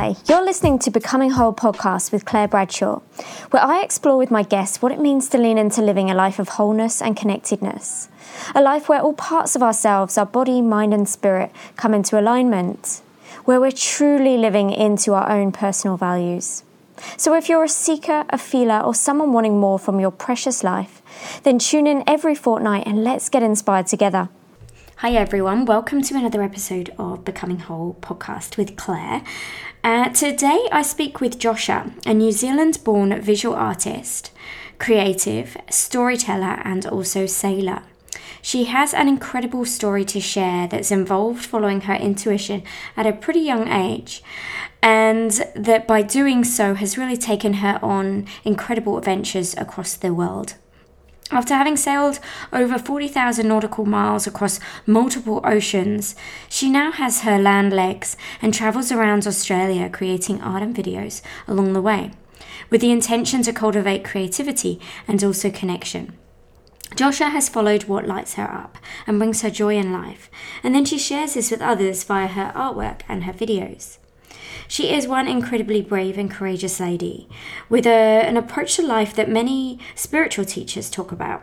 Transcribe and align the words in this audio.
Hi, 0.00 0.14
you're 0.28 0.44
listening 0.44 0.78
to 0.78 0.92
Becoming 0.92 1.30
Whole 1.30 1.52
podcast 1.52 2.12
with 2.12 2.24
Claire 2.24 2.46
Bradshaw, 2.46 3.00
where 3.50 3.64
I 3.64 3.82
explore 3.82 4.16
with 4.16 4.30
my 4.30 4.44
guests 4.44 4.80
what 4.80 4.92
it 4.92 5.00
means 5.00 5.28
to 5.30 5.38
lean 5.38 5.58
into 5.58 5.82
living 5.82 6.08
a 6.08 6.14
life 6.14 6.38
of 6.38 6.50
wholeness 6.50 7.02
and 7.02 7.16
connectedness. 7.16 8.08
A 8.54 8.62
life 8.62 8.88
where 8.88 9.00
all 9.00 9.14
parts 9.14 9.56
of 9.56 9.62
ourselves, 9.64 10.16
our 10.16 10.24
body, 10.24 10.62
mind, 10.62 10.94
and 10.94 11.08
spirit, 11.08 11.50
come 11.74 11.94
into 11.94 12.16
alignment, 12.16 13.02
where 13.44 13.60
we're 13.60 13.72
truly 13.72 14.36
living 14.36 14.70
into 14.70 15.14
our 15.14 15.28
own 15.32 15.50
personal 15.50 15.96
values. 15.96 16.62
So, 17.16 17.34
if 17.34 17.48
you're 17.48 17.64
a 17.64 17.68
seeker, 17.68 18.24
a 18.30 18.38
feeler, 18.38 18.78
or 18.78 18.94
someone 18.94 19.32
wanting 19.32 19.58
more 19.58 19.80
from 19.80 19.98
your 19.98 20.12
precious 20.12 20.62
life, 20.62 21.02
then 21.42 21.58
tune 21.58 21.88
in 21.88 22.04
every 22.06 22.36
fortnight 22.36 22.86
and 22.86 23.02
let's 23.02 23.28
get 23.28 23.42
inspired 23.42 23.88
together. 23.88 24.28
Hi, 25.02 25.12
everyone. 25.12 25.64
Welcome 25.64 26.02
to 26.02 26.16
another 26.16 26.42
episode 26.42 26.92
of 26.98 27.24
Becoming 27.24 27.60
Whole 27.60 27.96
podcast 28.00 28.56
with 28.56 28.74
Claire. 28.74 29.22
Uh, 29.84 30.08
today, 30.08 30.66
I 30.72 30.82
speak 30.82 31.20
with 31.20 31.38
Josha, 31.38 31.92
a 32.04 32.12
New 32.12 32.32
Zealand 32.32 32.80
born 32.82 33.22
visual 33.22 33.54
artist, 33.54 34.32
creative, 34.80 35.56
storyteller, 35.70 36.60
and 36.64 36.84
also 36.84 37.26
sailor. 37.26 37.84
She 38.42 38.64
has 38.64 38.92
an 38.92 39.06
incredible 39.06 39.64
story 39.64 40.04
to 40.06 40.18
share 40.20 40.66
that's 40.66 40.90
involved 40.90 41.46
following 41.46 41.82
her 41.82 41.94
intuition 41.94 42.64
at 42.96 43.06
a 43.06 43.12
pretty 43.12 43.38
young 43.38 43.68
age, 43.68 44.20
and 44.82 45.30
that 45.54 45.86
by 45.86 46.02
doing 46.02 46.42
so 46.42 46.74
has 46.74 46.98
really 46.98 47.16
taken 47.16 47.52
her 47.62 47.78
on 47.82 48.26
incredible 48.44 48.98
adventures 48.98 49.54
across 49.58 49.94
the 49.94 50.12
world. 50.12 50.54
After 51.30 51.54
having 51.54 51.76
sailed 51.76 52.20
over 52.54 52.78
40,000 52.78 53.46
nautical 53.46 53.84
miles 53.84 54.26
across 54.26 54.60
multiple 54.86 55.42
oceans, 55.44 56.14
she 56.48 56.70
now 56.70 56.90
has 56.90 57.20
her 57.20 57.38
land 57.38 57.72
legs 57.72 58.16
and 58.40 58.54
travels 58.54 58.90
around 58.90 59.26
Australia 59.26 59.90
creating 59.90 60.40
art 60.40 60.62
and 60.62 60.74
videos 60.74 61.20
along 61.46 61.74
the 61.74 61.82
way, 61.82 62.12
with 62.70 62.80
the 62.80 62.90
intention 62.90 63.42
to 63.42 63.52
cultivate 63.52 64.04
creativity 64.04 64.80
and 65.06 65.22
also 65.22 65.50
connection. 65.50 66.16
Josha 66.96 67.30
has 67.30 67.50
followed 67.50 67.84
what 67.84 68.08
lights 68.08 68.34
her 68.34 68.50
up 68.50 68.78
and 69.06 69.18
brings 69.18 69.42
her 69.42 69.50
joy 69.50 69.76
in 69.76 69.92
life, 69.92 70.30
and 70.62 70.74
then 70.74 70.86
she 70.86 70.98
shares 70.98 71.34
this 71.34 71.50
with 71.50 71.60
others 71.60 72.04
via 72.04 72.28
her 72.28 72.52
artwork 72.56 73.02
and 73.06 73.24
her 73.24 73.34
videos. 73.34 73.98
She 74.66 74.92
is 74.92 75.06
one 75.06 75.28
incredibly 75.28 75.82
brave 75.82 76.18
and 76.18 76.30
courageous 76.30 76.80
lady 76.80 77.28
with 77.68 77.86
a, 77.86 77.90
an 77.90 78.36
approach 78.36 78.76
to 78.76 78.82
life 78.82 79.14
that 79.14 79.28
many 79.28 79.78
spiritual 79.94 80.44
teachers 80.44 80.90
talk 80.90 81.12
about. 81.12 81.42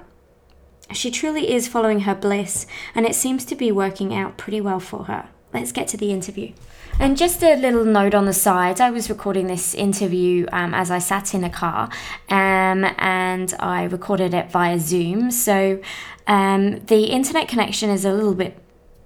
She 0.93 1.09
truly 1.09 1.51
is 1.51 1.67
following 1.67 2.01
her 2.01 2.13
bliss, 2.13 2.67
and 2.93 3.05
it 3.05 3.15
seems 3.15 3.43
to 3.45 3.55
be 3.55 3.71
working 3.71 4.13
out 4.13 4.37
pretty 4.37 4.61
well 4.61 4.79
for 4.79 5.05
her. 5.05 5.29
Let's 5.53 5.71
get 5.71 5.87
to 5.89 5.97
the 5.97 6.11
interview. 6.11 6.51
And 6.99 7.17
just 7.17 7.43
a 7.43 7.55
little 7.55 7.85
note 7.85 8.13
on 8.13 8.25
the 8.25 8.33
side 8.33 8.79
I 8.79 8.89
was 8.89 9.09
recording 9.09 9.47
this 9.47 9.73
interview 9.73 10.45
um, 10.51 10.73
as 10.73 10.91
I 10.91 10.99
sat 10.99 11.33
in 11.33 11.43
a 11.43 11.49
car 11.49 11.89
um, 12.29 12.85
and 12.97 13.53
I 13.59 13.83
recorded 13.83 14.33
it 14.33 14.51
via 14.51 14.79
Zoom. 14.79 15.31
So 15.31 15.81
um, 16.27 16.79
the 16.85 17.05
internet 17.05 17.47
connection 17.47 17.89
is 17.89 18.05
a 18.05 18.13
little 18.13 18.33
bit 18.33 18.57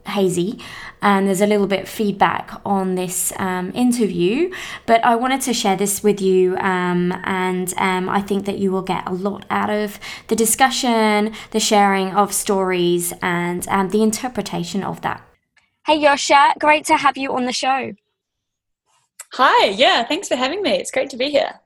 hazy 0.09 0.59
and 1.01 1.27
there's 1.27 1.41
a 1.41 1.47
little 1.47 1.67
bit 1.67 1.87
feedback 1.87 2.59
on 2.65 2.95
this 2.95 3.31
um, 3.37 3.71
interview. 3.73 4.51
But 4.85 5.03
i 5.05 5.15
wanted 5.15 5.41
to 5.41 5.53
share 5.53 5.75
this 5.75 6.03
with 6.03 6.21
you 6.21 6.57
um, 6.57 7.13
and 7.23 7.73
um, 7.77 8.09
i 8.09 8.21
think 8.21 8.45
that 8.45 8.59
you 8.59 8.71
will 8.71 8.81
get 8.81 9.07
a 9.07 9.13
lot 9.13 9.45
out 9.49 9.69
of 9.69 9.99
the 10.27 10.35
discussion 10.35 11.33
the 11.51 11.59
sharing 11.59 12.11
of 12.11 12.33
stories 12.33 13.13
and 13.21 13.67
um, 13.67 13.89
the 13.89 14.03
interpretation 14.03 14.83
of 14.83 15.01
that. 15.01 15.21
Hey 15.85 15.99
josha 15.99 16.53
great 16.59 16.85
to 16.85 16.97
have 16.97 17.17
you 17.17 17.33
on 17.33 17.45
the 17.45 17.53
show. 17.53 17.93
Hi 19.33 19.67
yeah 19.67 20.03
thanks 20.03 20.27
for 20.27 20.35
having 20.35 20.61
me. 20.61 20.71
It's 20.71 20.91
great 20.91 21.09
to 21.11 21.17
be 21.17 21.29
here 21.29 21.59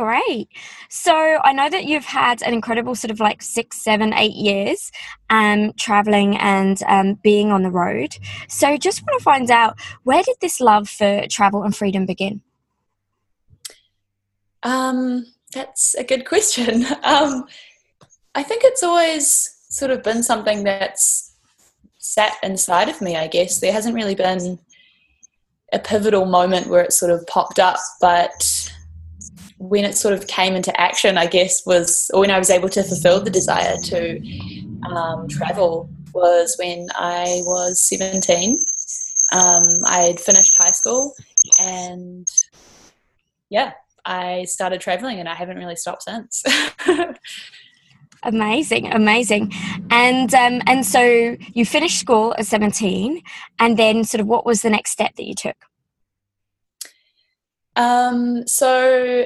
Great. 0.00 0.48
So 0.88 1.12
I 1.12 1.52
know 1.52 1.68
that 1.68 1.84
you've 1.84 2.06
had 2.06 2.42
an 2.42 2.54
incredible 2.54 2.94
sort 2.94 3.10
of 3.10 3.20
like 3.20 3.42
six, 3.42 3.84
seven, 3.84 4.14
eight 4.14 4.32
years 4.32 4.90
um, 5.28 5.74
traveling 5.74 6.38
and 6.38 6.82
um, 6.84 7.18
being 7.22 7.52
on 7.52 7.62
the 7.62 7.70
road. 7.70 8.16
So 8.48 8.78
just 8.78 9.02
want 9.02 9.18
to 9.18 9.22
find 9.22 9.50
out 9.50 9.78
where 10.04 10.22
did 10.22 10.36
this 10.40 10.58
love 10.58 10.88
for 10.88 11.26
travel 11.28 11.64
and 11.64 11.76
freedom 11.76 12.06
begin? 12.06 12.40
Um, 14.62 15.26
that's 15.52 15.94
a 15.96 16.04
good 16.04 16.24
question. 16.24 16.86
Um, 17.02 17.44
I 18.34 18.42
think 18.42 18.62
it's 18.64 18.82
always 18.82 19.54
sort 19.68 19.90
of 19.90 20.02
been 20.02 20.22
something 20.22 20.64
that's 20.64 21.34
sat 21.98 22.38
inside 22.42 22.88
of 22.88 23.02
me, 23.02 23.16
I 23.16 23.26
guess. 23.26 23.60
There 23.60 23.72
hasn't 23.72 23.94
really 23.94 24.14
been 24.14 24.58
a 25.74 25.78
pivotal 25.78 26.24
moment 26.24 26.68
where 26.68 26.82
it 26.82 26.94
sort 26.94 27.10
of 27.10 27.26
popped 27.26 27.58
up, 27.58 27.76
but 28.00 28.70
when 29.60 29.84
it 29.84 29.94
sort 29.94 30.14
of 30.14 30.26
came 30.26 30.56
into 30.56 30.78
action, 30.80 31.18
I 31.18 31.26
guess, 31.26 31.66
was 31.66 32.10
or 32.14 32.20
when 32.20 32.30
I 32.30 32.38
was 32.38 32.48
able 32.48 32.70
to 32.70 32.82
fulfill 32.82 33.20
the 33.20 33.30
desire 33.30 33.76
to 33.84 34.18
um, 34.88 35.28
travel 35.28 35.90
was 36.14 36.56
when 36.58 36.88
I 36.94 37.42
was 37.44 37.82
17. 37.82 38.56
Um, 39.32 39.68
I 39.86 39.98
had 39.98 40.18
finished 40.18 40.56
high 40.56 40.70
school 40.70 41.14
and 41.60 42.26
yeah, 43.50 43.74
I 44.06 44.44
started 44.44 44.80
traveling 44.80 45.20
and 45.20 45.28
I 45.28 45.34
haven't 45.34 45.58
really 45.58 45.76
stopped 45.76 46.04
since. 46.04 46.42
amazing 48.22 48.92
amazing 48.92 49.50
and 49.90 50.34
um, 50.34 50.60
and 50.66 50.84
so 50.84 51.38
you 51.54 51.64
finished 51.64 51.98
school 51.98 52.34
at 52.36 52.44
17 52.44 53.22
and 53.58 53.78
then 53.78 54.04
sort 54.04 54.20
of 54.20 54.26
what 54.26 54.44
was 54.44 54.60
the 54.60 54.68
next 54.68 54.90
step 54.90 55.16
that 55.16 55.24
you 55.24 55.34
took 55.34 55.56
um, 57.76 58.46
so 58.46 59.24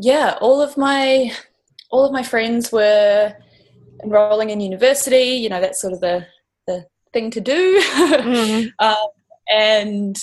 yeah, 0.00 0.38
all 0.40 0.62
of 0.62 0.76
my 0.76 1.32
all 1.90 2.04
of 2.04 2.12
my 2.12 2.22
friends 2.22 2.72
were 2.72 3.34
enrolling 4.02 4.50
in 4.50 4.60
university. 4.60 5.34
You 5.34 5.50
know, 5.50 5.60
that's 5.60 5.80
sort 5.80 5.92
of 5.92 6.00
the 6.00 6.26
the 6.66 6.86
thing 7.12 7.30
to 7.32 7.40
do. 7.40 7.82
Mm-hmm. 7.82 8.68
um, 8.78 9.08
and 9.48 10.16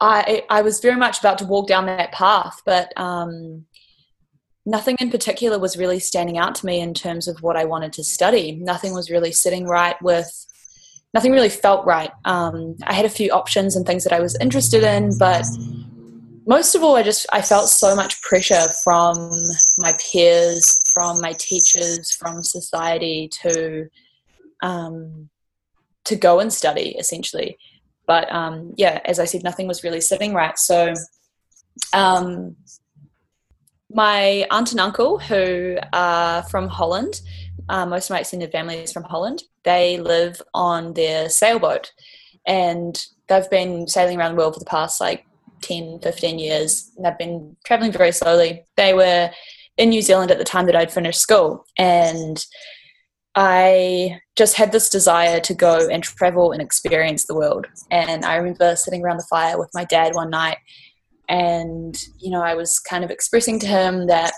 I 0.00 0.44
I 0.48 0.62
was 0.62 0.80
very 0.80 0.96
much 0.96 1.18
about 1.18 1.38
to 1.38 1.46
walk 1.46 1.66
down 1.66 1.86
that 1.86 2.12
path, 2.12 2.62
but 2.64 2.92
um, 2.96 3.66
nothing 4.64 4.96
in 5.00 5.10
particular 5.10 5.58
was 5.58 5.76
really 5.76 5.98
standing 5.98 6.38
out 6.38 6.54
to 6.56 6.66
me 6.66 6.80
in 6.80 6.94
terms 6.94 7.26
of 7.26 7.42
what 7.42 7.56
I 7.56 7.64
wanted 7.64 7.92
to 7.94 8.04
study. 8.04 8.52
Nothing 8.52 8.94
was 8.94 9.10
really 9.10 9.32
sitting 9.32 9.66
right 9.66 10.00
with. 10.00 10.30
Nothing 11.12 11.32
really 11.32 11.50
felt 11.50 11.84
right. 11.84 12.10
Um, 12.24 12.76
I 12.84 12.94
had 12.94 13.04
a 13.04 13.10
few 13.10 13.32
options 13.32 13.76
and 13.76 13.84
things 13.84 14.04
that 14.04 14.14
I 14.14 14.20
was 14.20 14.34
interested 14.40 14.82
in, 14.82 15.18
but 15.18 15.44
most 16.46 16.74
of 16.74 16.82
all 16.82 16.96
i 16.96 17.02
just 17.02 17.26
i 17.32 17.40
felt 17.40 17.68
so 17.68 17.94
much 17.94 18.20
pressure 18.22 18.66
from 18.82 19.30
my 19.78 19.92
peers 19.94 20.80
from 20.92 21.20
my 21.20 21.32
teachers 21.38 22.12
from 22.12 22.42
society 22.42 23.28
to 23.28 23.86
um, 24.62 25.28
to 26.04 26.14
go 26.14 26.38
and 26.38 26.52
study 26.52 26.94
essentially. 26.98 27.56
But 28.06 28.30
um, 28.32 28.74
yeah 28.76 29.00
as 29.04 29.18
i 29.18 29.24
said 29.24 29.42
nothing 29.42 29.66
was 29.66 29.84
really 29.84 30.00
sitting 30.00 30.34
right. 30.34 30.58
So 30.58 30.94
um, 31.92 32.56
my 33.90 34.46
aunt 34.50 34.72
and 34.72 34.80
uncle 34.80 35.18
who 35.18 35.78
are 35.92 36.42
from 36.44 36.68
holland 36.68 37.20
uh, 37.68 37.86
most 37.86 38.08
of 38.08 38.14
my 38.14 38.20
extended 38.20 38.50
family 38.52 38.76
is 38.76 38.92
from 38.92 39.04
holland 39.04 39.42
they 39.64 39.98
live 39.98 40.40
on 40.54 40.94
their 40.94 41.28
sailboat. 41.28 41.92
And 42.46 43.04
they've 43.28 43.50
been 43.50 43.86
sailing 43.86 44.18
around 44.18 44.32
the 44.32 44.38
world 44.38 44.54
for 44.54 44.60
the 44.60 44.66
past 44.66 45.00
like 45.00 45.24
10, 45.62 46.00
15 46.02 46.38
years, 46.38 46.90
and 46.96 47.06
I've 47.06 47.18
been 47.18 47.56
traveling 47.64 47.92
very 47.92 48.12
slowly. 48.12 48.64
They 48.76 48.94
were 48.94 49.30
in 49.76 49.88
New 49.88 50.02
Zealand 50.02 50.30
at 50.30 50.38
the 50.38 50.44
time 50.44 50.66
that 50.66 50.76
I'd 50.76 50.92
finished 50.92 51.20
school, 51.20 51.64
and 51.78 52.44
I 53.34 54.20
just 54.36 54.56
had 54.56 54.72
this 54.72 54.90
desire 54.90 55.40
to 55.40 55.54
go 55.54 55.88
and 55.88 56.02
travel 56.02 56.52
and 56.52 56.60
experience 56.60 57.24
the 57.24 57.34
world. 57.34 57.66
And 57.90 58.24
I 58.24 58.36
remember 58.36 58.76
sitting 58.76 59.02
around 59.02 59.16
the 59.16 59.26
fire 59.30 59.58
with 59.58 59.70
my 59.72 59.84
dad 59.84 60.14
one 60.14 60.30
night, 60.30 60.58
and 61.28 61.96
you 62.18 62.30
know, 62.30 62.42
I 62.42 62.54
was 62.54 62.78
kind 62.78 63.04
of 63.04 63.10
expressing 63.10 63.58
to 63.60 63.66
him 63.66 64.06
that 64.08 64.34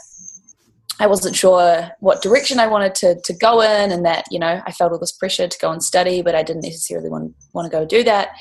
I 1.01 1.09
wasn't 1.09 1.35
sure 1.35 1.91
what 1.99 2.23
direction 2.23 2.61
I 2.61 2.69
wanted 2.69 2.95
to, 2.97 3.21
to 3.21 3.33
go 3.33 3.61
in, 3.63 3.91
and 3.91 4.05
that 4.07 4.27
you 4.31 4.39
know 4.39 4.63
I 4.65 4.73
felt 4.73 4.93
all 4.93 4.99
this 4.99 5.13
pressure 5.13 5.49
to 5.49 5.59
go 5.59 5.73
and 5.73 5.83
study, 5.83 6.23
but 6.23 6.35
I 6.35 6.43
didn't 6.43 6.63
necessarily 6.63 7.09
want 7.09 7.35
want 7.53 7.71
to 7.71 7.77
go 7.77 7.85
do 7.85 8.05
that. 8.05 8.37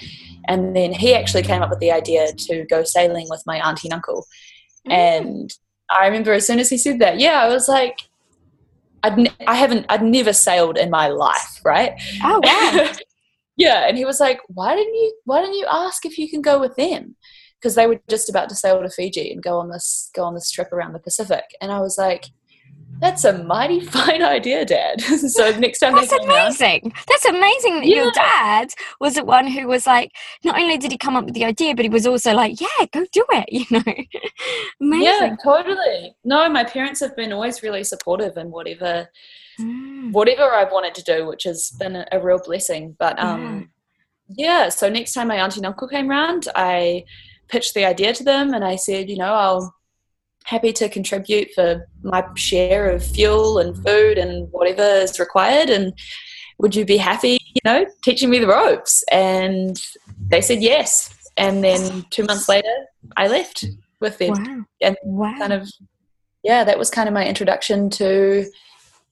And 0.48 0.76
then 0.76 0.94
he 0.94 1.14
actually 1.14 1.44
came 1.44 1.62
up 1.62 1.70
with 1.70 1.80
the 1.80 1.92
idea 1.92 2.34
to 2.34 2.66
go 2.66 2.84
sailing 2.84 3.28
with 3.30 3.44
my 3.46 3.66
auntie 3.66 3.88
and 3.88 3.94
uncle. 3.94 4.26
Mm. 4.88 4.94
And 4.94 5.54
I 5.90 6.06
remember 6.06 6.34
as 6.34 6.46
soon 6.46 6.60
as 6.60 6.70
he 6.70 6.78
said 6.78 7.00
that, 7.00 7.20
yeah, 7.20 7.42
I 7.42 7.48
was 7.48 7.68
like, 7.68 8.00
I'd 9.04 9.20
n- 9.20 9.36
I 9.48 9.56
haven't, 9.56 9.86
I'd 9.90 10.04
never 10.04 10.34
sailed 10.34 10.78
in 10.78 10.90
my 10.90 11.08
life, 11.08 11.62
right? 11.64 11.94
Oh 12.24 12.40
wow. 12.44 12.92
yeah, 13.58 13.88
and 13.88 13.98
he 13.98 14.06
was 14.06 14.20
like, 14.20 14.40
why 14.48 14.76
didn't 14.76 14.96
you, 14.96 15.14
why 15.26 15.42
didn't 15.42 15.58
you 15.58 15.68
ask 15.70 16.06
if 16.06 16.18
you 16.18 16.30
can 16.30 16.42
go 16.42 16.60
with 16.60 16.76
them? 16.76 17.16
Because 17.60 17.76
they 17.76 17.88
were 17.88 18.00
just 18.10 18.30
about 18.30 18.50
to 18.50 18.56
sail 18.56 18.82
to 18.82 18.90
Fiji 18.90 19.32
and 19.32 19.42
go 19.42 19.60
on 19.60 19.70
this, 19.70 20.10
go 20.14 20.24
on 20.24 20.34
this 20.34 20.52
trip 20.52 20.72
around 20.72 20.94
the 20.94 21.00
Pacific. 21.00 21.44
And 21.62 21.72
I 21.72 21.80
was 21.80 21.98
like, 21.98 22.26
that's 23.04 23.26
a 23.26 23.44
mighty 23.44 23.80
fine 23.98 24.24
idea, 24.24 24.64
Dad. 24.64 25.02
so 25.38 25.52
next 25.60 25.80
time 25.80 25.94
that's 25.94 26.12
amazing. 26.14 26.82
Around, 26.84 26.94
that's 27.08 27.26
amazing 27.26 27.76
that 27.82 27.86
yeah. 27.86 28.04
your 28.04 28.12
dad 28.12 28.70
was 29.02 29.16
the 29.16 29.26
one 29.26 29.46
who 29.46 29.68
was 29.68 29.86
like, 29.86 30.12
not 30.46 30.58
only 30.58 30.78
did 30.78 30.92
he 30.92 30.98
come 30.98 31.18
up 31.18 31.26
with 31.26 31.34
the 31.34 31.44
idea, 31.44 31.76
but 31.76 31.84
he 31.84 31.90
was 31.90 32.08
also 32.08 32.34
like, 32.34 32.62
yeah, 32.62 32.86
go 32.92 33.06
do 33.12 33.26
it. 33.32 33.50
You 33.54 33.66
know, 33.72 33.94
amazing. 34.82 35.04
Yeah, 35.04 35.36
totally. 35.44 36.16
No, 36.24 36.50
my 36.50 36.64
parents 36.64 37.00
have 37.02 37.16
been 37.16 37.32
always 37.32 37.62
really 37.62 37.84
supportive 37.84 38.36
in 38.36 38.52
whatever, 38.52 39.08
mm. 39.60 40.12
whatever 40.12 40.44
I've 40.44 40.72
wanted 40.72 40.96
to 40.96 41.04
do, 41.04 41.28
which 41.28 41.44
has 41.44 41.72
been 41.72 41.96
a, 41.96 42.06
a 42.12 42.20
real 42.20 42.40
blessing. 42.44 42.96
But 42.98 43.20
um, 43.20 43.70
yeah. 44.28 44.64
yeah. 44.64 44.70
So 44.70 44.90
next 44.90 45.14
time 45.14 45.28
my 45.28 45.38
auntie 45.38 45.60
and 45.60 45.66
uncle 45.66 45.88
came 45.88 46.10
round, 46.10 46.48
I 46.56 47.06
pitched 47.48 47.74
the 47.74 47.86
idea 47.86 48.14
to 48.14 48.24
them, 48.24 48.54
and 48.54 48.64
I 48.66 48.76
said, 48.76 49.10
you 49.10 49.18
know, 49.18 49.34
I'll 49.34 49.76
happy 50.44 50.74
to 50.74 50.90
contribute 50.90 51.50
for 51.54 51.88
my 52.04 52.24
share 52.36 52.90
of 52.90 53.04
fuel 53.04 53.60
and 53.60 53.76
food 53.84 54.18
and 54.18 54.52
whatever 54.52 54.84
is 54.84 55.20
required 55.20 55.70
and 55.70 55.94
would 56.60 56.76
you 56.76 56.86
be 56.86 56.98
happy 56.98 57.40
you 57.54 57.62
know 57.66 57.86
teaching 58.04 58.30
me 58.30 58.40
the 58.40 58.48
ropes 58.48 59.04
and 59.12 59.82
they 60.28 60.42
said 60.42 60.62
yes 60.62 61.14
and 61.38 61.64
then 61.64 62.06
two 62.10 62.24
months 62.24 62.48
later 62.48 62.74
i 63.18 63.28
left 63.28 63.66
with 64.00 64.18
them 64.18 64.34
wow. 64.34 64.66
and 64.82 64.98
wow. 65.04 65.36
kind 65.38 65.54
of 65.54 65.70
yeah 66.44 66.64
that 66.64 66.78
was 66.78 66.90
kind 66.90 67.08
of 67.08 67.14
my 67.14 67.26
introduction 67.26 67.90
to 67.90 68.46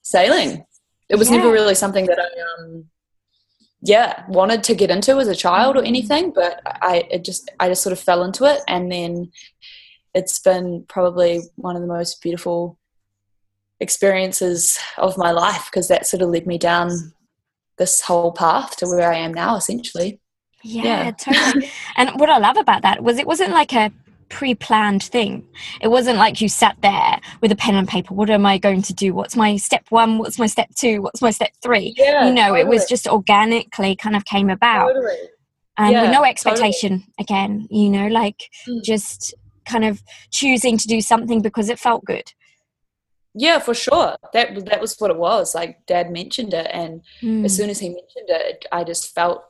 sailing 0.02 0.64
it 1.08 1.16
was 1.16 1.30
yeah. 1.30 1.38
never 1.38 1.50
really 1.50 1.74
something 1.74 2.06
that 2.06 2.18
i 2.18 2.62
um 2.62 2.84
yeah 3.82 4.24
wanted 4.28 4.62
to 4.62 4.74
get 4.74 4.90
into 4.90 5.18
as 5.18 5.28
a 5.28 5.34
child 5.34 5.76
or 5.76 5.82
mm. 5.82 5.88
anything 5.88 6.30
but 6.32 6.60
i 6.64 7.06
it 7.10 7.24
just 7.24 7.50
i 7.58 7.68
just 7.68 7.82
sort 7.82 7.92
of 7.92 7.98
fell 7.98 8.22
into 8.22 8.44
it 8.44 8.60
and 8.68 8.90
then 8.92 9.30
it's 10.14 10.38
been 10.38 10.84
probably 10.88 11.42
one 11.56 11.76
of 11.76 11.82
the 11.82 11.88
most 11.88 12.20
beautiful 12.22 12.78
experiences 13.80 14.78
of 14.98 15.18
my 15.18 15.30
life 15.30 15.68
because 15.70 15.88
that 15.88 16.06
sort 16.06 16.22
of 16.22 16.30
led 16.30 16.46
me 16.46 16.58
down 16.58 17.12
this 17.78 18.00
whole 18.00 18.32
path 18.32 18.76
to 18.76 18.86
where 18.86 19.12
I 19.12 19.16
am 19.16 19.34
now, 19.34 19.56
essentially. 19.56 20.20
Yeah, 20.62 20.84
yeah. 20.84 21.10
totally. 21.12 21.70
and 21.96 22.10
what 22.20 22.30
I 22.30 22.38
love 22.38 22.56
about 22.56 22.82
that 22.82 23.02
was 23.02 23.18
it 23.18 23.26
wasn't 23.26 23.50
like 23.50 23.72
a 23.72 23.90
pre-planned 24.28 25.02
thing. 25.02 25.46
It 25.80 25.88
wasn't 25.88 26.18
like 26.18 26.40
you 26.40 26.48
sat 26.48 26.76
there 26.80 27.20
with 27.40 27.52
a 27.52 27.56
pen 27.56 27.74
and 27.74 27.88
paper. 27.88 28.14
What 28.14 28.30
am 28.30 28.46
I 28.46 28.58
going 28.58 28.82
to 28.82 28.94
do? 28.94 29.14
What's 29.14 29.36
my 29.36 29.56
step 29.56 29.84
one? 29.90 30.18
What's 30.18 30.38
my 30.38 30.46
step 30.46 30.74
two? 30.74 31.02
What's 31.02 31.20
my 31.20 31.30
step 31.30 31.52
three? 31.62 31.94
Yeah, 31.96 32.26
you 32.26 32.34
know, 32.34 32.48
totally. 32.48 32.60
it 32.60 32.68
was 32.68 32.86
just 32.86 33.06
organically 33.06 33.96
kind 33.96 34.16
of 34.16 34.24
came 34.24 34.48
about. 34.48 34.88
Totally. 34.88 35.16
And 35.76 35.92
yeah, 35.92 36.02
with 36.02 36.12
no 36.12 36.24
expectation 36.24 37.00
totally. 37.00 37.14
again, 37.18 37.68
you 37.70 37.88
know, 37.90 38.06
like 38.08 38.50
mm. 38.68 38.82
just 38.82 39.34
kind 39.64 39.84
of 39.84 40.02
choosing 40.30 40.76
to 40.78 40.86
do 40.86 41.00
something 41.00 41.42
because 41.42 41.68
it 41.68 41.78
felt 41.78 42.04
good. 42.04 42.32
Yeah 43.34 43.58
for 43.58 43.74
sure. 43.74 44.16
That 44.32 44.66
that 44.66 44.80
was 44.80 44.96
what 44.98 45.10
it 45.10 45.16
was. 45.16 45.54
Like 45.54 45.86
dad 45.86 46.10
mentioned 46.10 46.54
it 46.54 46.68
and 46.72 47.02
mm. 47.22 47.44
as 47.44 47.56
soon 47.56 47.70
as 47.70 47.78
he 47.78 47.88
mentioned 47.88 48.28
it 48.28 48.66
i 48.72 48.84
just 48.84 49.14
felt 49.14 49.44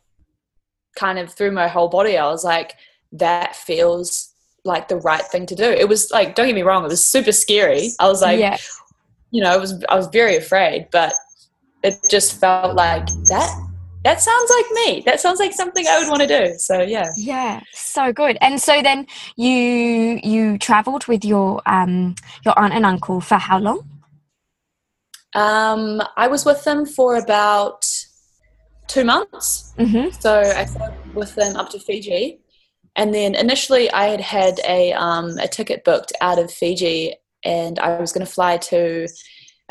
kind 0.96 1.18
of 1.18 1.32
through 1.32 1.50
my 1.50 1.68
whole 1.68 1.88
body 1.88 2.18
i 2.18 2.26
was 2.26 2.44
like 2.44 2.74
that 3.12 3.56
feels 3.56 4.34
like 4.64 4.88
the 4.88 4.96
right 4.96 5.24
thing 5.24 5.44
to 5.46 5.56
do. 5.56 5.64
It 5.64 5.88
was 5.88 6.10
like 6.10 6.34
don't 6.34 6.46
get 6.46 6.54
me 6.54 6.62
wrong 6.62 6.84
it 6.84 6.88
was 6.88 7.04
super 7.04 7.32
scary. 7.32 7.90
I 7.98 8.08
was 8.08 8.22
like 8.22 8.38
yeah. 8.38 8.56
you 9.30 9.42
know 9.42 9.50
i 9.50 9.56
was 9.56 9.82
i 9.88 9.96
was 9.96 10.06
very 10.08 10.36
afraid 10.36 10.88
but 10.92 11.12
it 11.82 11.96
just 12.10 12.38
felt 12.38 12.76
like 12.76 13.06
that 13.28 13.71
that 14.04 14.20
sounds 14.20 14.50
like 14.50 14.66
me. 14.72 15.02
That 15.06 15.20
sounds 15.20 15.38
like 15.38 15.52
something 15.52 15.86
I 15.86 15.98
would 15.98 16.08
want 16.08 16.22
to 16.22 16.26
do. 16.26 16.54
So 16.58 16.82
yeah. 16.82 17.10
Yeah, 17.16 17.60
so 17.72 18.12
good. 18.12 18.36
And 18.40 18.60
so 18.60 18.82
then 18.82 19.06
you 19.36 20.20
you 20.22 20.58
travelled 20.58 21.06
with 21.06 21.24
your 21.24 21.62
um 21.66 22.14
your 22.44 22.58
aunt 22.58 22.72
and 22.74 22.84
uncle 22.84 23.20
for 23.20 23.36
how 23.36 23.58
long? 23.58 23.88
Um, 25.34 26.02
I 26.16 26.28
was 26.28 26.44
with 26.44 26.62
them 26.64 26.84
for 26.84 27.16
about 27.16 27.86
two 28.86 29.04
months. 29.04 29.72
Mm-hmm. 29.78 30.10
So 30.20 30.40
I 30.40 30.64
stayed 30.66 31.14
with 31.14 31.34
them 31.34 31.56
up 31.56 31.70
to 31.70 31.78
Fiji, 31.78 32.40
and 32.96 33.14
then 33.14 33.34
initially 33.34 33.90
I 33.90 34.08
had 34.08 34.20
had 34.20 34.60
a 34.66 34.92
um, 34.92 35.38
a 35.38 35.48
ticket 35.48 35.84
booked 35.84 36.12
out 36.20 36.38
of 36.38 36.52
Fiji, 36.52 37.14
and 37.44 37.78
I 37.78 37.98
was 38.00 38.12
going 38.12 38.26
to 38.26 38.32
fly 38.32 38.58
to 38.58 39.08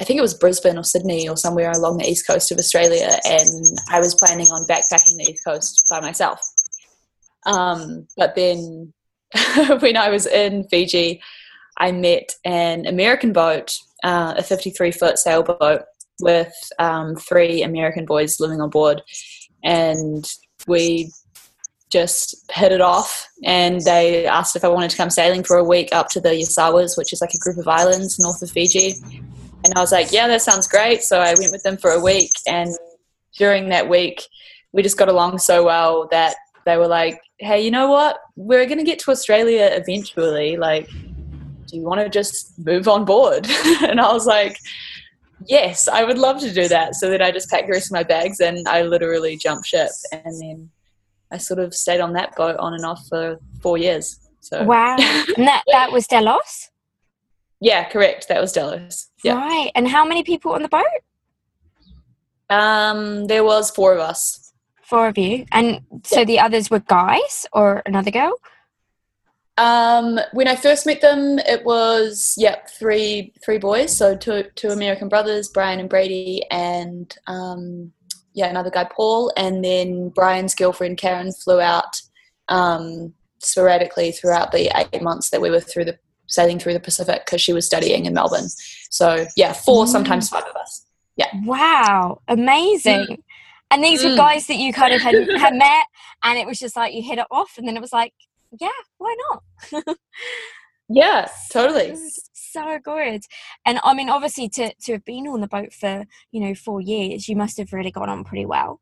I 0.01 0.03
think 0.03 0.17
it 0.17 0.23
was 0.23 0.33
Brisbane 0.33 0.79
or 0.79 0.83
Sydney 0.83 1.29
or 1.29 1.37
somewhere 1.37 1.69
along 1.69 1.97
the 1.97 2.09
east 2.09 2.25
coast 2.25 2.51
of 2.51 2.57
Australia, 2.57 3.07
and 3.23 3.77
I 3.91 3.99
was 3.99 4.15
planning 4.15 4.47
on 4.47 4.65
backpacking 4.65 5.15
the 5.15 5.27
east 5.29 5.45
coast 5.45 5.85
by 5.91 6.01
myself. 6.01 6.41
Um, 7.45 8.07
but 8.17 8.33
then 8.33 8.93
when 9.79 9.97
I 9.97 10.09
was 10.09 10.25
in 10.25 10.67
Fiji, 10.69 11.21
I 11.77 11.91
met 11.91 12.33
an 12.43 12.87
American 12.87 13.31
boat, 13.31 13.75
uh, 14.03 14.33
a 14.37 14.41
53 14.41 14.89
foot 14.89 15.19
sailboat 15.19 15.83
with 16.19 16.51
um, 16.79 17.15
three 17.15 17.61
American 17.61 18.07
boys 18.07 18.39
living 18.39 18.59
on 18.59 18.71
board, 18.71 19.03
and 19.63 20.27
we 20.65 21.11
just 21.91 22.43
hit 22.51 22.71
it 22.71 22.81
off. 22.81 23.27
And 23.43 23.81
they 23.81 24.25
asked 24.25 24.55
if 24.55 24.63
I 24.63 24.69
wanted 24.69 24.89
to 24.89 24.97
come 24.97 25.11
sailing 25.11 25.43
for 25.43 25.57
a 25.57 25.63
week 25.63 25.89
up 25.91 26.09
to 26.09 26.19
the 26.19 26.29
Yasawas, 26.29 26.97
which 26.97 27.13
is 27.13 27.21
like 27.21 27.35
a 27.35 27.37
group 27.37 27.57
of 27.57 27.67
islands 27.67 28.17
north 28.17 28.41
of 28.41 28.49
Fiji 28.49 28.95
and 29.63 29.73
I 29.75 29.79
was 29.79 29.91
like, 29.91 30.11
yeah, 30.11 30.27
that 30.27 30.41
sounds 30.41 30.67
great. 30.67 31.03
So 31.03 31.19
I 31.19 31.33
went 31.37 31.51
with 31.51 31.63
them 31.63 31.77
for 31.77 31.91
a 31.91 31.99
week. 31.99 32.31
And 32.47 32.71
during 33.37 33.69
that 33.69 33.87
week, 33.87 34.23
we 34.71 34.81
just 34.81 34.97
got 34.97 35.09
along 35.09 35.39
so 35.39 35.63
well 35.63 36.07
that 36.11 36.35
they 36.65 36.77
were 36.77 36.87
like, 36.87 37.19
hey, 37.39 37.63
you 37.63 37.71
know 37.71 37.89
what? 37.89 38.17
We're 38.35 38.65
going 38.65 38.77
to 38.77 38.83
get 38.83 38.99
to 38.99 39.11
Australia 39.11 39.69
eventually. 39.71 40.57
Like, 40.57 40.89
do 40.89 41.77
you 41.77 41.83
want 41.83 42.01
to 42.01 42.09
just 42.09 42.57
move 42.59 42.87
on 42.87 43.05
board? 43.05 43.47
and 43.81 43.99
I 43.99 44.11
was 44.11 44.25
like, 44.25 44.57
yes, 45.47 45.87
I 45.87 46.03
would 46.03 46.17
love 46.17 46.39
to 46.41 46.53
do 46.53 46.67
that. 46.67 46.95
So 46.95 47.09
then 47.09 47.21
I 47.21 47.31
just 47.31 47.49
packed 47.49 47.67
the 47.67 47.73
rest 47.73 47.87
of 47.87 47.93
my 47.93 48.03
bags 48.03 48.39
and 48.39 48.67
I 48.67 48.83
literally 48.83 49.37
jumped 49.37 49.67
ship. 49.67 49.89
And 50.11 50.41
then 50.41 50.69
I 51.31 51.37
sort 51.37 51.59
of 51.59 51.73
stayed 51.73 52.01
on 52.01 52.13
that 52.13 52.35
boat 52.35 52.57
on 52.57 52.73
and 52.73 52.85
off 52.85 53.07
for 53.07 53.39
four 53.61 53.77
years. 53.77 54.19
So 54.41 54.63
Wow. 54.63 54.95
and 54.99 55.47
that, 55.47 55.63
that 55.71 55.91
was 55.91 56.07
Delos? 56.07 56.69
Yeah, 57.61 57.87
correct. 57.87 58.27
That 58.27 58.41
was 58.41 58.51
Delos. 58.51 59.07
Yeah. 59.23 59.35
Right. 59.35 59.71
And 59.75 59.87
how 59.87 60.03
many 60.03 60.23
people 60.23 60.51
on 60.53 60.63
the 60.63 60.67
boat? 60.67 60.83
Um, 62.49 63.27
there 63.27 63.45
was 63.45 63.71
four 63.71 63.93
of 63.93 63.99
us. 63.99 64.51
Four 64.83 65.07
of 65.07 65.17
you, 65.17 65.45
and 65.53 65.79
so 66.03 66.19
yeah. 66.19 66.25
the 66.25 66.39
others 66.41 66.69
were 66.69 66.79
guys 66.79 67.45
or 67.53 67.81
another 67.85 68.11
girl. 68.11 68.33
Um, 69.57 70.19
when 70.33 70.49
I 70.49 70.55
first 70.57 70.85
met 70.85 70.99
them, 70.99 71.39
it 71.39 71.63
was 71.63 72.35
yep 72.37 72.69
three 72.69 73.33
three 73.45 73.57
boys. 73.57 73.95
So 73.95 74.17
two 74.17 74.43
two 74.55 74.69
American 74.69 75.07
brothers, 75.07 75.47
Brian 75.47 75.79
and 75.79 75.89
Brady, 75.89 76.43
and 76.51 77.15
um, 77.27 77.93
yeah 78.33 78.47
another 78.47 78.69
guy 78.69 78.83
Paul, 78.83 79.31
and 79.37 79.63
then 79.63 80.09
Brian's 80.09 80.55
girlfriend 80.55 80.97
Karen 80.97 81.31
flew 81.31 81.61
out 81.61 82.01
um, 82.49 83.13
sporadically 83.39 84.11
throughout 84.11 84.51
the 84.51 84.71
eight 84.75 85.01
months 85.01 85.29
that 85.29 85.39
we 85.39 85.49
were 85.49 85.61
through 85.61 85.85
the 85.85 85.97
sailing 86.31 86.57
through 86.57 86.73
the 86.73 86.79
Pacific 86.79 87.25
because 87.25 87.41
she 87.41 87.53
was 87.53 87.65
studying 87.65 88.05
in 88.05 88.13
Melbourne. 88.13 88.47
So 88.89 89.27
yeah, 89.35 89.53
four, 89.53 89.85
mm. 89.85 89.89
sometimes 89.89 90.29
five 90.29 90.45
of 90.45 90.55
us. 90.55 90.85
Yeah. 91.17 91.29
Wow, 91.43 92.21
amazing. 92.27 93.05
Mm. 93.05 93.23
And 93.69 93.83
these 93.83 94.03
mm. 94.03 94.11
were 94.11 94.17
guys 94.17 94.47
that 94.47 94.55
you 94.55 94.73
kind 94.73 94.93
of 94.93 95.01
had, 95.01 95.15
had 95.37 95.55
met, 95.55 95.85
and 96.23 96.39
it 96.39 96.47
was 96.47 96.57
just 96.57 96.75
like 96.75 96.93
you 96.93 97.03
hit 97.03 97.19
it 97.19 97.27
off, 97.29 97.57
and 97.57 97.67
then 97.67 97.77
it 97.77 97.81
was 97.81 97.93
like, 97.93 98.13
yeah, 98.59 98.69
why 98.97 99.15
not? 99.29 99.97
yeah, 100.89 101.27
totally. 101.51 101.95
So 102.33 102.79
good. 102.83 103.21
And 103.65 103.79
I 103.83 103.93
mean, 103.93 104.09
obviously, 104.09 104.49
to 104.49 104.73
to 104.73 104.93
have 104.93 105.05
been 105.05 105.27
on 105.27 105.41
the 105.41 105.47
boat 105.47 105.73
for 105.73 106.05
you 106.31 106.41
know 106.41 106.55
four 106.55 106.81
years, 106.81 107.29
you 107.29 107.35
must 107.35 107.57
have 107.57 107.71
really 107.71 107.91
got 107.91 108.09
on 108.09 108.23
pretty 108.23 108.45
well. 108.45 108.81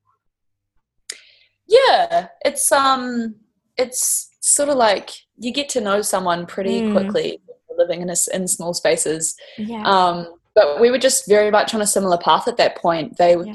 Yeah, 1.67 2.29
it's 2.43 2.71
um, 2.71 3.35
it's 3.77 4.28
sort 4.49 4.69
of 4.69 4.77
like 4.77 5.11
you 5.37 5.51
get 5.51 5.69
to 5.69 5.81
know 5.81 6.01
someone 6.01 6.45
pretty 6.45 6.81
mm. 6.81 6.91
quickly 6.91 7.41
living 7.77 8.01
in 8.01 8.09
a, 8.09 8.15
in 8.33 8.47
small 8.47 8.73
spaces. 8.73 9.35
Yeah. 9.57 9.83
Um, 9.83 10.35
but 10.53 10.79
we 10.81 10.91
were 10.91 10.97
just 10.97 11.27
very 11.27 11.49
much 11.49 11.73
on 11.73 11.81
a 11.81 11.87
similar 11.87 12.17
path 12.17 12.47
at 12.47 12.57
that 12.57 12.75
point. 12.77 13.17
They, 13.17 13.37
yeah. 13.37 13.53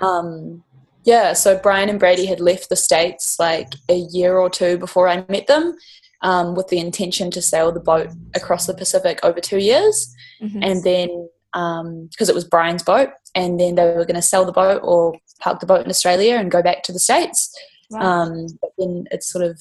Um, 0.00 0.64
yeah. 1.04 1.32
So 1.34 1.58
Brian 1.58 1.88
and 1.88 1.98
Brady 1.98 2.26
had 2.26 2.40
left 2.40 2.68
the 2.68 2.76
states 2.76 3.36
like 3.38 3.74
a 3.88 3.96
year 3.96 4.38
or 4.38 4.48
two 4.48 4.78
before 4.78 5.08
I 5.08 5.24
met 5.28 5.46
them, 5.46 5.76
um, 6.22 6.54
with 6.54 6.68
the 6.68 6.78
intention 6.78 7.30
to 7.32 7.42
sail 7.42 7.70
the 7.72 7.80
boat 7.80 8.08
across 8.34 8.66
the 8.66 8.74
Pacific 8.74 9.20
over 9.22 9.40
two 9.40 9.58
years, 9.58 10.14
mm-hmm. 10.42 10.62
and 10.62 10.82
then 10.82 11.28
because 11.52 12.28
um, 12.28 12.30
it 12.30 12.34
was 12.34 12.44
Brian's 12.44 12.82
boat, 12.82 13.10
and 13.34 13.58
then 13.58 13.74
they 13.74 13.84
were 13.84 14.04
going 14.04 14.14
to 14.14 14.22
sell 14.22 14.44
the 14.44 14.52
boat 14.52 14.80
or 14.84 15.14
park 15.40 15.60
the 15.60 15.66
boat 15.66 15.84
in 15.84 15.90
Australia 15.90 16.36
and 16.36 16.50
go 16.50 16.62
back 16.62 16.82
to 16.84 16.92
the 16.92 16.98
states. 16.98 17.54
Wow. 17.90 18.00
Um, 18.00 18.46
but 18.60 18.70
then 18.78 19.06
it's 19.10 19.30
sort 19.30 19.44
of 19.44 19.60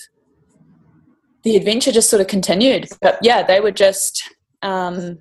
the 1.48 1.56
adventure 1.56 1.94
just 1.94 2.10
sort 2.10 2.22
of 2.22 2.28
continued. 2.28 2.90
But 3.02 3.20
yeah, 3.22 3.42
they 3.42 3.62
were 3.62 3.72
just, 3.72 4.22
um, 4.62 5.20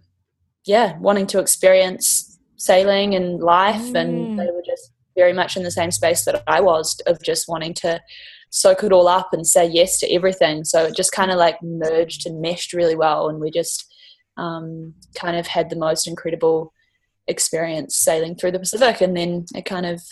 yeah, 0.64 0.98
wanting 0.98 1.28
to 1.28 1.38
experience 1.38 2.36
sailing 2.56 3.14
and 3.14 3.40
life, 3.40 3.80
mm. 3.92 4.00
and 4.00 4.38
they 4.38 4.46
were 4.46 4.64
just 4.66 4.90
very 5.14 5.32
much 5.32 5.56
in 5.56 5.62
the 5.62 5.70
same 5.70 5.92
space 5.92 6.24
that 6.24 6.42
I 6.48 6.60
was 6.60 7.00
of 7.06 7.22
just 7.22 7.48
wanting 7.48 7.74
to 7.74 8.00
soak 8.50 8.82
it 8.82 8.92
all 8.92 9.06
up 9.06 9.28
and 9.32 9.46
say 9.46 9.66
yes 9.66 10.00
to 10.00 10.12
everything. 10.12 10.64
So 10.64 10.84
it 10.84 10.96
just 10.96 11.12
kind 11.12 11.30
of 11.30 11.36
like 11.36 11.62
merged 11.62 12.26
and 12.26 12.40
meshed 12.40 12.72
really 12.72 12.96
well, 12.96 13.28
and 13.28 13.38
we 13.38 13.52
just 13.52 13.86
um, 14.36 14.94
kind 15.14 15.36
of 15.36 15.46
had 15.46 15.70
the 15.70 15.76
most 15.76 16.08
incredible 16.08 16.72
experience 17.28 17.96
sailing 17.96 18.34
through 18.34 18.50
the 18.50 18.58
Pacific, 18.58 19.00
and 19.00 19.16
then 19.16 19.46
it 19.54 19.64
kind 19.64 19.86
of 19.86 20.02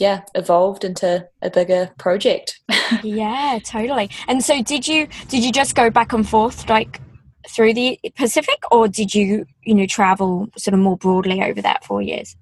yeah 0.00 0.22
evolved 0.34 0.84
into 0.84 1.26
a 1.42 1.50
bigger 1.50 1.90
project. 1.98 2.60
yeah, 3.02 3.58
totally. 3.64 4.10
And 4.28 4.42
so, 4.42 4.62
did 4.62 4.86
you 4.88 5.08
did 5.28 5.44
you 5.44 5.52
just 5.52 5.74
go 5.74 5.90
back 5.90 6.12
and 6.12 6.28
forth 6.28 6.68
like 6.68 7.00
through 7.48 7.74
the 7.74 7.98
Pacific, 8.16 8.58
or 8.70 8.88
did 8.88 9.14
you 9.14 9.46
you 9.62 9.74
know 9.74 9.86
travel 9.86 10.48
sort 10.56 10.74
of 10.74 10.80
more 10.80 10.96
broadly 10.96 11.42
over 11.42 11.60
that 11.62 11.84
four 11.84 12.02
years? 12.02 12.36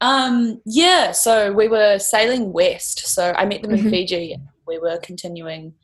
Um, 0.00 0.62
yeah, 0.64 1.12
so 1.12 1.52
we 1.52 1.68
were 1.68 1.98
sailing 1.98 2.52
west. 2.52 3.06
So 3.06 3.34
I 3.36 3.44
met 3.44 3.62
them 3.62 3.72
mm-hmm. 3.72 3.86
in 3.86 3.90
Fiji. 3.90 4.36
We 4.66 4.78
were 4.78 4.98
continuing 5.02 5.74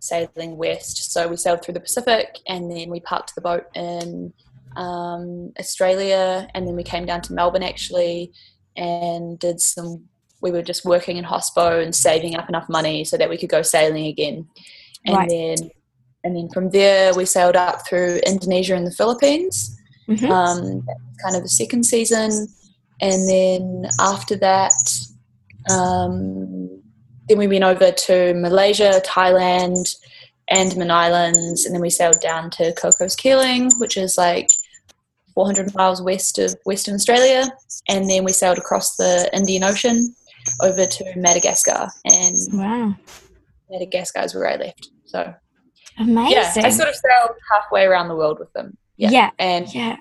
sailing 0.00 0.56
west. 0.56 1.12
So 1.12 1.28
we 1.28 1.36
sailed 1.36 1.62
through 1.62 1.74
the 1.74 1.80
Pacific 1.80 2.38
and 2.48 2.70
then 2.70 2.90
we 2.90 3.00
parked 3.00 3.34
the 3.34 3.40
boat 3.40 3.66
in 3.74 4.32
um, 4.76 5.52
Australia 5.58 6.48
and 6.54 6.66
then 6.66 6.74
we 6.74 6.82
came 6.82 7.04
down 7.04 7.20
to 7.22 7.32
Melbourne 7.32 7.62
actually 7.62 8.32
and 8.76 9.38
did 9.38 9.60
some. 9.60 10.04
We 10.40 10.50
were 10.50 10.62
just 10.62 10.86
working 10.86 11.18
in 11.18 11.24
hospo 11.24 11.82
and 11.82 11.94
saving 11.94 12.34
up 12.34 12.48
enough 12.48 12.68
money 12.68 13.04
so 13.04 13.18
that 13.18 13.28
we 13.28 13.36
could 13.36 13.50
go 13.50 13.60
sailing 13.60 14.06
again. 14.06 14.48
And 15.04 15.16
right. 15.16 15.28
then 15.28 15.70
and 16.24 16.36
then 16.36 16.48
from 16.50 16.70
there 16.70 17.14
we 17.14 17.24
sailed 17.24 17.56
up 17.56 17.86
through 17.86 18.20
Indonesia 18.26 18.74
and 18.74 18.86
the 18.86 18.90
Philippines. 18.92 19.76
Mm-hmm. 20.08 20.30
Um, 20.30 20.86
kind 21.22 21.36
of 21.36 21.42
the 21.42 21.48
second 21.48 21.84
season 21.84 22.48
and 23.00 23.28
then 23.28 23.86
after 23.98 24.36
that, 24.36 24.72
um, 25.70 26.82
then 27.28 27.38
we 27.38 27.46
went 27.46 27.64
over 27.64 27.90
to 27.90 28.34
Malaysia, 28.34 29.00
Thailand, 29.04 29.96
Andaman 30.48 30.90
Islands, 30.90 31.64
and 31.64 31.74
then 31.74 31.80
we 31.80 31.90
sailed 31.90 32.20
down 32.20 32.50
to 32.50 32.72
Cocos 32.74 33.16
Keeling, 33.16 33.70
which 33.78 33.96
is 33.96 34.18
like 34.18 34.50
400 35.40 35.74
miles 35.74 36.02
west 36.02 36.38
of 36.38 36.54
Western 36.66 36.96
Australia, 36.96 37.50
and 37.88 38.10
then 38.10 38.24
we 38.24 38.32
sailed 38.32 38.58
across 38.58 38.96
the 38.96 39.30
Indian 39.32 39.64
Ocean 39.64 40.14
over 40.60 40.84
to 40.84 41.04
Madagascar, 41.16 41.88
and 42.04 42.36
wow, 42.52 42.94
Madagascar 43.70 44.20
is 44.20 44.34
where 44.34 44.50
I 44.50 44.56
left. 44.56 44.90
So 45.06 45.34
amazing. 45.98 46.32
Yeah, 46.32 46.52
I 46.66 46.68
sort 46.68 46.90
of 46.90 46.94
sailed 46.94 47.30
halfway 47.50 47.84
around 47.84 48.08
the 48.08 48.16
world 48.16 48.38
with 48.38 48.52
them. 48.52 48.76
Yeah, 48.98 49.10
yeah. 49.10 49.30
and 49.38 49.74
yeah. 49.74 49.96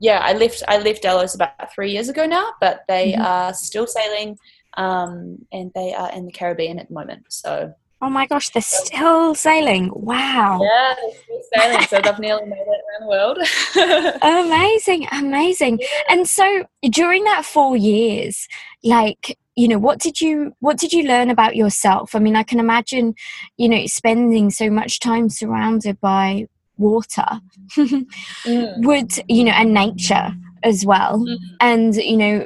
yeah, 0.00 0.20
I 0.22 0.32
left 0.32 0.62
I 0.66 0.78
left 0.78 1.02
Delos 1.02 1.34
about 1.34 1.74
three 1.74 1.92
years 1.92 2.08
ago 2.08 2.24
now, 2.24 2.52
but 2.58 2.84
they 2.88 3.12
mm-hmm. 3.12 3.20
are 3.20 3.52
still 3.52 3.86
sailing, 3.86 4.38
um, 4.78 5.44
and 5.52 5.72
they 5.74 5.92
are 5.92 6.10
in 6.12 6.24
the 6.24 6.32
Caribbean 6.32 6.78
at 6.78 6.88
the 6.88 6.94
moment. 6.94 7.26
So. 7.28 7.74
Oh 8.04 8.10
my 8.10 8.26
gosh, 8.26 8.50
they're 8.50 8.60
still 8.60 9.34
sailing! 9.34 9.90
Wow. 9.94 10.60
Yeah, 10.62 10.94
they're 10.94 11.22
still 11.22 11.40
sailing. 11.54 11.86
so 11.86 12.00
they've 12.02 12.18
nearly 12.18 12.44
made 12.44 12.58
it 12.58 12.82
around 12.84 13.00
the 13.00 13.08
world. 13.08 14.44
amazing, 14.44 15.06
amazing. 15.10 15.80
And 16.10 16.28
so 16.28 16.66
during 16.90 17.24
that 17.24 17.46
four 17.46 17.78
years, 17.78 18.46
like 18.82 19.38
you 19.56 19.68
know 19.68 19.78
what 19.78 20.00
did 20.00 20.20
you 20.20 20.52
what 20.60 20.76
did 20.76 20.92
you 20.92 21.04
learn 21.04 21.30
about 21.30 21.54
yourself 21.54 22.16
i 22.16 22.18
mean 22.18 22.34
i 22.34 22.42
can 22.42 22.58
imagine 22.58 23.14
you 23.56 23.68
know 23.68 23.86
spending 23.86 24.50
so 24.50 24.68
much 24.68 24.98
time 24.98 25.30
surrounded 25.30 25.98
by 26.00 26.44
water 26.76 27.24
mm. 27.76 28.84
would 28.84 29.12
you 29.28 29.44
know 29.44 29.52
and 29.52 29.72
nature 29.72 30.32
as 30.64 30.84
well 30.84 31.20
mm. 31.20 31.36
and 31.60 31.94
you 31.94 32.16
know 32.16 32.44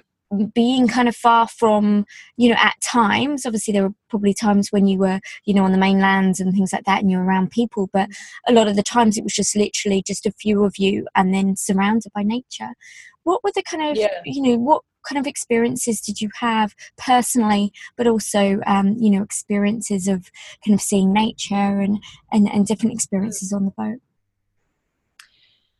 being 0.55 0.87
kind 0.87 1.09
of 1.09 1.17
far 1.17 1.49
from 1.49 2.05
you 2.37 2.51
know 2.51 2.57
at 2.59 2.75
times 2.83 3.47
obviously 3.47 3.73
there 3.73 3.85
were 3.85 3.95
probably 4.11 4.35
times 4.35 4.71
when 4.71 4.87
you 4.87 4.99
were 4.99 5.21
you 5.45 5.55
know 5.55 5.65
on 5.65 5.73
the 5.73 5.79
mainlands 5.79 6.39
and 6.39 6.53
things 6.53 6.73
like 6.73 6.85
that 6.85 7.01
and 7.01 7.11
you're 7.11 7.25
around 7.25 7.51
people 7.51 7.89
but 7.93 8.09
a 8.47 8.53
lot 8.53 8.69
of 8.69 8.77
the 8.77 8.83
times 8.83 9.17
it 9.17 9.25
was 9.25 9.33
just 9.33 9.57
literally 9.57 10.03
just 10.07 10.27
a 10.27 10.33
few 10.33 10.65
of 10.65 10.77
you 10.77 11.07
and 11.15 11.33
then 11.33 11.57
surrounded 11.57 12.13
by 12.15 12.23
nature 12.23 12.75
what 13.23 13.43
were 13.43 13.53
the 13.55 13.63
kind 13.63 13.91
of 13.91 13.97
yeah. 13.97 14.21
you 14.25 14.43
know 14.43 14.57
what 14.57 14.83
kind 15.09 15.19
of 15.19 15.27
experiences 15.27 16.01
did 16.01 16.21
you 16.21 16.29
have 16.41 16.75
personally, 16.97 17.73
but 17.97 18.07
also, 18.07 18.61
um, 18.67 18.95
you 18.99 19.11
know, 19.11 19.23
experiences 19.23 20.09
of 20.09 20.31
kind 20.65 20.75
of 20.75 20.83
seeing 20.83 21.13
nature 21.13 21.55
and, 21.55 22.03
and, 22.33 22.49
and 22.51 22.67
different 22.67 22.95
experiences 22.95 23.53
on 23.53 23.65
the 23.65 23.71
boat? 23.71 24.01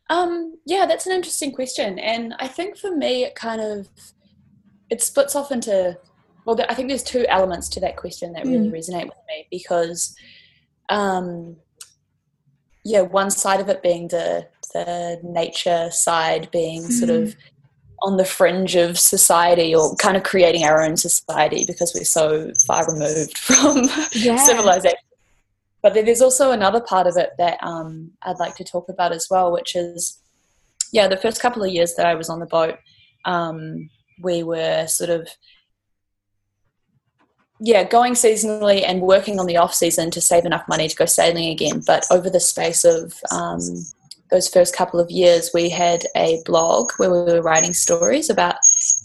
Um, 0.09 0.55
yeah, 0.65 0.87
that's 0.87 1.05
an 1.05 1.13
interesting 1.13 1.51
question, 1.51 1.99
and 1.99 2.33
I 2.39 2.47
think 2.47 2.77
for 2.77 2.95
me, 2.95 3.25
it 3.25 3.35
kind 3.35 3.61
of 3.61 3.89
it 4.89 5.01
splits 5.01 5.35
off 5.35 5.51
into 5.51 5.97
well, 6.45 6.57
I 6.67 6.73
think 6.73 6.87
there's 6.87 7.03
two 7.03 7.25
elements 7.27 7.69
to 7.69 7.79
that 7.81 7.97
question 7.97 8.33
that 8.33 8.45
really 8.45 8.69
mm. 8.69 8.71
resonate 8.71 9.05
with 9.05 9.17
me 9.27 9.45
because, 9.51 10.15
um, 10.87 11.57
yeah, 12.83 13.01
one 13.01 13.29
side 13.29 13.59
of 13.59 13.69
it 13.69 13.83
being 13.83 14.07
the 14.07 14.47
the 14.73 15.19
nature 15.23 15.89
side, 15.91 16.49
being 16.51 16.83
mm. 16.83 16.91
sort 16.91 17.11
of 17.11 17.35
on 18.01 18.17
the 18.17 18.25
fringe 18.25 18.75
of 18.75 18.97
society 18.97 19.75
or 19.75 19.93
kind 19.97 20.15
of 20.15 20.23
creating 20.23 20.63
our 20.63 20.81
own 20.81 20.95
society 20.95 21.65
because 21.67 21.93
we're 21.93 22.05
so 22.05 22.51
far 22.65 22.89
removed 22.91 23.37
from 23.37 23.83
yeah. 24.13 24.37
civilization 24.37 24.95
but 25.81 25.93
there's 25.93 26.21
also 26.21 26.51
another 26.51 26.81
part 26.81 27.07
of 27.07 27.15
it 27.17 27.31
that 27.37 27.57
um, 27.61 28.11
I'd 28.23 28.39
like 28.39 28.55
to 28.55 28.63
talk 28.63 28.89
about 28.89 29.13
as 29.13 29.27
well, 29.29 29.51
which 29.51 29.75
is, 29.75 30.21
yeah, 30.91 31.07
the 31.07 31.17
first 31.17 31.41
couple 31.41 31.63
of 31.63 31.71
years 31.71 31.95
that 31.95 32.05
I 32.05 32.15
was 32.15 32.29
on 32.29 32.39
the 32.39 32.45
boat, 32.45 32.75
um, 33.25 33.89
we 34.21 34.43
were 34.43 34.87
sort 34.87 35.09
of, 35.09 35.27
yeah, 37.59 37.83
going 37.83 38.13
seasonally 38.13 38.83
and 38.85 39.01
working 39.01 39.39
on 39.39 39.45
the 39.45 39.57
off 39.57 39.73
season 39.73 40.11
to 40.11 40.21
save 40.21 40.45
enough 40.45 40.63
money 40.67 40.87
to 40.87 40.95
go 40.95 41.05
sailing 41.05 41.49
again. 41.49 41.81
But 41.85 42.05
over 42.11 42.29
the 42.29 42.39
space 42.39 42.85
of 42.85 43.13
um, 43.31 43.59
those 44.31 44.47
first 44.47 44.75
couple 44.75 44.99
of 44.99 45.09
years, 45.09 45.51
we 45.53 45.69
had 45.69 46.03
a 46.15 46.41
blog 46.45 46.91
where 46.97 47.09
we 47.09 47.33
were 47.33 47.41
writing 47.41 47.73
stories 47.73 48.29
about 48.29 48.55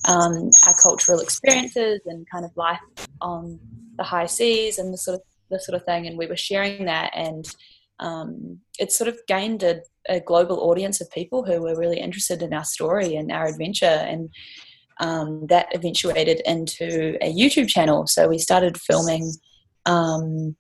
um, 0.06 0.50
our 0.66 0.75
cultural 0.83 1.21
experiences 1.21 2.00
and 2.06 2.26
kind 2.30 2.44
of 2.44 2.50
life 2.56 2.80
on 3.21 3.59
the 3.97 4.04
high 4.04 4.26
seas 4.26 4.78
and 4.78 4.92
the 4.92 4.99
sort 4.99 5.16
of 5.16 5.23
the 5.50 5.61
sort 5.61 5.76
of 5.76 5.85
thing, 5.85 6.06
and 6.06 6.18
we 6.18 6.26
were 6.26 6.37
sharing 6.37 6.87
that, 6.87 7.11
and 7.14 7.44
um, 8.00 8.59
it 8.78 8.92
sort 8.92 9.09
of 9.09 9.18
gained 9.28 9.62
a, 9.62 9.80
a, 10.09 10.21
global 10.21 10.61
audience 10.61 11.00
of 11.00 11.11
people 11.11 11.44
who 11.44 11.62
were 11.62 11.78
really 11.78 12.00
interested 12.00 12.42
in 12.42 12.52
our 12.52 12.64
story 12.64 13.14
and 13.14 13.30
our 13.30 13.47
adventure, 13.47 13.87
and 13.87 14.30
um, 15.00 15.46
that 15.48 15.68
eventuated 15.74 16.40
into 16.44 17.16
a 17.20 17.32
YouTube 17.32 17.68
channel. 17.68 18.06
So 18.06 18.28
we 18.28 18.38
started 18.38 18.78
filming. 18.78 19.32
Um, 19.86 20.56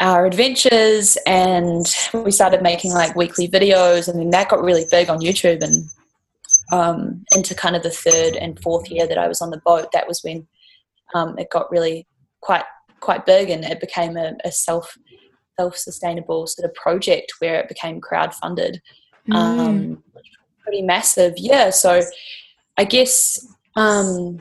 our 0.00 0.26
adventures 0.26 1.16
and 1.26 1.84
we 2.12 2.30
started 2.32 2.62
making 2.62 2.92
like 2.92 3.14
weekly 3.14 3.46
videos 3.46 4.08
and 4.08 4.18
then 4.18 4.30
that 4.30 4.48
got 4.48 4.64
really 4.64 4.84
big 4.90 5.08
on 5.08 5.20
youtube 5.20 5.62
and 5.62 5.84
um, 6.72 7.22
into 7.36 7.54
kind 7.54 7.76
of 7.76 7.82
the 7.82 7.90
third 7.90 8.34
and 8.34 8.58
fourth 8.60 8.90
year 8.90 9.06
that 9.06 9.18
i 9.18 9.28
was 9.28 9.42
on 9.42 9.50
the 9.50 9.60
boat 9.64 9.92
that 9.92 10.08
was 10.08 10.22
when 10.24 10.48
um, 11.14 11.38
it 11.38 11.50
got 11.50 11.70
really 11.70 12.06
quite 12.40 12.64
quite 13.02 13.26
big 13.26 13.50
and 13.50 13.64
it 13.64 13.80
became 13.80 14.16
a, 14.16 14.32
a 14.44 14.50
self 14.50 14.96
self 15.58 15.76
sustainable 15.76 16.46
sort 16.46 16.68
of 16.68 16.74
project 16.74 17.34
where 17.38 17.60
it 17.60 17.68
became 17.68 18.00
crowd 18.00 18.34
funded. 18.34 18.80
Mm. 19.28 19.34
Um, 19.34 20.02
pretty 20.62 20.82
massive, 20.82 21.34
yeah. 21.36 21.70
So 21.70 22.00
I 22.76 22.84
guess 22.84 23.46
um, 23.76 24.40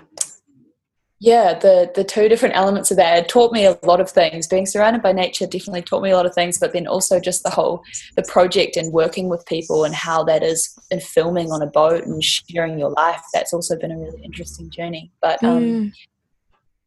yeah, 1.24 1.54
the 1.54 1.92
the 1.94 2.04
two 2.04 2.28
different 2.28 2.56
elements 2.56 2.90
of 2.90 2.98
that 2.98 3.30
taught 3.30 3.54
me 3.54 3.66
a 3.66 3.78
lot 3.84 4.02
of 4.02 4.10
things. 4.10 4.48
Being 4.48 4.66
surrounded 4.66 5.04
by 5.04 5.12
nature 5.12 5.46
definitely 5.46 5.84
taught 5.84 6.02
me 6.02 6.10
a 6.10 6.16
lot 6.16 6.26
of 6.26 6.34
things, 6.34 6.58
but 6.58 6.74
then 6.74 6.88
also 6.88 7.20
just 7.20 7.44
the 7.44 7.52
whole 7.52 7.84
the 8.16 8.24
project 8.24 8.76
and 8.76 8.92
working 8.92 9.30
with 9.30 9.46
people 9.46 9.84
and 9.84 9.94
how 9.94 10.24
that 10.24 10.42
is 10.42 10.76
in 10.90 11.00
filming 11.00 11.52
on 11.52 11.62
a 11.62 11.68
boat 11.68 12.06
and 12.06 12.24
sharing 12.24 12.80
your 12.80 12.90
life. 12.90 13.22
That's 13.36 13.54
also 13.54 13.78
been 13.78 13.92
a 13.92 13.98
really 14.00 14.24
interesting 14.24 14.72
journey. 14.72 15.12
But 15.22 15.44
um, 15.44 15.64
mm. 15.64 15.94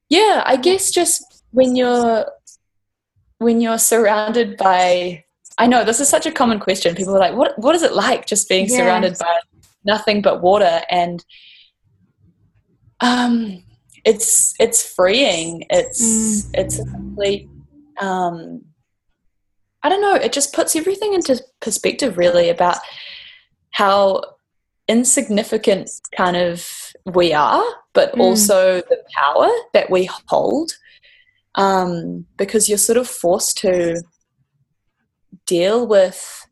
yeah, 0.08 0.42
I 0.44 0.56
guess 0.56 0.90
just 0.90 1.44
when 1.52 1.76
you're 1.76 2.26
when 3.38 3.60
you're 3.60 3.78
surrounded 3.78 4.56
by 4.56 5.22
I 5.58 5.68
know 5.68 5.84
this 5.84 6.00
is 6.00 6.08
such 6.08 6.26
a 6.26 6.32
common 6.32 6.58
question. 6.58 6.96
People 6.96 7.14
are 7.14 7.20
like, 7.20 7.36
"What 7.36 7.56
what 7.60 7.76
is 7.76 7.84
it 7.84 7.92
like 7.92 8.26
just 8.26 8.48
being 8.48 8.66
yes. 8.66 8.76
surrounded 8.76 9.16
by 9.16 9.38
nothing 9.84 10.22
but 10.22 10.42
water?" 10.42 10.82
And 10.90 11.24
um, 13.00 13.62
it's 14.04 14.54
it's 14.58 14.94
freeing. 14.94 15.64
It's 15.70 16.02
mm. 16.02 16.50
it's 16.54 16.78
a 16.78 16.84
complete. 16.84 17.48
Um, 18.00 18.62
I 19.82 19.88
don't 19.88 20.00
know. 20.00 20.14
It 20.14 20.32
just 20.32 20.54
puts 20.54 20.74
everything 20.76 21.14
into 21.14 21.42
perspective, 21.60 22.16
really, 22.16 22.48
about 22.48 22.78
how 23.72 24.22
insignificant 24.88 25.90
kind 26.16 26.36
of 26.36 26.68
we 27.06 27.32
are, 27.32 27.64
but 27.92 28.14
mm. 28.14 28.20
also 28.20 28.80
the 28.80 29.02
power 29.14 29.50
that 29.72 29.90
we 29.90 30.08
hold 30.28 30.72
um, 31.54 32.26
because 32.36 32.68
you're 32.68 32.78
sort 32.78 32.98
of 32.98 33.08
forced 33.08 33.58
to 33.58 34.02
deal 35.46 35.86
with 35.86 36.46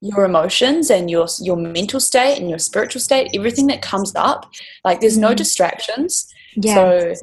your 0.00 0.24
emotions 0.24 0.90
and 0.90 1.10
your 1.10 1.26
your 1.40 1.56
mental 1.56 2.00
state 2.00 2.38
and 2.38 2.50
your 2.50 2.58
spiritual 2.58 3.00
state 3.00 3.30
everything 3.34 3.66
that 3.66 3.80
comes 3.82 4.12
up 4.14 4.50
like 4.84 5.00
there's 5.00 5.16
no 5.16 5.28
mm-hmm. 5.28 5.36
distractions 5.36 6.32
yeah. 6.56 6.74
so 6.74 7.14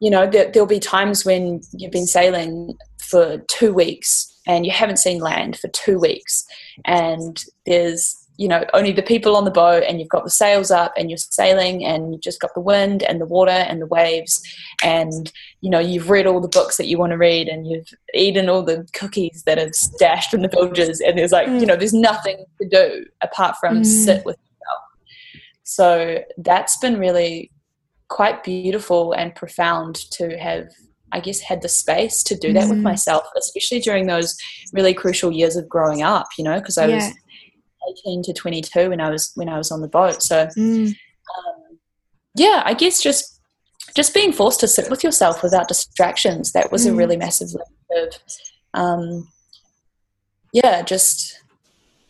you 0.00 0.10
know 0.10 0.26
there, 0.26 0.50
there'll 0.50 0.66
be 0.66 0.80
times 0.80 1.24
when 1.24 1.60
you've 1.72 1.92
been 1.92 2.06
sailing 2.06 2.74
for 2.98 3.38
two 3.48 3.72
weeks 3.72 4.34
and 4.46 4.64
you 4.64 4.72
haven't 4.72 4.98
seen 4.98 5.20
land 5.20 5.58
for 5.58 5.68
two 5.68 5.98
weeks 5.98 6.46
and 6.84 7.44
there's 7.66 8.23
you 8.36 8.48
know 8.48 8.64
only 8.74 8.92
the 8.92 9.02
people 9.02 9.36
on 9.36 9.44
the 9.44 9.50
boat 9.50 9.84
and 9.86 10.00
you've 10.00 10.08
got 10.08 10.24
the 10.24 10.30
sails 10.30 10.70
up 10.70 10.92
and 10.96 11.10
you're 11.10 11.18
sailing 11.18 11.84
and 11.84 12.12
you've 12.12 12.22
just 12.22 12.40
got 12.40 12.52
the 12.54 12.60
wind 12.60 13.02
and 13.04 13.20
the 13.20 13.26
water 13.26 13.50
and 13.50 13.80
the 13.80 13.86
waves 13.86 14.42
and 14.82 15.32
you 15.60 15.70
know 15.70 15.78
you've 15.78 16.10
read 16.10 16.26
all 16.26 16.40
the 16.40 16.48
books 16.48 16.76
that 16.76 16.86
you 16.86 16.98
want 16.98 17.10
to 17.10 17.18
read 17.18 17.48
and 17.48 17.66
you've 17.68 17.88
eaten 18.12 18.48
all 18.48 18.62
the 18.62 18.86
cookies 18.92 19.42
that 19.46 19.58
are 19.58 19.72
stashed 19.72 20.34
in 20.34 20.42
the 20.42 20.48
villages 20.48 21.00
and 21.00 21.18
there's 21.18 21.32
like 21.32 21.48
mm. 21.48 21.60
you 21.60 21.66
know 21.66 21.76
there's 21.76 21.94
nothing 21.94 22.44
to 22.60 22.68
do 22.68 23.04
apart 23.22 23.56
from 23.60 23.82
mm. 23.82 23.86
sit 23.86 24.24
with 24.24 24.36
yourself 24.36 24.82
so 25.62 26.18
that's 26.38 26.76
been 26.78 26.98
really 26.98 27.50
quite 28.08 28.42
beautiful 28.42 29.12
and 29.12 29.34
profound 29.34 29.96
to 30.10 30.36
have 30.38 30.68
I 31.12 31.20
guess 31.20 31.38
had 31.38 31.62
the 31.62 31.68
space 31.68 32.24
to 32.24 32.36
do 32.36 32.52
that 32.54 32.64
mm. 32.64 32.70
with 32.70 32.78
myself, 32.80 33.22
especially 33.38 33.78
during 33.78 34.08
those 34.08 34.36
really 34.72 34.92
crucial 34.92 35.30
years 35.30 35.54
of 35.54 35.68
growing 35.68 36.02
up, 36.02 36.26
you 36.36 36.42
know, 36.42 36.58
because 36.58 36.76
I 36.76 36.86
yeah. 36.86 36.96
was 36.96 37.14
18 38.06 38.22
to 38.24 38.32
22 38.32 38.90
when 38.90 39.00
I 39.00 39.10
was 39.10 39.32
when 39.34 39.48
I 39.48 39.58
was 39.58 39.70
on 39.70 39.80
the 39.80 39.88
boat. 39.88 40.22
So 40.22 40.46
mm. 40.56 40.88
um, 40.88 41.78
yeah, 42.34 42.62
I 42.64 42.74
guess 42.74 43.02
just 43.02 43.40
just 43.94 44.14
being 44.14 44.32
forced 44.32 44.60
to 44.60 44.68
sit 44.68 44.90
with 44.90 45.04
yourself 45.04 45.42
without 45.42 45.68
distractions 45.68 46.52
that 46.52 46.72
was 46.72 46.86
mm. 46.86 46.90
a 46.90 46.94
really 46.94 47.16
massive 47.16 47.48
leap 47.52 47.64
of 47.96 48.14
um, 48.74 49.28
yeah, 50.52 50.82
just 50.82 51.40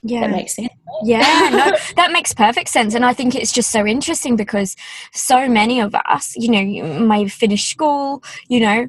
yeah, 0.02 0.20
that 0.20 0.30
makes 0.30 0.54
sense. 0.54 0.68
yeah, 1.02 1.48
no, 1.50 1.76
that 1.96 2.12
makes 2.12 2.34
perfect 2.34 2.68
sense. 2.68 2.94
And 2.94 3.04
I 3.04 3.14
think 3.14 3.34
it's 3.34 3.52
just 3.52 3.70
so 3.70 3.86
interesting 3.86 4.36
because 4.36 4.76
so 5.12 5.48
many 5.48 5.80
of 5.80 5.94
us, 5.94 6.34
you 6.36 6.50
know, 6.50 6.60
you 6.60 6.84
may 6.84 7.26
finish 7.26 7.70
school, 7.70 8.22
you 8.48 8.60
know, 8.60 8.88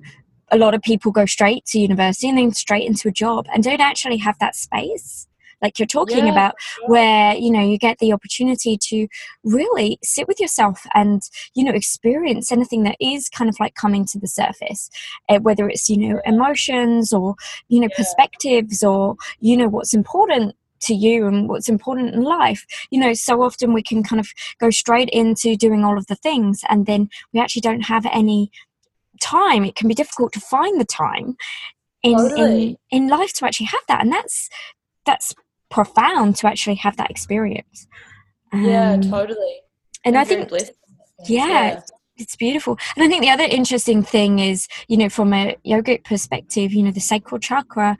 a 0.52 0.58
lot 0.58 0.74
of 0.74 0.82
people 0.82 1.12
go 1.12 1.26
straight 1.26 1.66
to 1.68 1.80
university 1.80 2.28
and 2.28 2.38
then 2.38 2.52
straight 2.52 2.86
into 2.86 3.08
a 3.08 3.12
job 3.12 3.48
and 3.54 3.64
don't 3.64 3.82
actually 3.82 4.18
have 4.18 4.38
that 4.40 4.56
space 4.56 5.28
like 5.62 5.80
you're 5.80 5.86
talking 5.86 6.28
yeah. 6.28 6.32
about 6.32 6.56
where 6.88 7.36
you 7.36 7.52
know 7.52 7.62
you 7.62 7.78
get 7.78 7.98
the 8.00 8.14
opportunity 8.14 8.78
to 8.78 9.08
really 9.44 9.98
sit 10.04 10.28
with 10.28 10.40
yourself 10.40 10.86
and 10.94 11.24
you 11.54 11.64
know 11.64 11.72
experience 11.72 12.52
anything 12.52 12.84
that 12.84 12.98
is 13.00 13.30
kind 13.30 13.50
of 13.50 13.60
like 13.60 13.76
coming 13.76 14.06
to 14.06 14.20
the 14.20 14.28
surface 14.28 14.90
uh, 15.30 15.40
whether 15.40 15.68
it's 15.70 15.90
you 15.90 15.98
know 15.98 16.22
emotions 16.26 17.14
or 17.14 17.36
you 17.70 17.80
know 17.80 17.88
yeah. 17.92 17.98
perspectives 17.98 18.84
or 18.84 19.16
you 19.40 19.56
know 19.58 19.68
what's 19.68 19.94
important 19.94 20.56
to 20.82 20.94
you 20.94 21.28
and 21.28 21.50
what's 21.50 21.70
important 21.70 22.14
in 22.14 22.22
life. 22.22 22.66
You 22.90 23.00
know, 23.00 23.14
so 23.14 23.42
often 23.42 23.74
we 23.74 23.82
can 23.82 24.04
kind 24.04 24.20
of 24.20 24.28
go 24.60 24.70
straight 24.70 25.10
into 25.10 25.56
doing 25.56 25.84
all 25.84 25.98
of 25.98 26.08
the 26.08 26.16
things 26.16 26.64
and 26.70 26.86
then 26.86 27.10
we 27.34 27.40
actually 27.40 27.62
don't 27.62 27.82
have 27.82 28.06
any 28.12 28.52
time. 29.22 29.66
It 29.66 29.76
can 29.76 29.88
be 29.88 29.94
difficult 29.94 30.34
to 30.34 30.40
find 30.40 30.80
the 30.80 30.86
time 30.86 31.38
in, 32.04 32.18
totally. 32.18 32.78
in, 32.92 33.04
in 33.04 33.08
life 33.10 33.34
to 33.34 33.46
actually 33.46 33.68
have 33.68 33.82
that. 33.88 34.02
And 34.02 34.12
that's 34.12 34.50
that's 35.06 35.34
profound 35.76 36.38
to 36.38 36.48
actually 36.48 36.76
have 36.76 36.96
that 36.96 37.12
experience. 37.12 37.86
Um, 38.54 38.64
yeah, 38.64 38.96
totally. 38.96 39.60
And 40.06 40.16
I'm 40.16 40.22
I 40.22 40.24
think, 40.24 40.50
yeah, 41.28 41.48
yeah, 41.48 41.82
it's 42.16 42.38
beautiful. 42.38 42.80
And 42.96 43.04
I 43.04 43.10
think 43.10 43.22
the 43.22 43.30
other 43.30 43.44
interesting 43.44 44.02
thing 44.02 44.40
is, 44.40 44.70
you 44.88 44.96
know, 44.96 45.10
from 45.10 45.34
a 45.34 45.58
yogic 45.68 46.06
perspective, 46.06 46.72
you 46.72 46.82
know, 46.82 46.92
the 46.92 47.02
sacral 47.02 47.40
chakra, 47.40 47.98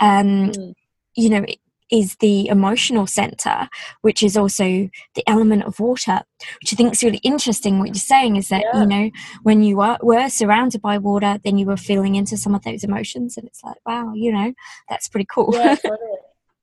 um, 0.00 0.52
mm. 0.52 0.72
you 1.16 1.28
know, 1.28 1.44
is 1.90 2.16
the 2.16 2.48
emotional 2.48 3.06
center, 3.06 3.68
which 4.00 4.22
is 4.22 4.34
also 4.34 4.88
the 5.14 5.24
element 5.26 5.64
of 5.64 5.78
water, 5.80 6.22
which 6.62 6.72
I 6.72 6.76
think 6.76 6.94
is 6.94 7.02
really 7.02 7.20
interesting. 7.22 7.78
What 7.78 7.88
you're 7.88 7.94
saying 7.96 8.36
is 8.36 8.48
that, 8.48 8.64
yeah. 8.72 8.80
you 8.80 8.86
know, 8.86 9.10
when 9.42 9.62
you 9.62 9.82
are, 9.82 9.98
were 10.02 10.30
surrounded 10.30 10.80
by 10.80 10.96
water, 10.96 11.38
then 11.44 11.58
you 11.58 11.66
were 11.66 11.76
feeling 11.76 12.14
into 12.14 12.38
some 12.38 12.54
of 12.54 12.62
those 12.62 12.84
emotions. 12.84 13.36
And 13.36 13.46
it's 13.46 13.62
like, 13.62 13.76
wow, 13.84 14.12
you 14.14 14.32
know, 14.32 14.54
that's 14.88 15.08
pretty 15.08 15.26
cool. 15.30 15.50
Yeah, 15.52 15.74
totally 15.82 16.17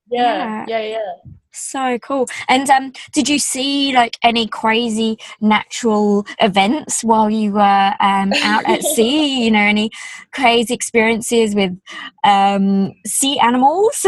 yeah, 0.09 0.65
yeah, 0.67 0.81
yeah. 0.81 1.31
So 1.55 1.97
cool. 1.99 2.27
And 2.49 2.69
um, 2.69 2.91
did 3.13 3.29
you 3.29 3.39
see 3.39 3.93
like 3.93 4.17
any 4.21 4.45
crazy 4.45 5.17
natural 5.39 6.25
events 6.41 7.01
while 7.01 7.29
you 7.29 7.53
were 7.53 7.93
um, 7.99 8.33
out 8.43 8.65
at 8.67 8.83
sea? 8.83 9.25
You 9.45 9.51
know, 9.51 9.59
any 9.59 9.91
crazy 10.31 10.73
experiences 10.73 11.55
with 11.55 11.77
um, 12.23 12.93
sea 13.05 13.39
animals 13.39 14.05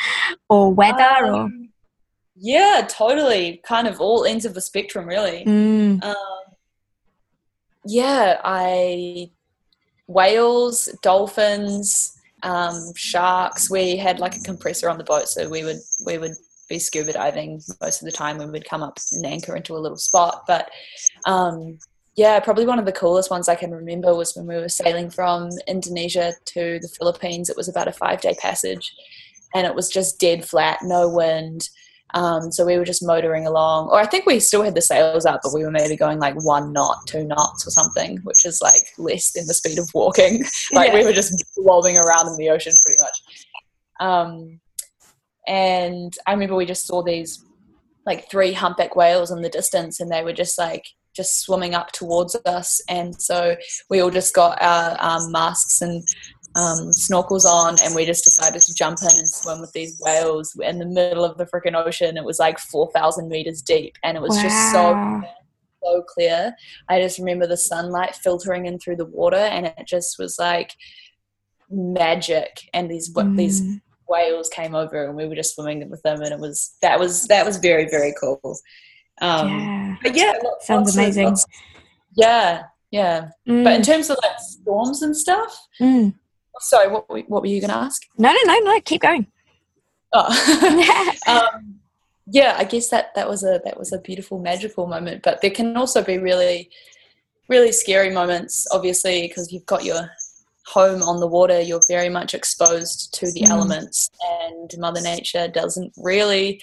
or 0.48 0.72
weather 0.72 1.24
um, 1.26 1.34
or? 1.34 1.50
Yeah, 2.36 2.86
totally. 2.88 3.60
Kind 3.64 3.86
of 3.86 4.00
all 4.00 4.24
ends 4.24 4.44
of 4.44 4.54
the 4.54 4.60
spectrum, 4.60 5.06
really. 5.06 5.44
Mm. 5.44 6.02
Um, 6.02 6.16
yeah, 7.84 8.40
I 8.44 9.30
whales, 10.06 10.88
dolphins 11.02 12.19
um, 12.42 12.92
sharks. 12.94 13.70
We 13.70 13.96
had 13.96 14.18
like 14.18 14.36
a 14.36 14.40
compressor 14.40 14.88
on 14.88 14.98
the 14.98 15.04
boat, 15.04 15.28
so 15.28 15.48
we 15.48 15.64
would 15.64 15.78
we 16.04 16.18
would 16.18 16.34
be 16.68 16.78
scuba 16.78 17.12
diving 17.12 17.60
most 17.80 18.00
of 18.00 18.06
the 18.06 18.12
time. 18.12 18.38
When 18.38 18.48
We 18.48 18.52
would 18.52 18.68
come 18.68 18.82
up 18.82 18.98
and 19.12 19.26
anchor 19.26 19.56
into 19.56 19.74
a 19.74 19.78
little 19.78 19.98
spot. 19.98 20.44
But 20.46 20.70
um, 21.26 21.78
yeah, 22.16 22.40
probably 22.40 22.66
one 22.66 22.78
of 22.78 22.86
the 22.86 22.92
coolest 22.92 23.30
ones 23.30 23.48
I 23.48 23.54
can 23.54 23.70
remember 23.70 24.14
was 24.14 24.34
when 24.34 24.46
we 24.46 24.56
were 24.56 24.68
sailing 24.68 25.10
from 25.10 25.50
Indonesia 25.66 26.32
to 26.46 26.78
the 26.80 26.88
Philippines. 26.98 27.48
It 27.48 27.56
was 27.56 27.68
about 27.68 27.88
a 27.88 27.92
five 27.92 28.20
day 28.20 28.34
passage, 28.40 28.92
and 29.54 29.66
it 29.66 29.74
was 29.74 29.88
just 29.88 30.20
dead 30.20 30.44
flat, 30.44 30.78
no 30.82 31.08
wind. 31.08 31.68
Um, 32.14 32.50
so 32.50 32.64
we 32.66 32.76
were 32.76 32.84
just 32.84 33.04
motoring 33.04 33.46
along, 33.46 33.88
or 33.88 33.98
I 33.98 34.06
think 34.06 34.26
we 34.26 34.40
still 34.40 34.62
had 34.62 34.74
the 34.74 34.82
sails 34.82 35.26
up, 35.26 35.40
but 35.42 35.54
we 35.54 35.64
were 35.64 35.70
maybe 35.70 35.96
going 35.96 36.18
like 36.18 36.34
one 36.34 36.72
knot, 36.72 37.06
two 37.06 37.24
knots, 37.24 37.66
or 37.66 37.70
something, 37.70 38.18
which 38.24 38.44
is 38.44 38.60
like 38.60 38.82
less 38.98 39.32
than 39.32 39.46
the 39.46 39.54
speed 39.54 39.78
of 39.78 39.88
walking. 39.94 40.44
like 40.72 40.92
yeah. 40.92 40.98
we 40.98 41.04
were 41.04 41.12
just 41.12 41.44
bobbing 41.58 41.96
around 41.96 42.28
in 42.28 42.36
the 42.36 42.50
ocean 42.50 42.72
pretty 42.84 43.00
much. 43.00 43.20
Um, 44.00 44.60
and 45.46 46.12
I 46.26 46.32
remember 46.32 46.56
we 46.56 46.66
just 46.66 46.86
saw 46.86 47.02
these 47.02 47.44
like 48.06 48.30
three 48.30 48.52
humpback 48.52 48.96
whales 48.96 49.30
in 49.30 49.42
the 49.42 49.48
distance, 49.48 50.00
and 50.00 50.10
they 50.10 50.24
were 50.24 50.32
just 50.32 50.58
like 50.58 50.84
just 51.14 51.40
swimming 51.40 51.74
up 51.74 51.92
towards 51.92 52.36
us. 52.46 52.80
And 52.88 53.20
so 53.20 53.56
we 53.88 54.00
all 54.00 54.10
just 54.10 54.34
got 54.34 54.60
our 54.62 54.96
um, 55.00 55.32
masks 55.32 55.80
and 55.80 56.02
um, 56.56 56.90
snorkels 56.90 57.44
on 57.44 57.76
and 57.84 57.94
we 57.94 58.04
just 58.04 58.24
decided 58.24 58.60
to 58.60 58.74
jump 58.74 58.98
in 59.02 59.18
and 59.18 59.28
swim 59.28 59.60
with 59.60 59.72
these 59.72 60.00
whales 60.04 60.56
in 60.60 60.78
the 60.78 60.86
middle 60.86 61.24
of 61.24 61.38
the 61.38 61.46
freaking 61.46 61.74
ocean. 61.74 62.16
It 62.16 62.24
was 62.24 62.40
like 62.40 62.58
4,000 62.58 63.28
meters 63.28 63.62
deep 63.62 63.96
and 64.02 64.16
it 64.16 64.20
was 64.20 64.36
wow. 64.36 64.42
just 64.42 64.72
so, 64.72 65.22
so 65.84 66.02
clear. 66.02 66.54
I 66.88 67.00
just 67.00 67.18
remember 67.18 67.46
the 67.46 67.56
sunlight 67.56 68.16
filtering 68.16 68.66
in 68.66 68.78
through 68.78 68.96
the 68.96 69.06
water 69.06 69.36
and 69.36 69.66
it 69.66 69.86
just 69.86 70.18
was 70.18 70.38
like 70.40 70.74
magic. 71.70 72.68
And 72.74 72.90
these, 72.90 73.12
mm. 73.14 73.36
these 73.36 73.62
whales 74.08 74.48
came 74.48 74.74
over 74.74 75.04
and 75.04 75.14
we 75.14 75.28
were 75.28 75.36
just 75.36 75.54
swimming 75.54 75.88
with 75.88 76.02
them 76.02 76.20
and 76.20 76.32
it 76.32 76.40
was, 76.40 76.74
that 76.82 76.98
was, 76.98 77.28
that 77.28 77.46
was 77.46 77.58
very, 77.58 77.88
very 77.88 78.12
cool. 78.20 78.40
Um, 79.20 79.48
yeah. 79.48 79.96
But 80.02 80.16
yeah, 80.16 80.32
lots, 80.42 80.66
sounds 80.66 80.86
lots 80.86 80.96
amazing. 80.96 81.26
Of, 81.26 81.30
lots, 81.30 81.46
yeah. 82.16 82.62
Yeah. 82.90 83.28
Mm. 83.48 83.62
But 83.62 83.74
in 83.74 83.82
terms 83.82 84.10
of 84.10 84.18
like 84.20 84.36
storms 84.40 85.02
and 85.02 85.16
stuff, 85.16 85.56
mm 85.80 86.12
sorry, 86.60 86.88
what, 86.88 87.08
what 87.08 87.42
were 87.42 87.46
you 87.46 87.60
going 87.60 87.70
to 87.70 87.76
ask? 87.76 88.02
No, 88.18 88.32
no, 88.32 88.40
no, 88.44 88.58
no. 88.60 88.80
Keep 88.80 89.02
going. 89.02 89.26
Oh. 90.12 91.12
um, 91.26 91.80
yeah, 92.26 92.54
I 92.56 92.64
guess 92.64 92.88
that 92.90 93.14
that 93.14 93.28
was 93.28 93.42
a 93.42 93.60
that 93.64 93.78
was 93.78 93.92
a 93.92 93.98
beautiful, 93.98 94.38
magical 94.38 94.86
moment. 94.86 95.22
But 95.22 95.40
there 95.40 95.50
can 95.50 95.76
also 95.76 96.02
be 96.02 96.18
really, 96.18 96.70
really 97.48 97.72
scary 97.72 98.10
moments. 98.10 98.66
Obviously, 98.72 99.26
because 99.26 99.52
you've 99.52 99.66
got 99.66 99.84
your 99.84 100.10
home 100.66 101.02
on 101.02 101.18
the 101.18 101.26
water, 101.26 101.60
you're 101.60 101.80
very 101.88 102.08
much 102.08 102.34
exposed 102.34 103.12
to 103.14 103.32
the 103.32 103.42
mm. 103.42 103.50
elements, 103.50 104.10
and 104.42 104.70
Mother 104.78 105.00
Nature 105.00 105.48
doesn't 105.48 105.92
really 105.96 106.62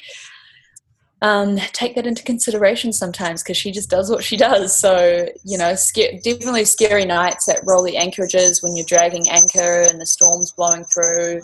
um, 1.21 1.57
take 1.73 1.95
that 1.95 2.05
into 2.05 2.23
consideration 2.23 2.93
sometimes 2.93 3.41
because 3.41 3.57
she 3.57 3.71
just 3.71 3.89
does 3.89 4.09
what 4.09 4.23
she 4.23 4.37
does. 4.37 4.75
So, 4.75 5.27
you 5.43 5.57
know, 5.57 5.75
definitely 6.23 6.65
scary 6.65 7.05
nights 7.05 7.49
at 7.49 7.59
rolly 7.65 7.97
anchorages 7.97 8.61
when 8.61 8.75
you're 8.75 8.85
dragging 8.85 9.27
anchor 9.29 9.87
and 9.89 9.99
the 9.99 10.05
storm's 10.05 10.51
blowing 10.51 10.83
through. 10.83 11.41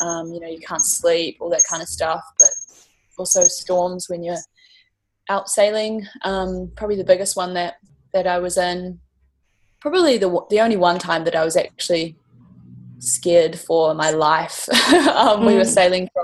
Um, 0.00 0.32
you 0.32 0.40
know, 0.40 0.48
you 0.48 0.58
can't 0.58 0.84
sleep, 0.84 1.36
all 1.40 1.50
that 1.50 1.62
kind 1.68 1.82
of 1.82 1.88
stuff. 1.88 2.22
But 2.38 2.48
also 3.16 3.44
storms 3.44 4.08
when 4.08 4.24
you're 4.24 4.38
out 5.28 5.48
sailing. 5.48 6.06
Um, 6.22 6.72
probably 6.76 6.96
the 6.96 7.04
biggest 7.04 7.36
one 7.36 7.54
that, 7.54 7.76
that 8.12 8.26
I 8.26 8.38
was 8.38 8.58
in, 8.58 8.98
probably 9.80 10.18
the, 10.18 10.40
the 10.50 10.60
only 10.60 10.76
one 10.76 10.98
time 10.98 11.24
that 11.24 11.36
I 11.36 11.44
was 11.44 11.56
actually 11.56 12.16
scared 12.98 13.58
for 13.58 13.94
my 13.94 14.10
life. 14.10 14.68
um, 14.92 15.40
mm. 15.40 15.46
We 15.46 15.54
were 15.54 15.60
mm. 15.60 15.66
sailing 15.66 16.08
from 16.12 16.21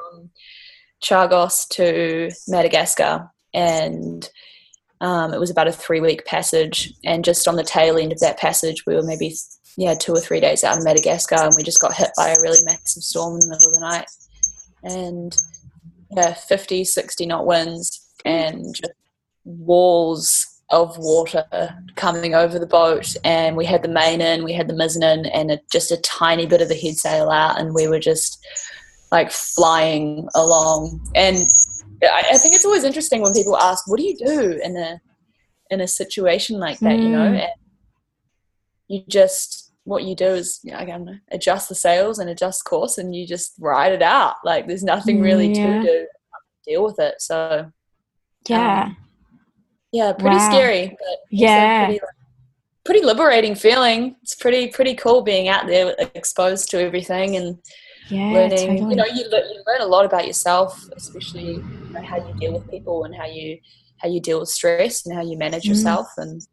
Chagos 1.02 1.68
to 1.70 2.30
Madagascar, 2.48 3.30
and 3.54 4.28
um, 5.00 5.32
it 5.32 5.40
was 5.40 5.50
about 5.50 5.68
a 5.68 5.72
three 5.72 6.00
week 6.00 6.24
passage. 6.24 6.92
And 7.04 7.24
just 7.24 7.46
on 7.46 7.56
the 7.56 7.64
tail 7.64 7.98
end 7.98 8.12
of 8.12 8.20
that 8.20 8.38
passage, 8.38 8.84
we 8.86 8.94
were 8.94 9.02
maybe 9.02 9.34
yeah 9.76 9.94
two 9.94 10.12
or 10.12 10.20
three 10.20 10.40
days 10.40 10.64
out 10.64 10.78
in 10.78 10.84
Madagascar, 10.84 11.36
and 11.36 11.54
we 11.56 11.62
just 11.62 11.80
got 11.80 11.94
hit 11.94 12.10
by 12.16 12.28
a 12.28 12.40
really 12.42 12.64
massive 12.64 13.02
storm 13.02 13.34
in 13.34 13.40
the 13.40 13.48
middle 13.48 13.68
of 13.68 13.74
the 13.74 13.80
night, 13.80 14.10
and 14.82 15.36
yeah, 16.10 16.34
50, 16.34 16.84
60 16.84 17.26
knot 17.26 17.46
winds, 17.46 18.06
and 18.24 18.74
just 18.74 18.92
walls 19.44 20.46
of 20.70 20.96
water 20.98 21.44
coming 21.96 22.34
over 22.34 22.58
the 22.58 22.66
boat 22.66 23.16
and 23.24 23.56
we 23.56 23.64
had 23.64 23.82
the 23.82 23.88
main 23.88 24.20
in 24.20 24.44
we 24.44 24.52
had 24.52 24.68
the 24.68 24.74
mizzen 24.74 25.02
in 25.02 25.24
and 25.26 25.50
a, 25.50 25.58
just 25.72 25.90
a 25.90 25.96
tiny 26.02 26.44
bit 26.44 26.60
of 26.60 26.68
the 26.68 26.74
head 26.74 26.94
sail 26.94 27.30
out 27.30 27.58
and 27.58 27.72
we 27.72 27.88
were 27.88 27.98
just 27.98 28.44
like 29.10 29.30
flying 29.30 30.28
along. 30.34 31.00
And 31.14 31.36
I, 32.02 32.24
I 32.32 32.36
think 32.36 32.54
it's 32.54 32.64
always 32.64 32.84
interesting 32.84 33.22
when 33.22 33.32
people 33.32 33.56
ask, 33.56 33.88
"What 33.88 33.98
do 33.98 34.04
you 34.04 34.16
do 34.16 34.60
in 34.62 34.76
a 34.76 35.00
in 35.70 35.80
a 35.80 35.88
situation 35.88 36.58
like 36.58 36.78
that?" 36.80 36.98
Mm. 36.98 37.02
You 37.02 37.08
know, 37.08 37.30
mm. 37.30 37.40
and 37.40 37.52
you 38.88 39.02
just 39.08 39.72
what 39.84 40.04
you 40.04 40.14
do 40.14 40.26
is 40.26 40.60
you 40.62 40.72
know, 40.72 40.78
I 40.78 40.84
don't 40.84 41.04
know, 41.04 41.18
adjust 41.30 41.68
the 41.68 41.74
sails 41.74 42.18
and 42.18 42.30
adjust 42.30 42.64
course, 42.64 42.98
and 42.98 43.14
you 43.14 43.26
just 43.26 43.54
ride 43.58 43.92
it 43.92 44.02
out. 44.02 44.36
Like 44.44 44.66
there's 44.66 44.84
nothing 44.84 45.20
really 45.20 45.52
yeah. 45.52 45.80
to 45.80 45.82
do 45.82 46.06
deal 46.66 46.84
with 46.84 46.98
it. 46.98 47.20
So 47.20 47.70
yeah, 48.48 48.84
um, 48.84 48.96
yeah, 49.92 50.12
pretty 50.12 50.36
wow. 50.36 50.50
scary, 50.50 50.88
but 50.88 51.18
yeah. 51.30 51.86
Pretty, 51.86 52.00
like, 52.00 52.10
pretty 52.84 53.04
liberating 53.04 53.54
feeling. 53.54 54.16
It's 54.22 54.34
pretty 54.34 54.68
pretty 54.68 54.94
cool 54.94 55.22
being 55.22 55.48
out 55.48 55.66
there 55.66 55.94
exposed 56.14 56.70
to 56.70 56.80
everything 56.80 57.36
and 57.36 57.58
yeah, 58.08 58.30
learning. 58.30 58.58
Totally. 58.58 58.90
You 58.90 58.96
know, 58.96 59.06
you, 59.06 59.24
you 59.30 59.62
learn 59.66 59.80
a 59.80 59.86
lot 59.86 60.04
about 60.04 60.26
yourself, 60.26 60.88
especially 60.96 61.54
you 61.54 61.90
know, 61.90 62.02
how 62.02 62.16
you 62.16 62.34
deal 62.38 62.52
with 62.52 62.70
people 62.70 63.04
and 63.04 63.14
how 63.14 63.26
you 63.26 63.58
how 63.98 64.08
you 64.08 64.20
deal 64.20 64.40
with 64.40 64.48
stress 64.48 65.04
and 65.06 65.14
how 65.14 65.22
you 65.22 65.36
manage 65.36 65.64
mm. 65.64 65.70
yourself 65.70 66.06
and 66.16 66.46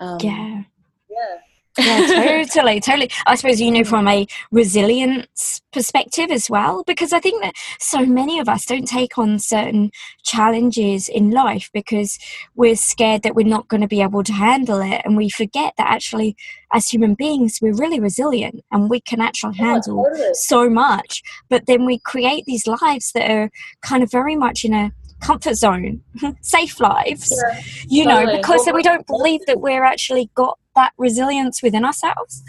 um, 0.00 0.18
yeah, 0.20 0.62
yeah 1.10 1.36
yeah, 1.78 2.44
totally, 2.46 2.80
totally. 2.80 3.10
I 3.26 3.34
suppose 3.34 3.60
you 3.60 3.70
know 3.70 3.84
from 3.84 4.08
a 4.08 4.26
resilience 4.50 5.60
perspective 5.72 6.30
as 6.30 6.48
well, 6.48 6.84
because 6.84 7.12
I 7.12 7.20
think 7.20 7.42
that 7.42 7.54
so 7.78 8.04
many 8.04 8.38
of 8.38 8.48
us 8.48 8.66
don't 8.66 8.86
take 8.86 9.18
on 9.18 9.38
certain 9.38 9.90
challenges 10.24 11.08
in 11.08 11.30
life 11.30 11.70
because 11.72 12.18
we're 12.54 12.76
scared 12.76 13.22
that 13.22 13.34
we're 13.34 13.46
not 13.46 13.68
going 13.68 13.80
to 13.80 13.88
be 13.88 14.02
able 14.02 14.22
to 14.24 14.32
handle 14.32 14.80
it, 14.80 15.02
and 15.04 15.16
we 15.16 15.28
forget 15.28 15.74
that 15.78 15.88
actually, 15.88 16.36
as 16.72 16.88
human 16.88 17.14
beings, 17.14 17.58
we're 17.60 17.74
really 17.74 18.00
resilient 18.00 18.64
and 18.72 18.90
we 18.90 19.00
can 19.00 19.20
actually 19.20 19.56
handle 19.56 20.04
totally. 20.04 20.34
so 20.34 20.68
much. 20.68 21.22
But 21.48 21.66
then 21.66 21.84
we 21.84 21.98
create 21.98 22.44
these 22.46 22.66
lives 22.66 23.12
that 23.12 23.30
are 23.30 23.50
kind 23.82 24.02
of 24.02 24.10
very 24.10 24.36
much 24.36 24.64
in 24.64 24.74
a 24.74 24.92
comfort 25.20 25.54
zone, 25.54 26.02
safe 26.40 26.80
lives, 26.80 27.32
yeah, 27.32 27.60
you 27.88 28.04
totally. 28.04 28.26
know, 28.26 28.36
because 28.36 28.62
well, 28.66 28.74
we 28.74 28.82
don't 28.82 29.06
believe 29.06 29.40
that 29.46 29.60
we're 29.60 29.84
actually 29.84 30.30
got 30.34 30.58
that 30.76 30.92
resilience 30.96 31.62
within 31.62 31.84
ourselves. 31.84 32.42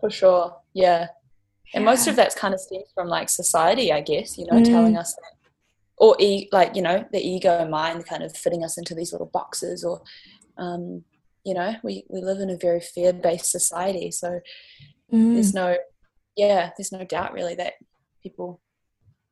For 0.00 0.10
sure, 0.10 0.56
yeah. 0.74 1.08
And 1.74 1.84
most 1.84 2.06
of 2.06 2.16
that's 2.16 2.34
kind 2.34 2.52
of 2.52 2.60
stems 2.60 2.90
from 2.94 3.08
like 3.08 3.28
society, 3.28 3.92
I 3.92 4.00
guess, 4.00 4.36
you 4.36 4.46
know, 4.46 4.58
mm. 4.58 4.64
telling 4.64 4.96
us 4.96 5.14
that, 5.14 5.32
or 5.96 6.16
e- 6.18 6.48
like, 6.52 6.74
you 6.74 6.82
know, 6.82 7.04
the 7.12 7.20
ego 7.20 7.66
mind 7.68 8.06
kind 8.06 8.22
of 8.22 8.36
fitting 8.36 8.64
us 8.64 8.76
into 8.76 8.94
these 8.94 9.12
little 9.12 9.30
boxes 9.32 9.84
or, 9.84 10.02
um, 10.58 11.04
you 11.44 11.54
know, 11.54 11.74
we, 11.82 12.04
we 12.08 12.20
live 12.20 12.40
in 12.40 12.50
a 12.50 12.56
very 12.56 12.80
fear 12.80 13.12
based 13.12 13.50
society. 13.50 14.10
So 14.10 14.40
mm. 15.12 15.34
there's 15.34 15.54
no, 15.54 15.76
yeah, 16.36 16.70
there's 16.76 16.92
no 16.92 17.04
doubt 17.04 17.32
really 17.32 17.54
that 17.54 17.74
people 18.22 18.60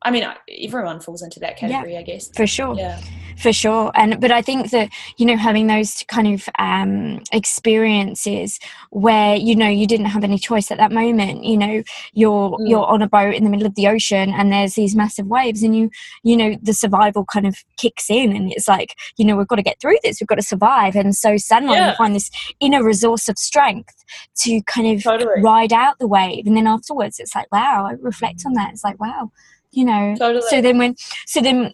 I 0.03 0.11
mean, 0.11 0.25
everyone 0.63 1.01
falls 1.01 1.21
into 1.21 1.39
that 1.41 1.57
category, 1.57 1.93
yeah, 1.93 1.99
I 1.99 2.03
guess. 2.03 2.29
For 2.29 2.47
sure. 2.47 2.75
Yeah. 2.75 3.01
For 3.37 3.51
sure. 3.53 3.91
And, 3.95 4.19
but 4.19 4.31
I 4.31 4.41
think 4.41 4.71
that, 4.71 4.89
you 5.17 5.25
know, 5.25 5.37
having 5.37 5.67
those 5.67 6.03
kind 6.07 6.27
of 6.27 6.47
um, 6.57 7.21
experiences 7.31 8.59
where, 8.91 9.35
you 9.35 9.55
know, 9.55 9.67
you 9.67 9.87
didn't 9.87 10.07
have 10.07 10.23
any 10.23 10.37
choice 10.37 10.71
at 10.71 10.77
that 10.77 10.91
moment, 10.91 11.43
you 11.43 11.57
know, 11.57 11.83
you're, 12.13 12.51
mm. 12.51 12.69
you're 12.69 12.85
on 12.85 13.01
a 13.01 13.07
boat 13.09 13.33
in 13.35 13.43
the 13.43 13.49
middle 13.49 13.65
of 13.65 13.75
the 13.75 13.87
ocean 13.87 14.31
and 14.31 14.51
there's 14.51 14.75
these 14.75 14.95
massive 14.95 15.27
waves 15.27 15.63
and 15.63 15.75
you, 15.75 15.89
you 16.23 16.35
know, 16.35 16.57
the 16.61 16.73
survival 16.73 17.25
kind 17.25 17.47
of 17.47 17.55
kicks 17.77 18.09
in 18.09 18.35
and 18.35 18.51
it's 18.51 18.67
like, 18.67 18.95
you 19.17 19.25
know, 19.25 19.37
we've 19.37 19.47
got 19.47 19.55
to 19.55 19.63
get 19.63 19.79
through 19.81 19.97
this, 20.03 20.19
we've 20.19 20.27
got 20.27 20.35
to 20.35 20.41
survive. 20.41 20.95
And 20.95 21.15
so 21.15 21.37
suddenly 21.37 21.75
yeah. 21.75 21.91
you 21.91 21.95
find 21.95 22.15
this 22.15 22.31
inner 22.59 22.83
resource 22.83 23.29
of 23.29 23.37
strength 23.37 24.03
to 24.39 24.61
kind 24.63 24.87
of 24.87 25.03
totally. 25.03 25.41
ride 25.41 25.71
out 25.71 25.99
the 25.99 26.07
wave. 26.07 26.45
And 26.45 26.57
then 26.57 26.67
afterwards 26.67 27.19
it's 27.19 27.35
like, 27.35 27.49
wow, 27.53 27.85
I 27.89 27.93
reflect 28.01 28.43
on 28.45 28.53
that. 28.53 28.71
It's 28.71 28.83
like, 28.83 28.99
wow 28.99 29.31
you 29.71 29.85
know 29.85 30.15
totally. 30.17 30.45
so 30.49 30.61
then 30.61 30.77
when 30.77 30.95
so 31.25 31.41
then 31.41 31.73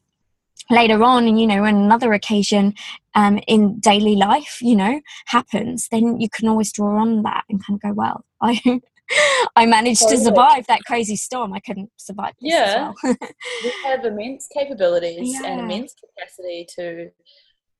later 0.69 1.03
on 1.03 1.27
and 1.27 1.39
you 1.39 1.47
know 1.47 1.61
when 1.61 1.75
another 1.75 2.13
occasion 2.13 2.73
um, 3.13 3.39
in 3.47 3.79
daily 3.79 4.15
life 4.15 4.57
you 4.61 4.75
know 4.75 4.99
happens 5.25 5.87
then 5.89 6.19
you 6.19 6.29
can 6.29 6.47
always 6.47 6.71
draw 6.71 6.99
on 6.99 7.23
that 7.23 7.43
and 7.49 7.63
kind 7.63 7.77
of 7.77 7.81
go 7.81 7.93
well 7.93 8.25
i 8.41 8.59
i 9.55 9.65
managed 9.65 10.01
totally. 10.01 10.17
to 10.17 10.23
survive 10.23 10.65
that 10.67 10.83
crazy 10.85 11.15
storm 11.15 11.53
i 11.53 11.59
couldn't 11.59 11.91
survive 11.97 12.33
yeah 12.39 12.91
well. 13.03 13.15
we 13.63 13.73
have 13.83 14.03
immense 14.03 14.47
capabilities 14.51 15.33
yeah. 15.33 15.47
and 15.47 15.61
immense 15.61 15.93
capacity 15.93 16.65
to 16.67 17.09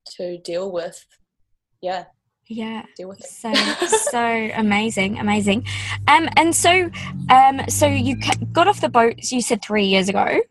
to 0.06 0.38
deal 0.40 0.72
with 0.72 1.04
yeah 1.82 2.06
yeah. 2.48 2.86
Deal 2.96 3.10
with 3.10 3.20
it. 3.22 3.28
so 3.28 3.54
so 4.12 4.50
amazing 4.56 5.20
amazing. 5.20 5.66
Um 6.08 6.30
and 6.38 6.56
so 6.56 6.90
um 7.30 7.62
so 7.68 7.88
you 7.88 8.18
got 8.52 8.68
off 8.68 8.82
the 8.82 8.90
boat 8.90 9.16
you 9.32 9.42
said 9.42 9.64
three 9.64 9.86
years 9.86 10.10
ago. 10.10 10.42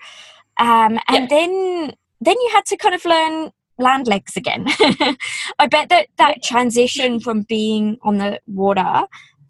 Um 0.59 0.99
and 1.09 1.23
yeah. 1.23 1.27
then 1.29 1.93
then 2.21 2.37
you 2.41 2.51
had 2.53 2.65
to 2.67 2.77
kind 2.77 2.95
of 2.95 3.05
learn 3.05 3.53
land 3.79 4.07
legs 4.07 4.37
again. 4.37 4.67
I 5.59 5.67
bet 5.69 5.89
that 5.89 6.09
that 6.19 6.43
transition 6.43 7.21
from 7.21 7.43
being 7.43 7.99
on 8.03 8.19
the 8.19 8.41
water 8.47 9.07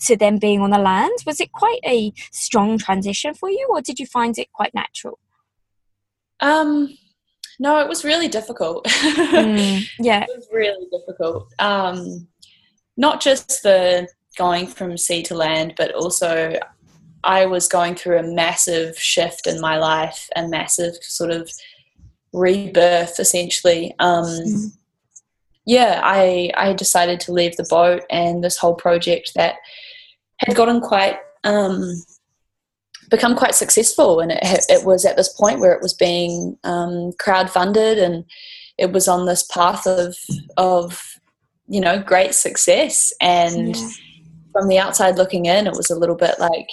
to 0.07 0.17
then 0.17 0.39
being 0.39 0.61
on 0.61 0.71
the 0.71 0.79
land 0.79 1.13
was 1.27 1.41
it 1.41 1.53
quite 1.53 1.81
a 1.87 2.13
strong 2.31 2.79
transition 2.79 3.33
for 3.33 3.49
you 3.49 3.67
or 3.71 3.81
did 3.81 3.99
you 3.99 4.07
find 4.07 4.39
it 4.39 4.53
quite 4.53 4.75
natural? 4.75 5.19
Um 6.41 6.97
no 7.59 7.79
it 7.79 7.89
was 7.89 8.05
really 8.05 8.29
difficult. 8.29 8.87
Mm, 9.35 9.85
yeah. 9.99 10.23
It 10.23 10.31
was 10.37 10.49
really 10.53 10.87
difficult. 10.93 11.53
Um 11.59 12.29
not 12.97 13.21
just 13.21 13.63
the 13.63 14.09
going 14.37 14.67
from 14.67 14.99
sea 14.99 15.23
to 15.25 15.35
land, 15.35 15.75
but 15.77 15.95
also 15.95 16.59
I 17.23 17.47
was 17.47 17.69
going 17.69 17.95
through 17.95 18.19
a 18.19 18.35
massive 18.35 18.99
shift 18.99 19.47
in 19.47 19.61
my 19.61 19.79
life, 19.79 20.29
a 20.37 20.47
massive 20.47 20.95
sort 21.01 21.31
of 21.31 21.51
rebirth, 22.33 23.19
essentially. 23.19 23.95
Um, 23.99 24.25
mm. 24.25 24.77
Yeah, 25.67 26.01
I 26.03 26.51
I 26.57 26.75
decided 26.75 27.21
to 27.21 27.33
leave 27.33 27.57
the 27.57 27.67
boat 27.71 28.03
and 28.11 28.45
this 28.45 28.59
whole 28.59 28.75
project 28.75 29.33
that 29.35 29.57
had 30.39 30.55
gotten 30.55 30.81
quite 30.81 31.19
um, 31.45 32.03
become 33.11 33.35
quite 33.35 33.55
successful, 33.55 34.21
and 34.21 34.33
it 34.33 34.41
it 34.69 34.85
was 34.85 35.07
at 35.07 35.17
this 35.17 35.33
point 35.33 35.61
where 35.61 35.73
it 35.73 35.83
was 35.83 35.95
being 35.95 36.59
um, 36.65 37.13
crowd 37.19 37.49
funded 37.49 37.99
and 37.99 38.25
it 38.77 38.93
was 38.93 39.09
on 39.09 39.25
this 39.25 39.43
path 39.45 39.87
of 39.87 40.17
of 40.57 41.19
you 41.67 41.81
know, 41.81 42.03
great 42.03 42.35
success. 42.35 43.13
And 43.21 43.77
yeah. 43.77 43.89
from 44.53 44.69
the 44.69 44.79
outside 44.79 45.17
looking 45.17 45.47
in, 45.47 45.67
it 45.67 45.75
was 45.77 45.91
a 45.91 45.99
little 45.99 46.17
bit 46.17 46.39
like, 46.39 46.69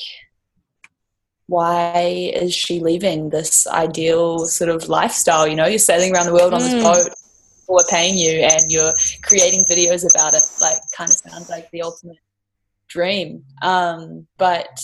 why 1.48 2.32
is 2.34 2.54
she 2.54 2.80
leaving 2.80 3.30
this 3.30 3.68
ideal 3.68 4.46
sort 4.46 4.70
of 4.70 4.88
lifestyle? 4.88 5.48
You 5.48 5.56
know, 5.56 5.66
you're 5.66 5.80
sailing 5.80 6.14
around 6.14 6.28
the 6.28 6.34
world 6.34 6.54
on 6.54 6.62
this 6.62 6.74
mm. 6.74 6.84
boat, 6.84 7.14
people 7.60 7.80
are 7.80 7.90
paying 7.90 8.18
you, 8.18 8.42
and 8.42 8.64
you're 8.70 8.94
creating 9.24 9.66
videos 9.66 10.06
about 10.16 10.34
it. 10.34 10.44
Like, 10.62 10.80
kind 10.96 11.10
of 11.10 11.18
sounds 11.18 11.50
like 11.50 11.70
the 11.72 11.82
ultimate 11.82 12.20
dream. 12.88 13.44
Um, 13.62 14.28
but 14.38 14.82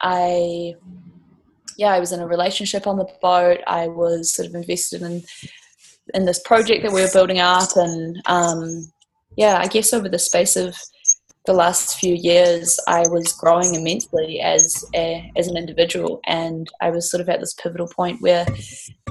I, 0.00 0.74
yeah, 1.76 1.92
I 1.92 2.00
was 2.00 2.12
in 2.12 2.20
a 2.20 2.26
relationship 2.26 2.86
on 2.86 2.98
the 2.98 3.08
boat. 3.22 3.60
I 3.66 3.88
was 3.88 4.32
sort 4.32 4.48
of 4.48 4.54
invested 4.54 5.02
in 5.02 5.22
in 6.14 6.24
this 6.24 6.40
project 6.40 6.82
that 6.82 6.92
we 6.92 7.02
were 7.02 7.10
building 7.12 7.38
up 7.38 7.70
and 7.76 8.20
um, 8.26 8.90
yeah 9.36 9.58
i 9.58 9.66
guess 9.66 9.92
over 9.92 10.08
the 10.08 10.18
space 10.18 10.56
of 10.56 10.76
the 11.46 11.52
last 11.52 11.98
few 11.98 12.14
years 12.14 12.78
i 12.88 13.00
was 13.08 13.32
growing 13.32 13.74
immensely 13.74 14.40
as 14.40 14.84
a, 14.94 15.30
as 15.36 15.48
an 15.48 15.56
individual 15.56 16.20
and 16.26 16.68
i 16.80 16.90
was 16.90 17.10
sort 17.10 17.20
of 17.20 17.28
at 17.28 17.40
this 17.40 17.54
pivotal 17.54 17.88
point 17.88 18.20
where 18.20 18.46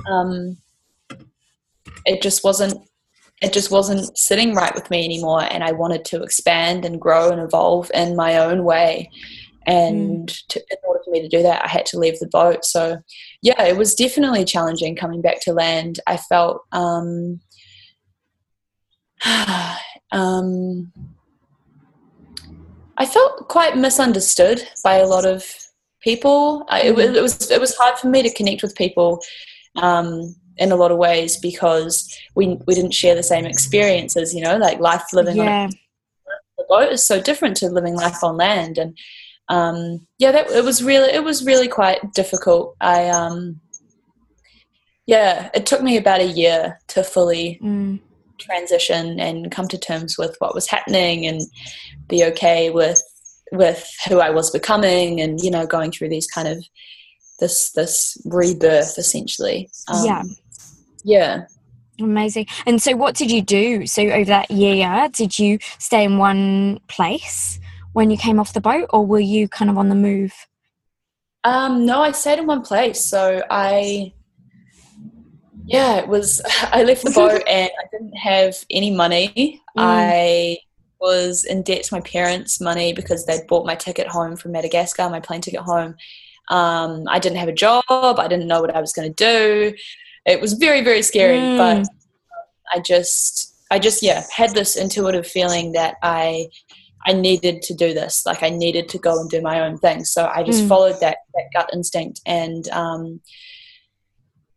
um, 0.09 0.57
it 2.05 2.21
just 2.21 2.43
wasn't 2.43 2.77
it 3.41 3.53
just 3.53 3.69
wasn't 3.69 4.17
sitting 4.17 4.55
right 4.55 4.73
with 4.73 4.89
me 4.89 5.05
anymore 5.05 5.43
and 5.51 5.63
i 5.63 5.71
wanted 5.71 6.03
to 6.05 6.21
expand 6.21 6.85
and 6.85 7.01
grow 7.01 7.29
and 7.29 7.41
evolve 7.41 7.89
in 7.93 8.15
my 8.15 8.37
own 8.37 8.63
way 8.63 9.09
and 9.67 10.29
mm. 10.29 10.47
to, 10.47 10.59
in 10.59 10.77
order 10.87 11.01
for 11.03 11.11
me 11.11 11.21
to 11.21 11.27
do 11.27 11.43
that 11.43 11.63
i 11.63 11.67
had 11.67 11.85
to 11.85 11.99
leave 11.99 12.17
the 12.19 12.27
boat. 12.27 12.65
So 12.65 12.97
yeah 13.41 13.61
it 13.63 13.77
was 13.77 13.93
definitely 13.93 14.45
challenging 14.45 14.95
coming 14.95 15.21
back 15.21 15.41
to 15.41 15.53
land. 15.53 15.99
I 16.07 16.17
felt 16.17 16.63
um, 16.71 17.39
um, 20.11 20.91
i 22.97 23.05
felt 23.05 23.47
quite 23.47 23.77
misunderstood 23.77 24.63
by 24.83 24.95
a 24.95 25.05
lot 25.05 25.25
of 25.25 25.45
people. 26.01 26.65
I, 26.69 26.81
it, 26.81 26.97
it, 26.97 27.21
was 27.21 27.51
it 27.51 27.59
was 27.59 27.75
hard 27.75 27.99
for 27.99 28.07
me 28.07 28.23
to 28.23 28.33
connect 28.33 28.63
with 28.63 28.75
people 28.75 29.21
um, 29.75 30.35
in 30.57 30.71
a 30.71 30.75
lot 30.75 30.91
of 30.91 30.97
ways 30.97 31.37
because 31.37 32.11
we 32.35 32.57
we 32.65 32.73
didn't 32.73 32.93
share 32.93 33.15
the 33.15 33.23
same 33.23 33.45
experiences 33.45 34.33
you 34.33 34.41
know 34.41 34.57
like 34.57 34.79
life 34.79 35.03
living 35.13 35.37
yeah. 35.37 35.65
on 35.65 35.69
a 36.59 36.63
boat 36.67 36.91
is 36.91 37.05
so 37.05 37.21
different 37.21 37.57
to 37.57 37.69
living 37.69 37.95
life 37.95 38.23
on 38.23 38.37
land. 38.37 38.77
And 38.77 38.97
um, 39.49 40.05
yeah, 40.17 40.31
that 40.31 40.49
it 40.51 40.63
was 40.63 40.83
really 40.83 41.11
it 41.11 41.23
was 41.23 41.45
really 41.45 41.67
quite 41.67 42.13
difficult. 42.13 42.75
I 42.81 43.09
um, 43.09 43.59
yeah, 45.05 45.49
it 45.53 45.65
took 45.65 45.81
me 45.81 45.97
about 45.97 46.19
a 46.19 46.27
year 46.27 46.79
to 46.87 47.03
fully 47.03 47.59
mm. 47.63 47.99
transition 48.37 49.19
and 49.19 49.51
come 49.51 49.67
to 49.69 49.77
terms 49.77 50.17
with 50.17 50.35
what 50.39 50.53
was 50.53 50.67
happening 50.67 51.25
and 51.25 51.41
be 52.07 52.23
okay 52.25 52.69
with 52.69 53.01
with 53.53 53.89
who 54.09 54.19
I 54.19 54.29
was 54.29 54.51
becoming 54.51 55.21
and 55.21 55.39
you 55.41 55.49
know 55.49 55.65
going 55.65 55.91
through 55.91 56.09
these 56.09 56.27
kind 56.27 56.47
of 56.47 56.63
this 57.39 57.71
this 57.71 58.17
rebirth 58.25 58.97
essentially. 58.97 59.69
Um, 59.87 60.05
yeah. 60.05 60.23
yeah 61.03 61.45
amazing 61.99 62.45
and 62.67 62.79
so 62.79 62.95
what 62.95 63.15
did 63.15 63.31
you 63.31 63.41
do 63.41 63.87
so 63.87 64.03
over 64.03 64.25
that 64.25 64.51
year 64.51 65.09
did 65.13 65.39
you 65.39 65.57
stay 65.79 66.03
in 66.03 66.19
one 66.19 66.79
place 66.87 67.59
when 67.97 68.11
you 68.11 68.17
came 68.17 68.39
off 68.39 68.53
the 68.53 68.61
boat 68.61 68.85
or 68.91 69.03
were 69.03 69.19
you 69.19 69.49
kind 69.49 69.71
of 69.71 69.77
on 69.79 69.89
the 69.89 69.95
move? 69.95 70.31
Um, 71.43 71.83
no 71.83 72.03
i 72.03 72.11
stayed 72.11 72.37
in 72.37 72.45
one 72.45 72.61
place. 72.61 73.01
So 73.03 73.41
i 73.49 74.13
yeah 75.65 75.95
it 75.97 76.07
was 76.07 76.39
i 76.71 76.83
left 76.83 77.03
the 77.03 77.09
boat 77.15 77.41
and 77.47 77.71
i 77.81 77.85
didn't 77.91 78.15
have 78.15 78.55
any 78.69 78.91
money. 78.91 79.59
Mm. 79.75 79.81
i 79.81 80.57
was 81.01 81.43
in 81.43 81.63
debt 81.63 81.83
to 81.85 81.95
my 81.95 82.01
parents 82.01 82.61
money 82.61 82.93
because 82.93 83.25
they'd 83.25 83.47
bought 83.47 83.65
my 83.65 83.75
ticket 83.75 84.07
home 84.07 84.35
from 84.35 84.51
madagascar 84.51 85.09
my 85.09 85.19
plane 85.19 85.41
ticket 85.41 85.61
home. 85.61 85.95
Um, 86.49 87.05
i 87.09 87.17
didn't 87.17 87.39
have 87.39 87.49
a 87.49 87.61
job. 87.65 87.83
I 87.89 88.27
didn't 88.27 88.47
know 88.47 88.61
what 88.61 88.75
i 88.75 88.79
was 88.79 88.93
going 88.93 89.11
to 89.11 89.23
do. 89.31 89.75
It 90.27 90.39
was 90.39 90.53
very 90.53 90.81
very 90.83 91.01
scary 91.01 91.39
mm. 91.39 91.57
but 91.57 91.87
i 92.71 92.79
just 92.79 93.55
i 93.71 93.79
just 93.79 94.03
yeah 94.03 94.23
had 94.31 94.51
this 94.53 94.75
intuitive 94.75 95.25
feeling 95.25 95.71
that 95.71 95.95
i 96.03 96.47
i 97.05 97.13
needed 97.13 97.61
to 97.61 97.73
do 97.73 97.93
this 97.93 98.25
like 98.25 98.41
i 98.43 98.49
needed 98.49 98.89
to 98.89 98.97
go 98.97 99.19
and 99.19 99.29
do 99.29 99.41
my 99.41 99.61
own 99.61 99.77
thing 99.77 100.03
so 100.03 100.29
i 100.33 100.43
just 100.43 100.63
mm. 100.63 100.67
followed 100.67 100.99
that 100.99 101.17
that 101.33 101.45
gut 101.53 101.69
instinct 101.73 102.21
and 102.25 102.69
um, 102.69 103.21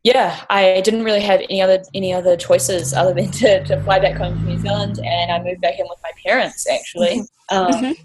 yeah, 0.03 0.45
I 0.49 0.81
didn't 0.81 1.05
really 1.05 1.21
have 1.21 1.41
any 1.41 1.61
other 1.61 1.83
any 1.95 2.13
other 2.13 2.37
choices 2.37 2.95
other 2.95 3.13
than 3.13 3.31
to, 3.33 3.65
to 3.65 3.83
fly 3.83 3.99
back 3.99 4.17
home 4.17 4.39
to 4.39 4.45
New 4.45 4.59
Zealand, 4.59 4.99
and 5.05 5.31
I 5.31 5.43
moved 5.43 5.61
back 5.61 5.79
in 5.79 5.87
with 5.89 5.99
my 6.03 6.13
parents 6.25 6.69
actually, 6.69 7.21
mm-hmm. 7.21 7.57
Um, 7.57 7.73
mm-hmm. 7.73 8.03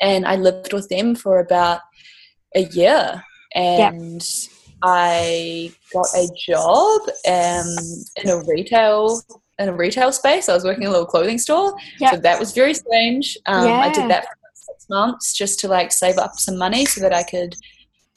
and 0.00 0.26
I 0.26 0.36
lived 0.36 0.72
with 0.72 0.88
them 0.88 1.14
for 1.14 1.38
about 1.40 1.80
a 2.54 2.64
year, 2.64 3.22
and. 3.54 4.22
I 4.82 5.72
got 5.92 6.06
a 6.16 6.26
job 6.48 7.02
um, 7.28 7.66
in 8.16 8.30
a 8.30 8.42
retail 8.48 9.20
in 9.60 9.68
a 9.68 9.74
retail 9.74 10.12
space. 10.12 10.48
I 10.48 10.54
was 10.54 10.64
working 10.64 10.82
in 10.82 10.88
a 10.88 10.92
little 10.92 11.06
clothing 11.06 11.38
store, 11.38 11.74
yep. 11.98 12.14
so 12.14 12.20
that 12.20 12.40
was 12.40 12.52
very 12.52 12.74
strange. 12.74 13.36
Um, 13.46 13.66
yeah. 13.66 13.80
I 13.80 13.92
did 13.92 14.10
that 14.10 14.24
for 14.24 14.34
six 14.54 14.86
months 14.88 15.32
just 15.34 15.60
to 15.60 15.68
like 15.68 15.92
save 15.92 16.18
up 16.18 16.38
some 16.38 16.56
money 16.56 16.84
so 16.86 17.00
that 17.02 17.12
I 17.12 17.22
could 17.22 17.54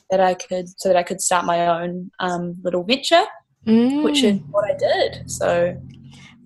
that 0.10 0.19
I 0.19 0.34
could 0.34 0.67
so 0.79 0.89
that 0.89 0.95
I 0.97 1.03
could 1.03 1.21
start 1.21 1.45
my 1.45 1.67
own 1.67 2.12
um, 2.19 2.56
little 2.63 2.84
venture, 2.84 3.25
mm. 3.67 4.03
which 4.03 4.23
is 4.23 4.39
what 4.49 4.65
I 4.69 4.75
did. 4.77 5.29
So 5.29 5.77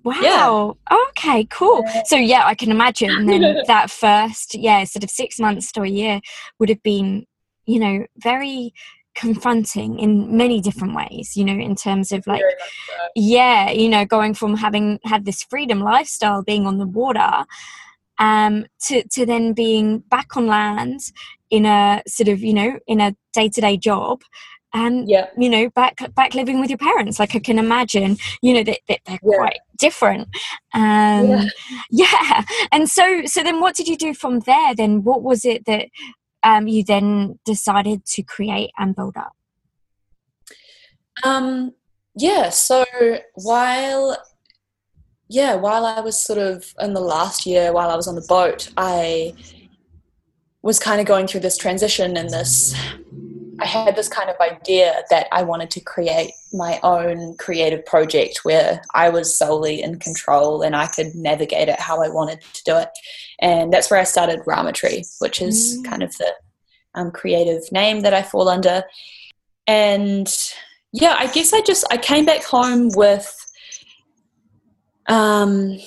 Wow. 0.08 0.78
Yeah. 0.90 0.98
Okay, 1.10 1.44
cool. 1.50 1.84
So 2.06 2.16
yeah, 2.16 2.46
I 2.46 2.56
can 2.56 2.72
imagine 2.72 3.26
then 3.26 3.58
that 3.68 3.92
first, 3.92 4.56
yeah, 4.56 4.86
sort 4.86 5.04
of 5.04 5.10
six 5.10 5.38
months 5.38 5.70
to 5.74 5.82
a 5.82 5.88
year 5.88 6.22
would 6.60 6.70
have 6.70 6.82
been, 6.82 7.26
you 7.66 7.78
know, 7.78 8.06
very 8.16 8.74
confronting 9.18 10.00
in 10.00 10.38
many 10.38 10.62
different 10.62 10.96
ways, 10.96 11.36
you 11.36 11.44
know, 11.44 11.54
in 11.54 11.76
terms 11.76 12.12
of 12.12 12.26
like 12.28 12.44
yeah, 13.16 13.72
you 13.72 13.90
know, 13.90 14.06
going 14.06 14.34
from 14.34 14.56
having 14.56 15.00
had 15.04 15.26
this 15.26 15.44
freedom 15.44 15.82
lifestyle 15.82 16.44
being 16.44 16.68
on 16.68 16.78
the 16.78 16.88
water 16.88 17.46
um, 18.20 18.66
to, 18.84 19.04
to 19.10 19.26
then 19.26 19.54
being 19.54 20.00
back 20.00 20.38
on 20.38 20.48
land 20.48 21.00
in 21.50 21.66
a 21.66 22.02
sort 22.08 22.30
of, 22.30 22.42
you 22.42 22.54
know, 22.54 22.80
in 22.88 23.02
a 23.02 23.16
day 23.34 23.50
to 23.50 23.62
day 23.62 23.78
job 23.78 24.22
and 24.74 25.10
yeah. 25.10 25.28
you 25.38 25.50
know 25.50 25.70
back 25.70 26.14
back 26.14 26.34
living 26.34 26.60
with 26.60 26.70
your 26.70 26.78
parents 26.78 27.20
like 27.20 27.36
i 27.36 27.40
can 27.40 27.58
imagine 27.58 28.18
you 28.42 28.54
know 28.54 28.64
that, 28.64 28.80
that 28.88 29.00
they're 29.06 29.20
yeah. 29.24 29.38
quite 29.38 29.60
different 29.80 30.28
um 30.74 31.30
yeah. 31.30 31.46
yeah. 31.90 32.44
and 32.72 32.90
so 32.90 33.22
so 33.26 33.44
then 33.44 33.62
what 33.62 33.76
did 33.76 33.88
you 33.88 33.96
do 33.96 34.14
from 34.14 34.40
there 34.42 34.76
then 34.76 35.04
what 35.04 35.24
was 35.24 35.46
it 35.46 35.66
that 35.66 35.88
um 36.44 36.68
you 36.68 36.84
then 36.84 37.40
decided 37.46 38.06
to 38.06 38.24
create 38.24 38.72
and 38.78 38.96
build 38.96 39.16
up 39.18 39.34
um 41.24 41.74
yeah 42.16 42.50
so 42.50 42.86
while 43.36 44.18
yeah, 45.30 45.56
while 45.56 45.86
I 45.86 46.00
was 46.00 46.20
sort 46.20 46.40
of 46.40 46.74
in 46.80 46.94
the 46.94 47.02
last 47.02 47.46
year, 47.46 47.74
while 47.74 47.90
I 47.90 47.96
was 47.96 48.08
on 48.08 48.16
the 48.16 48.26
boat, 48.28 48.70
I 48.78 49.34
was 50.62 50.80
kind 50.80 51.02
of 51.02 51.08
going 51.08 51.28
through 51.28 51.42
this 51.42 51.58
transition 51.58 52.16
and 52.18 52.30
this. 52.30 52.74
I 53.60 53.66
had 53.66 53.96
this 53.96 54.10
kind 54.10 54.30
of 54.30 54.36
idea 54.40 55.04
that 55.10 55.28
I 55.32 55.44
wanted 55.44 55.72
to 55.72 55.80
create 55.80 56.32
my 56.54 56.80
own 56.84 57.36
creative 57.38 57.86
project 57.86 58.40
where 58.44 58.82
I 58.94 59.10
was 59.10 59.36
solely 59.36 59.82
in 59.82 60.00
control 60.00 60.62
and 60.62 60.76
I 60.76 60.88
could 60.88 61.16
navigate 61.16 61.70
it 61.70 61.80
how 61.80 62.04
I 62.04 62.10
wanted 62.10 62.42
to 62.42 62.64
do 62.64 62.78
it. 62.78 62.90
And 63.40 63.72
that's 63.74 63.90
where 63.90 64.00
I 64.00 64.04
started 64.04 64.42
Ramatree, 64.46 65.04
which 65.20 65.42
is 65.42 65.80
mm. 65.80 65.86
kind 65.86 66.04
of 66.04 66.16
the 66.18 66.34
um, 66.96 67.12
creative 67.12 67.72
name 67.72 68.02
that 68.02 68.14
I 68.14 68.24
fall 68.24 68.48
under. 68.50 68.84
And 69.66 70.28
yeah, 70.92 71.16
I 71.18 71.28
guess 71.28 71.54
I 71.54 71.62
just 71.62 71.86
I 71.92 71.98
came 71.98 72.26
back 72.26 72.44
home 72.44 72.90
with 72.96 73.34
um, 75.08 75.78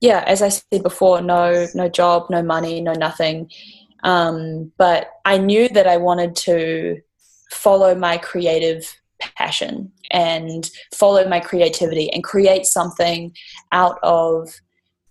yeah, 0.00 0.24
as 0.26 0.42
I 0.42 0.48
said 0.48 0.82
before, 0.82 1.20
no 1.20 1.66
no 1.74 1.88
job, 1.88 2.28
no 2.28 2.42
money, 2.42 2.80
no 2.80 2.92
nothing. 2.92 3.50
Um, 4.02 4.72
but 4.78 5.10
I 5.24 5.38
knew 5.38 5.68
that 5.70 5.86
I 5.86 5.96
wanted 5.96 6.36
to 6.36 7.00
follow 7.50 7.94
my 7.94 8.18
creative 8.18 8.84
passion 9.20 9.92
and 10.10 10.68
follow 10.94 11.28
my 11.28 11.40
creativity 11.40 12.10
and 12.12 12.24
create 12.24 12.66
something 12.66 13.32
out 13.70 13.98
of 14.02 14.48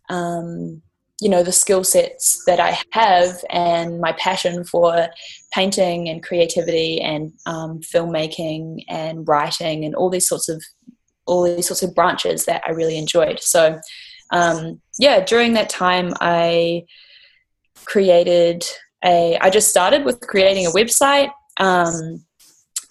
um, 0.09 0.81
you 1.21 1.29
know 1.29 1.43
the 1.43 1.51
skill 1.51 1.83
sets 1.83 2.43
that 2.45 2.59
I 2.59 2.77
have 2.91 3.43
and 3.51 4.01
my 4.01 4.11
passion 4.13 4.63
for 4.63 5.07
painting 5.53 6.09
and 6.09 6.23
creativity 6.23 6.99
and 6.99 7.31
um, 7.45 7.79
filmmaking 7.79 8.83
and 8.89 9.27
writing 9.27 9.85
and 9.85 9.95
all 9.95 10.09
these 10.09 10.27
sorts 10.27 10.49
of 10.49 10.61
all 11.27 11.43
these 11.43 11.67
sorts 11.67 11.83
of 11.83 11.93
branches 11.93 12.45
that 12.45 12.63
I 12.65 12.71
really 12.71 12.97
enjoyed. 12.97 13.39
So, 13.39 13.79
um, 14.31 14.81
yeah, 14.97 15.23
during 15.23 15.53
that 15.53 15.69
time, 15.69 16.13
I 16.19 16.85
created 17.85 18.63
a. 19.03 19.37
I 19.39 19.49
just 19.49 19.69
started 19.69 20.05
with 20.05 20.19
creating 20.21 20.65
a 20.65 20.71
website, 20.71 21.31
um, 21.57 22.23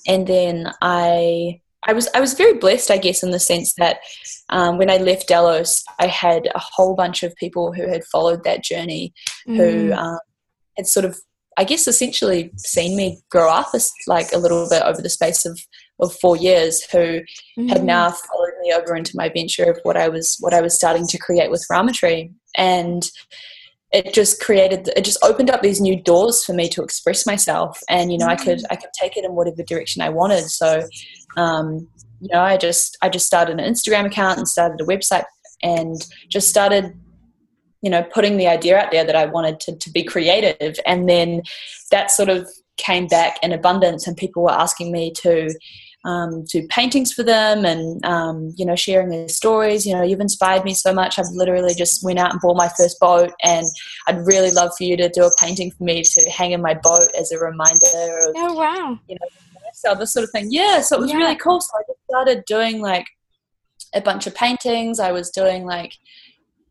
and 0.07 0.27
then 0.27 0.73
I. 0.83 1.61
I 1.89 1.95
was 1.95 2.09
I 2.15 2.21
was 2.21 2.35
very 2.35 2.59
blessed, 2.59 2.91
I 2.91 2.99
guess, 2.99 3.23
in 3.23 3.31
the 3.31 3.41
sense 3.41 3.73
that 3.79 4.01
um, 4.51 4.77
when 4.77 4.91
I 4.91 4.99
left 4.99 5.29
Delos, 5.29 5.83
I 5.99 6.09
had 6.09 6.47
a 6.55 6.59
whole 6.59 6.95
bunch 6.95 7.23
of 7.23 7.35
people 7.37 7.73
who 7.73 7.89
had 7.89 8.05
followed 8.05 8.45
that 8.45 8.63
journey, 8.63 9.15
mm. 9.49 9.57
who 9.57 9.93
um, 9.95 10.19
had 10.77 10.87
sort 10.87 11.07
of 11.07 11.19
I 11.57 11.65
guess 11.65 11.87
essentially 11.87 12.51
seen 12.57 12.97
me 12.97 13.19
grow 13.31 13.51
up 13.51 13.69
as, 13.75 13.93
like 14.07 14.33
a 14.33 14.39
little 14.39 14.69
bit 14.69 14.83
over 14.83 15.03
the 15.03 15.11
space 15.11 15.45
of 15.45 15.61
of 16.01 16.15
four 16.15 16.35
years 16.35 16.83
who 16.91 16.99
mm-hmm. 16.99 17.69
had 17.69 17.85
now 17.85 18.11
followed 18.11 18.55
me 18.63 18.73
over 18.73 18.97
into 18.97 19.15
my 19.15 19.29
venture 19.29 19.71
of 19.71 19.79
what 19.83 19.97
I 19.97 20.09
was 20.09 20.39
what 20.41 20.55
I 20.55 20.63
was 20.63 20.75
starting 20.75 21.07
to 21.09 21.19
create 21.19 21.51
with 21.51 21.67
Ramatree 21.71 22.31
and 22.57 23.11
it 23.93 24.15
just 24.15 24.41
created 24.41 24.89
it 24.97 25.05
just 25.05 25.19
opened 25.23 25.51
up 25.51 25.63
these 25.63 25.81
new 25.81 26.01
doors 26.01 26.45
for 26.45 26.53
me 26.53 26.69
to 26.69 26.83
express 26.83 27.27
myself 27.27 27.81
and 27.89 28.13
you 28.13 28.19
know. 28.19 28.27
I 28.27 28.37
could. 28.37 28.63
I 28.71 28.77
could 28.77 28.91
take 28.93 29.17
it 29.17 29.25
in 29.25 29.35
whatever 29.35 29.63
direction 29.63 30.03
I 30.03 30.09
wanted 30.09 30.45
so 30.45 30.87
um, 31.37 31.89
you 32.21 32.29
know 32.33 32.41
I 32.41 32.57
just 32.57 32.97
I 33.03 33.09
just 33.09 33.27
started 33.27 33.59
an 33.59 33.73
Instagram 33.73 34.07
account 34.07 34.39
and 34.39 34.47
started 34.47 34.81
a 34.81 34.85
website 34.85 35.25
and 35.63 35.97
just 36.29 36.49
started 36.49 36.95
you 37.83 37.91
know 37.91 38.03
putting 38.03 38.37
the 38.37 38.47
idea 38.47 38.79
out 38.79 38.91
there 38.91 39.05
that 39.05 39.17
I 39.17 39.27
wanted 39.27 39.59
to, 39.61 39.77
to 39.77 39.91
be 39.91 40.05
creative 40.05 40.77
and 40.87 41.09
then 41.09 41.43
that 41.91 42.11
sort 42.11 42.29
of 42.29 42.49
came 42.77 43.07
back 43.07 43.37
in 43.43 43.53
abundance 43.53 44.07
and 44.07 44.17
people 44.17 44.43
were 44.43 44.53
asking 44.53 44.93
me 44.93 45.13
to 45.13 45.51
um, 46.05 46.45
do 46.45 46.67
paintings 46.69 47.13
for 47.13 47.23
them 47.23 47.65
and 47.65 48.05
um, 48.05 48.55
you 48.57 48.65
know 48.65 48.77
sharing 48.77 49.11
their 49.11 49.29
stories. 49.29 49.85
You 49.85 49.95
know 49.95 50.03
you've 50.03 50.21
inspired 50.21 50.65
me 50.65 50.75
so 50.75 50.95
much. 50.95 51.19
I've 51.19 51.27
literally 51.33 51.75
just 51.75 52.03
went 52.03 52.19
out 52.19 52.33
and 52.33 52.41
bought 52.41 52.57
my 52.57 52.71
first 52.77 52.99
boat 53.01 53.33
and 53.45 53.67
i'd 54.07 54.19
really 54.27 54.51
love 54.51 54.71
for 54.77 54.85
you 54.85 54.97
to 54.97 55.09
do 55.09 55.25
a 55.25 55.31
painting 55.41 55.71
for 55.71 55.85
me 55.85 56.03
to 56.03 56.31
hang 56.31 56.53
in 56.53 56.63
my 56.63 56.75
boat 56.75 57.09
as 57.19 57.33
a 57.33 57.39
reminder 57.39 57.75
of 57.75 58.35
oh 58.37 58.55
wow. 58.55 58.99
you 59.09 59.17
know 59.21 59.27
so 59.73 59.95
this 59.95 60.13
sort 60.13 60.25
of 60.25 60.31
thing. 60.31 60.49
Yeah 60.51 60.81
so 60.81 60.97
it 60.97 61.01
was 61.01 61.11
yeah. 61.11 61.19
really 61.19 61.37
cool. 61.37 61.61
So 61.61 61.71
i 61.79 61.83
just 61.87 61.99
started 62.09 62.45
doing 62.47 62.81
like 62.81 63.07
a 63.95 64.01
bunch 64.01 64.27
of 64.27 64.35
paintings. 64.35 65.01
I 65.01 65.13
was 65.13 65.31
doing 65.31 65.65
like 65.65 65.95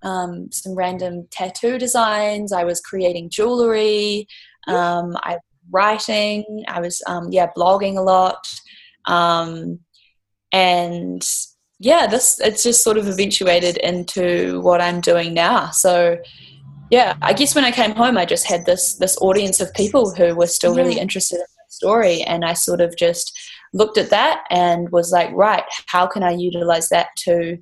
um, 0.01 0.49
some 0.51 0.75
random 0.75 1.27
tattoo 1.31 1.77
designs. 1.77 2.53
I 2.53 2.63
was 2.63 2.79
creating 2.79 3.29
jewelry. 3.29 4.27
Um, 4.67 5.17
i 5.23 5.37
writing. 5.71 6.63
I 6.67 6.79
was 6.79 7.01
um, 7.07 7.29
yeah 7.31 7.47
blogging 7.55 7.97
a 7.97 8.01
lot 8.01 8.47
um, 9.09 9.79
and 10.51 11.27
yeah, 11.79 12.07
this 12.07 12.39
it's 12.39 12.63
just 12.63 12.83
sort 12.83 12.97
of 12.97 13.07
eventuated 13.07 13.77
into 13.77 14.61
what 14.61 14.81
I'm 14.81 15.01
doing 15.01 15.33
now. 15.33 15.71
So 15.71 16.17
yeah, 16.89 17.15
I 17.21 17.33
guess 17.33 17.55
when 17.55 17.65
I 17.65 17.71
came 17.71 17.95
home, 17.95 18.17
I 18.17 18.25
just 18.25 18.47
had 18.47 18.65
this 18.65 18.95
this 18.95 19.17
audience 19.21 19.59
of 19.59 19.73
people 19.73 20.13
who 20.13 20.35
were 20.35 20.47
still 20.47 20.75
yeah. 20.75 20.83
really 20.83 20.99
interested 20.99 21.35
in 21.35 21.41
the 21.41 21.71
story, 21.73 22.21
and 22.23 22.43
I 22.43 22.53
sort 22.53 22.81
of 22.81 22.95
just 22.97 23.37
looked 23.73 23.97
at 23.97 24.09
that 24.09 24.43
and 24.49 24.89
was 24.89 25.11
like, 25.11 25.31
right, 25.33 25.63
how 25.87 26.07
can 26.07 26.23
I 26.23 26.31
utilize 26.31 26.89
that 26.89 27.07
to 27.25 27.57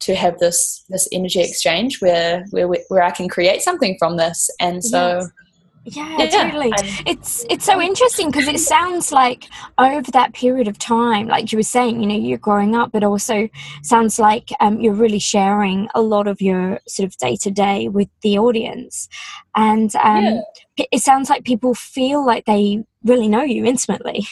to 0.00 0.14
have 0.14 0.38
this 0.38 0.84
this 0.88 1.08
energy 1.12 1.40
exchange 1.40 2.00
where 2.00 2.44
where 2.50 2.68
where 2.88 3.02
I 3.02 3.10
can 3.10 3.28
create 3.28 3.62
something 3.62 3.96
from 3.98 4.16
this? 4.16 4.50
And 4.60 4.82
so. 4.82 5.28
Yeah, 5.96 6.16
yeah 6.18 6.26
totally 6.28 6.72
it's 7.06 7.44
it's 7.48 7.64
so 7.64 7.80
interesting 7.80 8.30
because 8.30 8.48
it 8.48 8.58
sounds 8.58 9.12
like 9.12 9.48
over 9.78 10.10
that 10.10 10.32
period 10.32 10.68
of 10.68 10.78
time 10.78 11.26
like 11.26 11.52
you 11.52 11.58
were 11.58 11.62
saying 11.62 12.00
you 12.00 12.06
know 12.06 12.14
you're 12.14 12.38
growing 12.38 12.74
up 12.74 12.92
but 12.92 13.04
also 13.04 13.48
sounds 13.82 14.18
like 14.18 14.50
um, 14.60 14.80
you're 14.80 14.94
really 14.94 15.18
sharing 15.18 15.88
a 15.94 16.00
lot 16.00 16.26
of 16.26 16.40
your 16.40 16.80
sort 16.86 17.06
of 17.06 17.16
day 17.16 17.36
to 17.36 17.50
day 17.50 17.88
with 17.88 18.08
the 18.22 18.38
audience 18.38 19.08
and 19.54 19.94
um, 19.96 20.40
yeah. 20.76 20.86
it 20.92 21.00
sounds 21.00 21.30
like 21.30 21.44
people 21.44 21.74
feel 21.74 22.24
like 22.24 22.44
they 22.44 22.84
really 23.04 23.28
know 23.28 23.42
you 23.42 23.64
intimately 23.64 24.26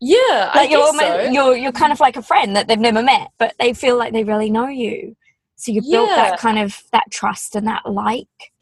yeah 0.00 0.50
like 0.54 0.70
you're, 0.70 0.92
so. 0.94 1.30
you're 1.30 1.56
you're 1.56 1.72
kind 1.72 1.92
of 1.92 2.00
like 2.00 2.16
a 2.16 2.22
friend 2.22 2.56
that 2.56 2.68
they've 2.68 2.78
never 2.78 3.02
met 3.02 3.28
but 3.38 3.54
they 3.58 3.72
feel 3.72 3.96
like 3.96 4.12
they 4.12 4.24
really 4.24 4.50
know 4.50 4.68
you 4.68 5.16
so 5.56 5.72
you 5.72 5.80
built 5.80 6.08
yeah. 6.10 6.30
that 6.30 6.38
kind 6.38 6.58
of 6.58 6.82
that 6.92 7.10
trust 7.10 7.54
and 7.56 7.66
that 7.66 7.82
like 7.90 8.52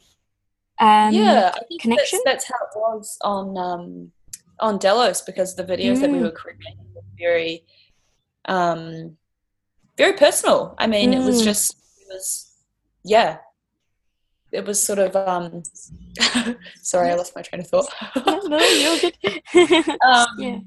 um, 0.82 1.14
yeah, 1.14 1.52
connection. 1.80 2.18
That's, 2.24 2.46
that's, 2.46 2.48
how 2.48 2.66
it 2.66 2.78
was 2.78 3.18
on 3.22 3.56
um, 3.56 4.12
on 4.58 4.78
Delos 4.78 5.22
because 5.22 5.54
the 5.54 5.64
videos 5.64 5.98
mm. 5.98 6.00
that 6.00 6.10
we 6.10 6.18
mm. 6.18 6.22
were 6.22 6.30
creating 6.30 6.76
were 6.94 7.02
very, 7.18 7.64
um, 8.46 9.16
very 9.96 10.14
personal. 10.14 10.74
I 10.78 10.86
mean, 10.86 11.12
mm. 11.12 11.16
it 11.16 11.24
was 11.24 11.40
mm. 11.40 11.44
just 11.44 11.76
it 12.00 12.06
was 12.10 12.52
yeah, 13.04 13.38
it 14.50 14.64
was 14.64 14.82
sort 14.82 14.98
of 14.98 15.14
um, 15.14 15.62
sorry, 16.82 17.10
I 17.10 17.14
lost 17.14 17.36
my 17.36 17.42
train 17.42 17.60
of 17.60 17.68
thought. 17.68 17.86
no, 18.26 18.58
you're 18.58 19.10
good. 19.22 19.88
um, 20.04 20.26
yeah 20.38 20.58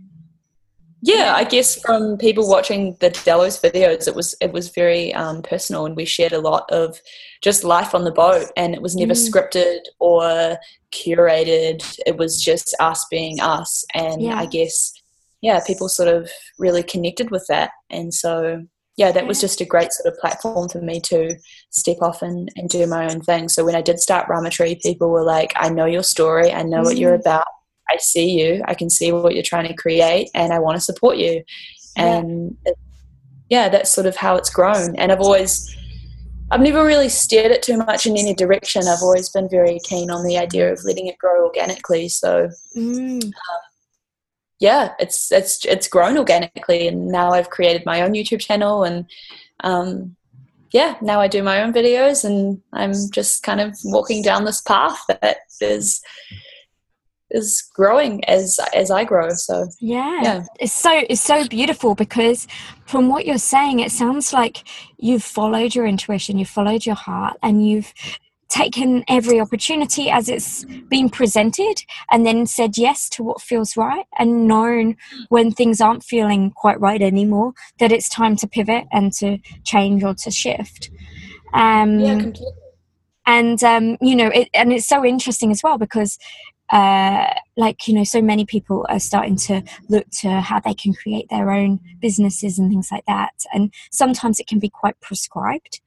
yeah, 1.06 1.34
I 1.36 1.44
guess 1.44 1.80
from 1.82 2.18
people 2.18 2.50
watching 2.50 2.98
the 3.00 3.12
Delos 3.12 3.62
videos, 3.62 4.08
it 4.08 4.16
was 4.16 4.34
it 4.42 4.52
was 4.52 4.70
very 4.70 5.14
um, 5.14 5.44
personal, 5.44 5.86
and 5.86 5.96
we 5.96 6.04
shared 6.04 6.34
a 6.34 6.40
lot 6.40 6.66
of 6.72 7.00
just 7.44 7.64
life 7.64 7.94
on 7.94 8.06
the 8.06 8.12
boat, 8.12 8.48
and 8.58 8.74
it 8.74 8.82
was 8.82 8.96
never 8.96 9.14
mm. 9.14 9.30
scripted 9.30 9.82
or 10.00 10.58
curated. 10.92 11.84
It 12.08 12.18
was 12.18 12.42
just 12.42 12.76
us 12.80 13.06
being 13.12 13.40
us, 13.40 13.86
and 13.94 14.20
yeah. 14.20 14.36
I 14.36 14.48
guess 14.48 14.94
yeah, 15.42 15.60
people 15.68 15.90
sort 15.90 16.10
of 16.10 16.32
really 16.58 16.82
connected 16.82 17.30
with 17.30 17.46
that, 17.50 17.70
and 17.92 18.12
so 18.12 18.66
yeah, 18.98 19.12
that 19.12 19.28
was 19.28 19.40
just 19.40 19.62
a 19.62 19.66
great 19.66 19.94
sort 19.94 20.12
of 20.12 20.20
platform 20.20 20.70
for 20.70 20.82
me 20.82 21.00
to 21.02 21.36
step 21.70 21.98
off 22.02 22.24
and, 22.24 22.50
and 22.56 22.68
do 22.68 22.88
my 22.88 23.12
own 23.12 23.22
thing. 23.22 23.50
So 23.50 23.64
when 23.64 23.76
I 23.76 23.82
did 23.82 24.00
start 24.00 24.30
Rama-Tree, 24.30 24.80
people 24.82 25.10
were 25.10 25.26
like, 25.26 25.52
I 25.58 25.68
know 25.68 25.86
your 25.86 26.02
story, 26.02 26.54
I 26.54 26.64
know 26.64 26.80
mm. 26.80 26.86
what 26.86 26.98
you're 26.98 27.18
mm. 27.18 27.20
about. 27.20 27.46
I 27.90 27.98
see 27.98 28.32
you, 28.32 28.64
I 28.66 28.74
can 28.74 28.90
see 28.90 29.12
what 29.12 29.34
you're 29.34 29.44
trying 29.44 29.68
to 29.68 29.74
create, 29.74 30.30
and 30.34 30.54
I 30.54 30.60
want 30.60 30.76
to 30.78 30.82
support 30.82 31.18
you. 31.18 31.44
Yeah. 31.98 32.18
And 32.18 32.58
yeah, 33.50 33.70
that's 33.70 33.92
sort 33.92 34.08
of 34.08 34.16
how 34.16 34.36
it's 34.36 34.50
grown. 34.50 34.96
And 34.96 35.12
I've 35.12 35.22
always, 35.22 35.76
I've 36.52 36.62
never 36.62 36.84
really 36.84 37.10
steered 37.10 37.52
it 37.52 37.64
too 37.64 37.78
much 37.78 38.06
in 38.06 38.18
any 38.18 38.34
direction. 38.34 38.88
I've 38.88 39.02
always 39.02 39.30
been 39.30 39.50
very 39.50 39.80
keen 39.84 40.10
on 40.10 40.26
the 40.26 40.38
idea 40.38 40.72
of 40.72 40.84
letting 40.84 41.08
it 41.08 41.18
grow 41.18 41.46
organically. 41.46 42.10
So, 42.10 42.50
mm. 42.76 43.24
um, 43.24 43.32
yeah, 44.60 44.94
it's 45.00 45.32
it's 45.32 45.66
it's 45.66 45.88
grown 45.88 46.18
organically, 46.18 46.88
and 46.88 47.08
now 47.08 47.32
I've 47.32 47.50
created 47.50 47.86
my 47.86 48.02
own 48.02 48.14
YouTube 48.14 48.40
channel, 48.40 48.84
and 48.84 49.06
um, 49.64 50.16
yeah, 50.72 50.96
now 51.02 51.20
I 51.20 51.28
do 51.28 51.44
my 51.44 51.62
own 51.62 51.74
videos, 51.74 52.24
and 52.24 52.62
I'm 52.74 52.94
just 53.12 53.44
kind 53.44 53.60
of 53.60 53.78
walking 53.84 54.22
down 54.22 54.46
this 54.46 54.62
path 54.62 55.00
that 55.08 55.38
is 55.62 56.02
is 57.32 57.64
growing 57.74 58.24
as 58.26 58.60
as 58.74 58.92
I 58.92 59.04
grow. 59.04 59.30
So 59.30 59.68
yeah. 59.80 60.22
yeah, 60.22 60.46
it's 60.60 60.74
so 60.74 61.04
it's 61.10 61.22
so 61.22 61.48
beautiful 61.48 61.96
because 61.96 62.48
from 62.86 63.10
what 63.10 63.26
you're 63.26 63.38
saying, 63.38 63.80
it 63.80 63.92
sounds 63.92 64.34
like 64.34 64.64
you've 64.98 65.24
followed 65.24 65.76
your 65.76 65.86
intuition, 65.86 66.38
you've 66.38 66.50
followed 66.50 66.86
your 66.86 66.96
heart, 66.96 67.38
and 67.42 67.68
you've 67.68 67.94
taken 68.48 69.04
every 69.08 69.40
opportunity 69.40 70.10
as 70.10 70.30
it's 70.30 70.66
been 70.88 71.10
presented 71.10 71.84
and 72.12 72.26
then 72.26 72.46
said 72.46 72.78
yes 72.78 73.10
to 73.10 73.24
what 73.24 73.42
feels 73.42 73.76
right 73.76 74.06
and 74.20 74.48
known 74.48 74.96
when 75.30 75.52
things 75.52 75.82
aren't 75.82 76.04
feeling 76.04 76.52
quite 76.52 76.80
right 76.80 77.02
anymore 77.02 77.54
that 77.80 77.92
it's 77.92 78.08
time 78.08 78.36
to 78.36 78.48
pivot 78.48 78.86
and 78.92 79.12
to 79.12 79.38
change 79.64 80.04
or 80.04 80.14
to 80.14 80.30
shift 80.30 80.92
um, 81.54 82.00
yeah, 82.00 82.20
completely. 82.20 82.54
and 83.26 83.64
um, 83.64 83.98
you 84.00 84.16
know 84.16 84.28
it, 84.28 84.48
and 84.54 84.72
it's 84.72 84.88
so 84.88 85.04
interesting 85.04 85.52
as 85.52 85.62
well 85.64 85.78
because 85.78 86.18
uh, 86.76 87.34
like 87.58 87.88
you 87.88 87.94
know 87.94 88.04
so 88.04 88.22
many 88.22 88.46
people 88.46 88.86
are 88.90 89.00
starting 89.00 89.36
to 89.36 89.64
look 89.90 90.10
to 90.10 90.30
how 90.42 90.60
they 90.60 90.74
can 90.74 90.94
create 90.94 91.28
their 91.30 91.52
own 91.52 91.80
businesses 92.00 92.60
and 92.60 92.70
things 92.70 92.90
like 92.92 93.06
that 93.06 93.34
and 93.54 93.74
sometimes 93.92 94.40
it 94.40 94.48
can 94.48 94.60
be 94.60 94.70
quite 94.70 95.00
prescribed 95.02 95.82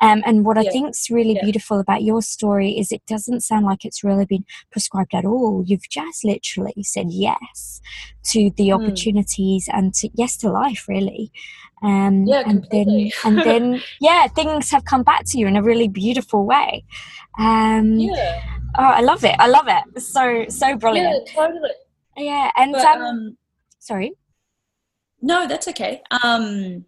um, 0.00 0.22
and 0.24 0.44
what 0.44 0.56
yeah. 0.56 0.68
i 0.68 0.72
think's 0.72 1.10
really 1.10 1.34
yeah. 1.34 1.44
beautiful 1.44 1.78
about 1.78 2.02
your 2.02 2.22
story 2.22 2.78
is 2.78 2.90
it 2.90 3.02
doesn't 3.06 3.42
sound 3.42 3.66
like 3.66 3.84
it's 3.84 4.02
really 4.02 4.24
been 4.24 4.44
prescribed 4.70 5.14
at 5.14 5.24
all 5.24 5.62
you've 5.66 5.88
just 5.90 6.24
literally 6.24 6.82
said 6.82 7.06
yes 7.10 7.80
to 8.22 8.50
the 8.56 8.68
mm. 8.68 8.74
opportunities 8.74 9.68
and 9.72 9.94
to 9.94 10.08
yes 10.14 10.36
to 10.36 10.50
life 10.50 10.86
really 10.88 11.30
um, 11.82 12.24
yeah, 12.26 12.42
and 12.46 12.66
then 12.70 13.10
and 13.24 13.38
then 13.44 13.82
yeah 14.00 14.26
things 14.28 14.70
have 14.70 14.84
come 14.84 15.02
back 15.02 15.24
to 15.24 15.38
you 15.38 15.46
in 15.46 15.56
a 15.56 15.62
really 15.62 15.88
beautiful 15.88 16.46
way 16.46 16.84
um, 17.38 17.98
yeah 17.98 18.60
Oh, 18.78 18.84
I 18.84 19.00
love 19.00 19.24
it. 19.24 19.34
I 19.38 19.48
love 19.48 19.66
it. 19.68 20.02
So 20.02 20.46
so 20.48 20.76
brilliant. 20.76 21.09
Yeah, 21.10 21.32
totally. 21.34 21.70
Yeah, 22.16 22.50
and 22.56 22.72
but, 22.72 22.84
um, 22.84 23.02
um, 23.02 23.38
sorry. 23.78 24.12
No, 25.22 25.46
that's 25.46 25.68
okay. 25.68 26.02
Um, 26.22 26.84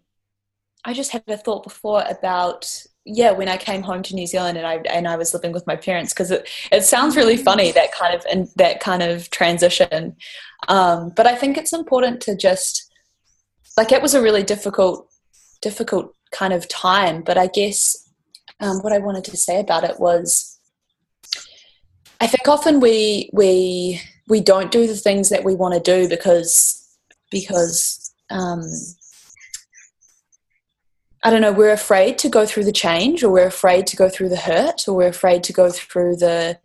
I 0.85 0.93
just 0.93 1.11
had 1.11 1.23
a 1.27 1.37
thought 1.37 1.63
before 1.63 2.03
about 2.09 2.83
yeah 3.05 3.31
when 3.31 3.49
I 3.49 3.57
came 3.57 3.81
home 3.81 4.01
to 4.03 4.15
New 4.15 4.27
Zealand 4.27 4.57
and 4.57 4.65
I 4.65 4.75
and 4.89 5.07
I 5.07 5.17
was 5.17 5.33
living 5.33 5.51
with 5.51 5.67
my 5.67 5.75
parents 5.75 6.13
because 6.13 6.31
it 6.31 6.49
it 6.71 6.83
sounds 6.83 7.15
really 7.15 7.37
mm. 7.37 7.43
funny 7.43 7.71
that 7.71 7.91
kind 7.91 8.15
of 8.15 8.25
and 8.31 8.47
that 8.55 8.79
kind 8.79 9.03
of 9.03 9.29
transition, 9.29 10.15
um, 10.67 11.11
but 11.15 11.27
I 11.27 11.35
think 11.35 11.57
it's 11.57 11.73
important 11.73 12.21
to 12.21 12.35
just 12.35 12.91
like 13.77 13.91
it 13.91 14.01
was 14.01 14.13
a 14.13 14.21
really 14.21 14.43
difficult 14.43 15.09
difficult 15.61 16.13
kind 16.31 16.53
of 16.53 16.67
time, 16.67 17.21
but 17.21 17.37
I 17.37 17.47
guess 17.47 18.09
um, 18.59 18.77
what 18.79 18.93
I 18.93 18.99
wanted 18.99 19.23
to 19.25 19.37
say 19.37 19.59
about 19.59 19.83
it 19.83 19.99
was 19.99 20.59
I 22.19 22.27
think 22.27 22.47
often 22.47 22.79
we 22.79 23.29
we 23.33 24.01
we 24.27 24.41
don't 24.41 24.71
do 24.71 24.87
the 24.87 24.95
things 24.95 25.29
that 25.29 25.43
we 25.43 25.55
want 25.55 25.73
to 25.73 25.79
do 25.79 26.07
because 26.07 26.79
because 27.29 28.13
um, 28.29 28.61
I 31.23 31.29
don't 31.29 31.41
know 31.41 31.51
we're 31.51 31.71
afraid 31.71 32.17
to 32.19 32.29
go 32.29 32.45
through 32.45 32.65
the 32.65 32.71
change 32.71 33.23
or 33.23 33.31
we're 33.31 33.47
afraid 33.47 33.87
to 33.87 33.95
go 33.95 34.09
through 34.09 34.29
the 34.29 34.37
hurt 34.37 34.87
or 34.87 34.95
we're 34.95 35.07
afraid 35.07 35.43
to 35.45 35.53
go 35.53 35.69
through 35.69 36.17
the 36.17 36.59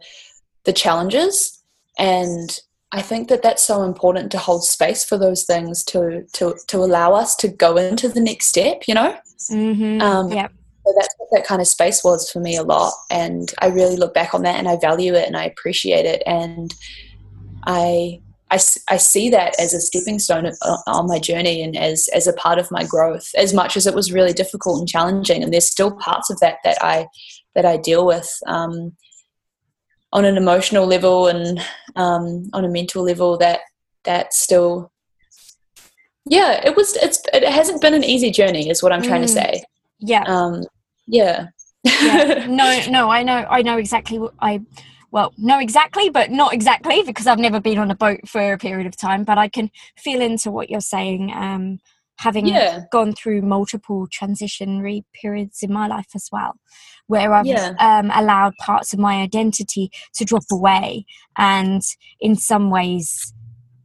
the 0.64 0.72
challenges. 0.72 1.62
And 1.98 2.58
I 2.92 3.02
think 3.02 3.28
that 3.28 3.42
that's 3.42 3.64
so 3.64 3.82
important 3.82 4.30
to 4.32 4.38
hold 4.38 4.64
space 4.64 5.04
for 5.04 5.18
those 5.18 5.44
things 5.44 5.84
to 5.84 6.24
to 6.34 6.56
to 6.68 6.78
allow 6.78 7.12
us 7.12 7.34
to 7.36 7.48
go 7.48 7.76
into 7.76 8.08
the 8.08 8.20
next 8.20 8.46
step 8.46 8.82
you 8.86 8.94
know? 8.94 9.16
Mm-hmm. 9.50 10.02
um, 10.02 10.32
yeah. 10.32 10.48
so 10.84 10.92
that's 10.98 11.14
what 11.18 11.28
that 11.32 11.46
kind 11.46 11.60
of 11.60 11.68
space 11.68 12.02
was 12.02 12.28
for 12.30 12.40
me 12.40 12.56
a 12.56 12.62
lot. 12.62 12.92
And 13.10 13.52
i 13.60 13.68
really 13.68 13.96
look 13.96 14.14
back 14.14 14.34
on 14.34 14.42
that 14.42 14.56
and 14.56 14.68
i 14.68 14.76
value 14.76 15.14
it 15.14 15.26
and 15.26 15.36
i 15.36 15.44
appreciate 15.44 16.06
it. 16.06 16.22
And 16.26 16.74
i 17.68 18.20
I, 18.50 18.58
I 18.88 18.96
see 18.96 19.28
that 19.28 19.60
as 19.60 19.74
a 19.74 19.80
stepping 19.80 20.18
stone 20.18 20.50
on 20.86 21.06
my 21.06 21.18
journey 21.18 21.62
and 21.62 21.76
as, 21.76 22.08
as 22.14 22.26
a 22.26 22.32
part 22.32 22.58
of 22.58 22.70
my 22.70 22.82
growth 22.82 23.28
as 23.36 23.52
much 23.52 23.76
as 23.76 23.86
it 23.86 23.94
was 23.94 24.10
really 24.10 24.32
difficult 24.32 24.78
and 24.78 24.88
challenging 24.88 25.42
and 25.42 25.52
there's 25.52 25.70
still 25.70 25.92
parts 25.92 26.30
of 26.30 26.40
that 26.40 26.56
that 26.64 26.78
I 26.80 27.08
that 27.54 27.66
I 27.66 27.76
deal 27.76 28.06
with 28.06 28.30
um, 28.46 28.96
on 30.14 30.24
an 30.24 30.38
emotional 30.38 30.86
level 30.86 31.26
and 31.26 31.60
um, 31.94 32.48
on 32.54 32.64
a 32.64 32.70
mental 32.70 33.02
level 33.02 33.36
that 33.36 33.60
that 34.04 34.32
still 34.32 34.90
yeah 36.24 36.62
it 36.64 36.74
was 36.74 36.96
it's 36.96 37.20
it 37.34 37.44
hasn't 37.44 37.82
been 37.82 37.92
an 37.92 38.04
easy 38.04 38.30
journey 38.30 38.70
is 38.70 38.82
what 38.82 38.92
I'm 38.92 39.02
trying 39.02 39.20
mm. 39.22 39.26
to 39.26 39.32
say 39.32 39.62
yeah 39.98 40.24
um, 40.26 40.64
yeah. 41.06 41.48
yeah. 41.84 42.46
No, 42.48 42.80
no, 42.88 43.10
I 43.10 43.22
know, 43.22 43.46
I 43.48 43.62
know 43.62 43.78
exactly 43.78 44.18
what 44.18 44.34
I, 44.40 44.60
well, 45.10 45.32
no, 45.38 45.58
exactly, 45.58 46.10
but 46.10 46.30
not 46.30 46.52
exactly 46.52 47.02
because 47.02 47.26
I've 47.26 47.38
never 47.38 47.60
been 47.60 47.78
on 47.78 47.90
a 47.90 47.94
boat 47.94 48.28
for 48.28 48.52
a 48.52 48.58
period 48.58 48.86
of 48.86 48.96
time, 48.96 49.24
but 49.24 49.38
I 49.38 49.48
can 49.48 49.70
feel 49.96 50.20
into 50.20 50.50
what 50.50 50.70
you're 50.70 50.80
saying. 50.80 51.32
Um, 51.34 51.78
having 52.18 52.46
yeah. 52.46 52.80
gone 52.90 53.12
through 53.12 53.40
multiple 53.42 54.08
transitionary 54.08 55.04
periods 55.14 55.62
in 55.62 55.72
my 55.72 55.86
life 55.86 56.08
as 56.14 56.28
well, 56.32 56.54
where 57.06 57.32
I've 57.32 57.46
yeah. 57.46 57.74
um, 57.78 58.10
allowed 58.12 58.54
parts 58.56 58.92
of 58.92 58.98
my 58.98 59.22
identity 59.22 59.90
to 60.14 60.24
drop 60.24 60.42
away. 60.50 61.06
And 61.36 61.82
in 62.20 62.34
some 62.34 62.70
ways, 62.70 63.32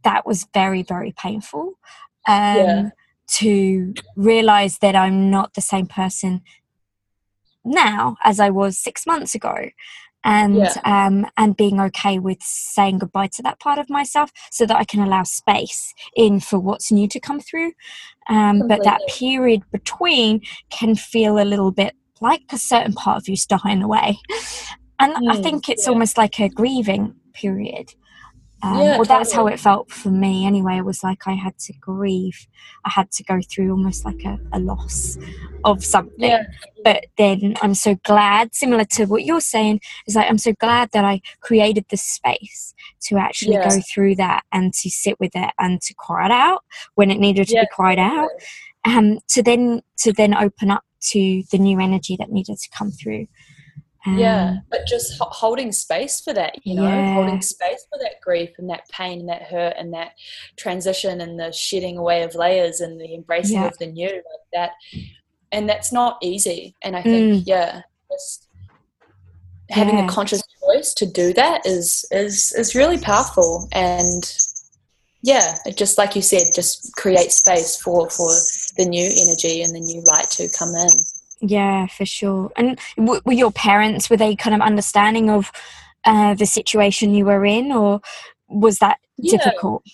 that 0.02 0.26
was 0.26 0.46
very, 0.52 0.82
very 0.82 1.14
painful. 1.16 1.78
Um, 2.26 2.56
yeah. 2.56 2.88
To 3.38 3.94
realize 4.16 4.78
that 4.78 4.94
I'm 4.94 5.30
not 5.30 5.54
the 5.54 5.62
same 5.62 5.86
person 5.86 6.42
now 7.64 8.16
as 8.22 8.38
I 8.38 8.50
was 8.50 8.78
six 8.78 9.06
months 9.06 9.34
ago. 9.34 9.70
And 10.24 10.56
yeah. 10.56 10.74
um, 10.84 11.26
and 11.36 11.56
being 11.56 11.80
okay 11.80 12.18
with 12.18 12.38
saying 12.42 12.98
goodbye 12.98 13.28
to 13.34 13.42
that 13.42 13.60
part 13.60 13.78
of 13.78 13.90
myself, 13.90 14.30
so 14.50 14.64
that 14.66 14.76
I 14.76 14.84
can 14.84 15.00
allow 15.00 15.22
space 15.22 15.92
in 16.16 16.40
for 16.40 16.58
what's 16.58 16.90
new 16.90 17.06
to 17.08 17.20
come 17.20 17.40
through. 17.40 17.72
Um, 18.28 18.66
but 18.66 18.84
that 18.84 19.00
period 19.08 19.62
between 19.70 20.40
can 20.70 20.94
feel 20.94 21.38
a 21.38 21.44
little 21.44 21.72
bit 21.72 21.94
like 22.20 22.42
a 22.52 22.58
certain 22.58 22.94
part 22.94 23.18
of 23.18 23.28
you's 23.28 23.46
dying 23.46 23.82
away. 23.82 24.18
And 24.98 25.14
mm, 25.14 25.30
I 25.30 25.42
think 25.42 25.68
it's 25.68 25.86
yeah. 25.86 25.92
almost 25.92 26.16
like 26.16 26.40
a 26.40 26.48
grieving 26.48 27.14
period. 27.34 27.94
Um, 28.64 28.78
yeah, 28.78 28.96
well, 28.96 29.04
that's 29.04 29.30
how 29.30 29.46
it 29.46 29.60
felt 29.60 29.90
for 29.90 30.08
me 30.08 30.46
anyway. 30.46 30.78
It 30.78 30.86
was 30.86 31.04
like 31.04 31.26
I 31.26 31.32
had 31.32 31.58
to 31.58 31.74
grieve. 31.74 32.46
I 32.86 32.88
had 32.88 33.10
to 33.12 33.22
go 33.22 33.40
through 33.42 33.70
almost 33.70 34.06
like 34.06 34.24
a, 34.24 34.38
a 34.54 34.58
loss 34.58 35.18
of 35.64 35.84
something. 35.84 36.30
Yeah. 36.30 36.44
But 36.82 37.06
then 37.18 37.56
I'm 37.60 37.74
so 37.74 37.96
glad, 38.04 38.54
similar 38.54 38.86
to 38.86 39.04
what 39.04 39.24
you're 39.24 39.42
saying, 39.42 39.82
is 40.06 40.16
like 40.16 40.30
I'm 40.30 40.38
so 40.38 40.54
glad 40.60 40.88
that 40.92 41.04
I 41.04 41.20
created 41.40 41.84
the 41.90 41.98
space 41.98 42.74
to 43.02 43.18
actually 43.18 43.54
yeah. 43.54 43.68
go 43.68 43.82
through 43.92 44.14
that 44.16 44.44
and 44.50 44.72
to 44.72 44.88
sit 44.88 45.20
with 45.20 45.32
it 45.34 45.50
and 45.58 45.82
to 45.82 45.94
cry 45.94 46.24
it 46.24 46.32
out 46.32 46.64
when 46.94 47.10
it 47.10 47.20
needed 47.20 47.48
to 47.48 47.54
yeah. 47.56 47.62
be 47.64 47.68
cried 47.70 47.98
out. 47.98 48.30
Um, 48.86 49.18
to 49.28 49.42
then 49.42 49.82
to 49.98 50.12
then 50.14 50.34
open 50.34 50.70
up 50.70 50.84
to 51.10 51.42
the 51.52 51.58
new 51.58 51.80
energy 51.80 52.16
that 52.18 52.30
needed 52.30 52.58
to 52.58 52.70
come 52.70 52.90
through 52.90 53.26
um, 54.06 54.18
yeah, 54.18 54.56
but 54.70 54.86
just 54.86 55.18
holding 55.18 55.72
space 55.72 56.20
for 56.20 56.32
that, 56.34 56.66
you 56.66 56.74
know, 56.74 56.86
yeah. 56.86 57.14
holding 57.14 57.40
space 57.40 57.86
for 57.90 57.98
that 58.00 58.20
grief 58.22 58.50
and 58.58 58.68
that 58.68 58.88
pain 58.90 59.20
and 59.20 59.28
that 59.28 59.42
hurt 59.42 59.74
and 59.78 59.94
that 59.94 60.12
transition 60.56 61.20
and 61.20 61.38
the 61.38 61.52
shedding 61.52 61.96
away 61.96 62.22
of 62.22 62.34
layers 62.34 62.80
and 62.80 63.00
the 63.00 63.14
embracing 63.14 63.60
yeah. 63.60 63.66
of 63.66 63.78
the 63.78 63.86
new, 63.86 64.08
like 64.10 64.22
that. 64.52 64.72
And 65.52 65.68
that's 65.68 65.92
not 65.92 66.18
easy. 66.20 66.74
And 66.82 66.96
I 66.96 67.02
think, 67.02 67.34
mm. 67.34 67.42
yeah, 67.46 67.82
just 68.10 68.48
having 69.70 69.96
yeah. 69.96 70.04
a 70.04 70.08
conscious 70.08 70.42
choice 70.60 70.92
to 70.94 71.06
do 71.06 71.32
that 71.32 71.64
is 71.64 72.04
is 72.10 72.52
is 72.52 72.74
really 72.74 72.98
powerful. 72.98 73.68
And 73.72 74.30
yeah, 75.22 75.56
it 75.64 75.76
just 75.76 75.96
like 75.96 76.14
you 76.14 76.22
said, 76.22 76.48
just 76.54 76.94
create 76.96 77.32
space 77.32 77.80
for 77.80 78.10
for 78.10 78.28
the 78.76 78.84
new 78.84 79.08
energy 79.22 79.62
and 79.62 79.74
the 79.74 79.80
new 79.80 80.02
light 80.02 80.28
to 80.32 80.48
come 80.50 80.74
in. 80.74 80.90
Yeah, 81.40 81.86
for 81.86 82.06
sure. 82.06 82.52
And 82.56 82.78
w- 82.96 83.20
were 83.24 83.32
your 83.32 83.52
parents 83.52 84.08
were 84.08 84.16
they 84.16 84.36
kind 84.36 84.54
of 84.54 84.60
understanding 84.60 85.30
of 85.30 85.50
uh, 86.04 86.34
the 86.34 86.46
situation 86.46 87.14
you 87.14 87.24
were 87.24 87.44
in, 87.44 87.72
or 87.72 88.00
was 88.48 88.78
that 88.78 88.98
yeah. 89.16 89.36
difficult? 89.36 89.84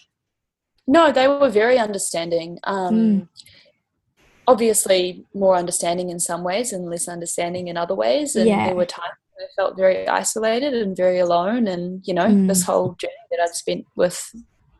No, 0.86 1.12
they 1.12 1.28
were 1.28 1.50
very 1.50 1.78
understanding. 1.78 2.58
Um, 2.64 2.94
mm. 2.94 3.28
Obviously, 4.46 5.24
more 5.34 5.56
understanding 5.56 6.10
in 6.10 6.18
some 6.18 6.42
ways 6.42 6.72
and 6.72 6.90
less 6.90 7.06
understanding 7.06 7.68
in 7.68 7.76
other 7.76 7.94
ways. 7.94 8.34
And 8.34 8.48
yeah. 8.48 8.66
there 8.66 8.74
were 8.74 8.86
times 8.86 9.14
I 9.38 9.46
felt 9.56 9.76
very 9.76 10.06
isolated 10.08 10.74
and 10.74 10.96
very 10.96 11.18
alone. 11.18 11.68
And 11.68 12.06
you 12.06 12.14
know, 12.14 12.26
mm. 12.26 12.48
this 12.48 12.64
whole 12.64 12.94
journey 12.94 13.14
that 13.30 13.40
I'd 13.40 13.54
spent 13.54 13.86
with 13.96 14.34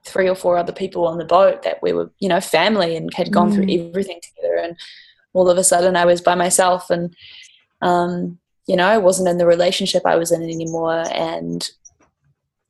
three 0.05 0.29
or 0.29 0.35
four 0.35 0.57
other 0.57 0.73
people 0.73 1.07
on 1.07 1.19
the 1.19 1.25
boat 1.25 1.63
that 1.63 1.81
we 1.83 1.93
were, 1.93 2.11
you 2.19 2.29
know, 2.29 2.41
family 2.41 2.97
and 2.97 3.13
had 3.15 3.33
gone 3.33 3.51
mm. 3.51 3.55
through 3.55 3.89
everything 3.89 4.21
together 4.23 4.57
and 4.57 4.77
all 5.33 5.49
of 5.49 5.59
a 5.59 5.65
sudden 5.65 5.97
I 5.97 6.05
was 6.05 6.21
by 6.21 6.35
myself 6.35 6.91
and 6.91 7.15
um, 7.83 8.39
you 8.67 8.77
know 8.77 8.87
I 8.87 8.99
wasn't 8.99 9.29
in 9.29 9.39
the 9.39 9.47
relationship 9.47 10.03
I 10.05 10.17
was 10.17 10.33
in 10.33 10.43
anymore 10.43 11.05
and 11.13 11.69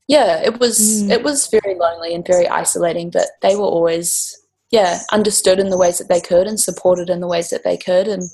yeah 0.08 0.42
it 0.42 0.58
was 0.58 0.78
mm. 0.78 1.11
it 1.11 1.22
was 1.22 1.48
very 1.48 1.74
lonely 1.76 2.14
and 2.14 2.26
very 2.26 2.48
isolating 2.48 3.11
but 3.11 3.26
they 3.42 3.56
were 3.56 3.62
always 3.62 4.36
yeah 4.70 5.00
understood 5.12 5.58
in 5.58 5.70
the 5.70 5.78
ways 5.78 5.98
that 5.98 6.08
they 6.08 6.20
could 6.20 6.46
and 6.46 6.58
supported 6.58 7.11
in 7.11 7.20
the 7.20 7.28
ways 7.28 7.50
that 7.50 7.64
they 7.64 7.76
could 7.76 8.08
and 8.08 8.24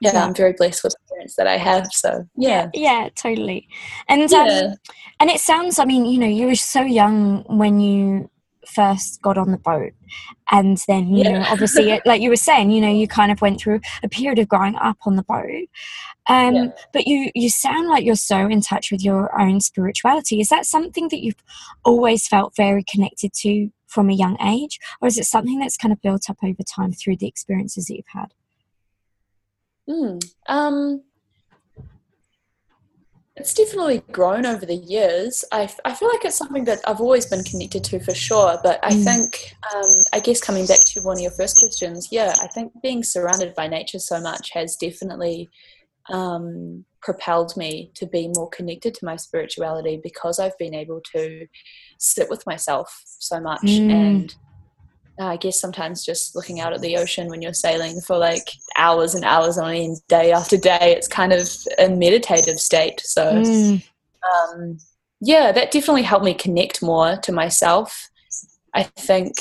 yeah, 0.00 0.12
yeah. 0.14 0.24
I'm 0.24 0.34
very 0.34 0.54
blessed 0.54 0.82
with 0.82 0.94
the 0.94 1.14
parents 1.14 1.36
that 1.36 1.46
I 1.46 1.58
have. 1.58 1.86
So 1.92 2.26
yeah, 2.36 2.70
yeah, 2.72 3.02
yeah 3.02 3.08
totally. 3.14 3.68
And 4.08 4.32
um, 4.32 4.74
and 5.20 5.30
it 5.30 5.40
sounds. 5.40 5.78
I 5.78 5.84
mean, 5.84 6.06
you 6.06 6.18
know, 6.18 6.26
you 6.26 6.46
were 6.46 6.54
so 6.54 6.80
young 6.80 7.44
when 7.44 7.80
you 7.80 8.29
first 8.70 9.20
got 9.22 9.38
on 9.38 9.50
the 9.50 9.58
boat. 9.58 9.92
And 10.50 10.82
then 10.88 11.14
you 11.14 11.24
yeah. 11.24 11.38
know 11.38 11.44
obviously 11.48 11.90
it, 11.90 12.02
like 12.06 12.20
you 12.20 12.30
were 12.30 12.36
saying 12.36 12.70
you 12.70 12.80
know 12.80 12.90
you 12.90 13.06
kind 13.06 13.32
of 13.32 13.40
went 13.40 13.60
through 13.60 13.80
a 14.02 14.08
period 14.08 14.38
of 14.38 14.48
growing 14.48 14.76
up 14.76 14.98
on 15.06 15.16
the 15.16 15.22
boat. 15.22 15.68
Um, 16.26 16.54
yeah. 16.54 16.66
but 16.92 17.06
you 17.06 17.30
you 17.34 17.50
sound 17.50 17.88
like 17.88 18.04
you're 18.04 18.14
so 18.14 18.46
in 18.46 18.60
touch 18.60 18.90
with 18.90 19.04
your 19.04 19.38
own 19.40 19.60
spirituality. 19.60 20.40
Is 20.40 20.48
that 20.48 20.66
something 20.66 21.08
that 21.08 21.22
you've 21.22 21.42
always 21.84 22.26
felt 22.28 22.56
very 22.56 22.84
connected 22.84 23.32
to 23.34 23.70
from 23.86 24.08
a 24.08 24.14
young 24.14 24.40
age? 24.40 24.78
Or 25.00 25.08
is 25.08 25.18
it 25.18 25.24
something 25.24 25.58
that's 25.58 25.76
kind 25.76 25.92
of 25.92 26.00
built 26.00 26.30
up 26.30 26.38
over 26.42 26.62
time 26.62 26.92
through 26.92 27.16
the 27.16 27.26
experiences 27.28 27.86
that 27.86 27.96
you've 27.96 28.06
had? 28.08 28.34
Mm, 29.88 30.24
um 30.48 31.02
it's 33.40 33.54
definitely 33.54 34.02
grown 34.12 34.44
over 34.44 34.66
the 34.66 34.76
years. 34.76 35.44
I, 35.50 35.62
I 35.84 35.94
feel 35.94 36.08
like 36.08 36.24
it's 36.24 36.36
something 36.36 36.64
that 36.64 36.80
I've 36.86 37.00
always 37.00 37.24
been 37.24 37.42
connected 37.42 37.82
to 37.84 37.98
for 38.00 38.14
sure. 38.14 38.58
But 38.62 38.78
I 38.82 38.90
mm. 38.90 39.02
think, 39.02 39.56
um, 39.74 39.90
I 40.12 40.20
guess 40.20 40.42
coming 40.42 40.66
back 40.66 40.80
to 40.80 41.00
one 41.00 41.16
of 41.16 41.22
your 41.22 41.30
first 41.30 41.58
questions, 41.58 42.08
yeah, 42.10 42.34
I 42.42 42.48
think 42.48 42.72
being 42.82 43.02
surrounded 43.02 43.54
by 43.54 43.66
nature 43.66 43.98
so 43.98 44.20
much 44.20 44.50
has 44.52 44.76
definitely 44.76 45.48
um, 46.10 46.84
propelled 47.00 47.56
me 47.56 47.90
to 47.94 48.06
be 48.06 48.30
more 48.36 48.50
connected 48.50 48.94
to 48.94 49.06
my 49.06 49.16
spirituality 49.16 49.98
because 50.02 50.38
I've 50.38 50.58
been 50.58 50.74
able 50.74 51.00
to 51.14 51.46
sit 51.98 52.28
with 52.28 52.44
myself 52.46 53.02
so 53.06 53.40
much 53.40 53.62
mm. 53.62 53.90
and 53.90 54.34
I 55.26 55.36
guess 55.36 55.60
sometimes 55.60 56.04
just 56.04 56.34
looking 56.34 56.60
out 56.60 56.72
at 56.72 56.80
the 56.80 56.96
ocean 56.96 57.28
when 57.28 57.42
you're 57.42 57.52
sailing 57.52 58.00
for 58.00 58.16
like 58.16 58.48
hours 58.76 59.14
and 59.14 59.24
hours 59.24 59.58
on 59.58 59.74
end, 59.74 59.98
day 60.08 60.32
after 60.32 60.56
day, 60.56 60.94
it's 60.96 61.08
kind 61.08 61.32
of 61.32 61.48
a 61.78 61.88
meditative 61.88 62.58
state. 62.58 63.00
So, 63.00 63.34
mm. 63.34 63.82
um, 64.22 64.78
yeah, 65.20 65.52
that 65.52 65.72
definitely 65.72 66.02
helped 66.02 66.24
me 66.24 66.34
connect 66.34 66.82
more 66.82 67.16
to 67.18 67.32
myself. 67.32 68.08
I 68.72 68.84
think, 68.84 69.34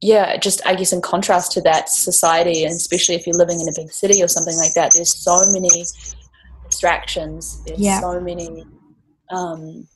yeah, 0.00 0.36
just 0.38 0.64
I 0.66 0.74
guess 0.74 0.92
in 0.92 1.02
contrast 1.02 1.52
to 1.52 1.60
that 1.62 1.88
society, 1.88 2.64
and 2.64 2.72
especially 2.72 3.14
if 3.14 3.26
you're 3.26 3.36
living 3.36 3.60
in 3.60 3.68
a 3.68 3.72
big 3.76 3.92
city 3.92 4.22
or 4.22 4.28
something 4.28 4.56
like 4.56 4.74
that, 4.74 4.92
there's 4.94 5.14
so 5.14 5.44
many 5.52 5.84
distractions. 6.68 7.62
There's 7.64 7.78
yeah. 7.78 8.00
so 8.00 8.18
many, 8.18 8.64
um, 9.30 9.86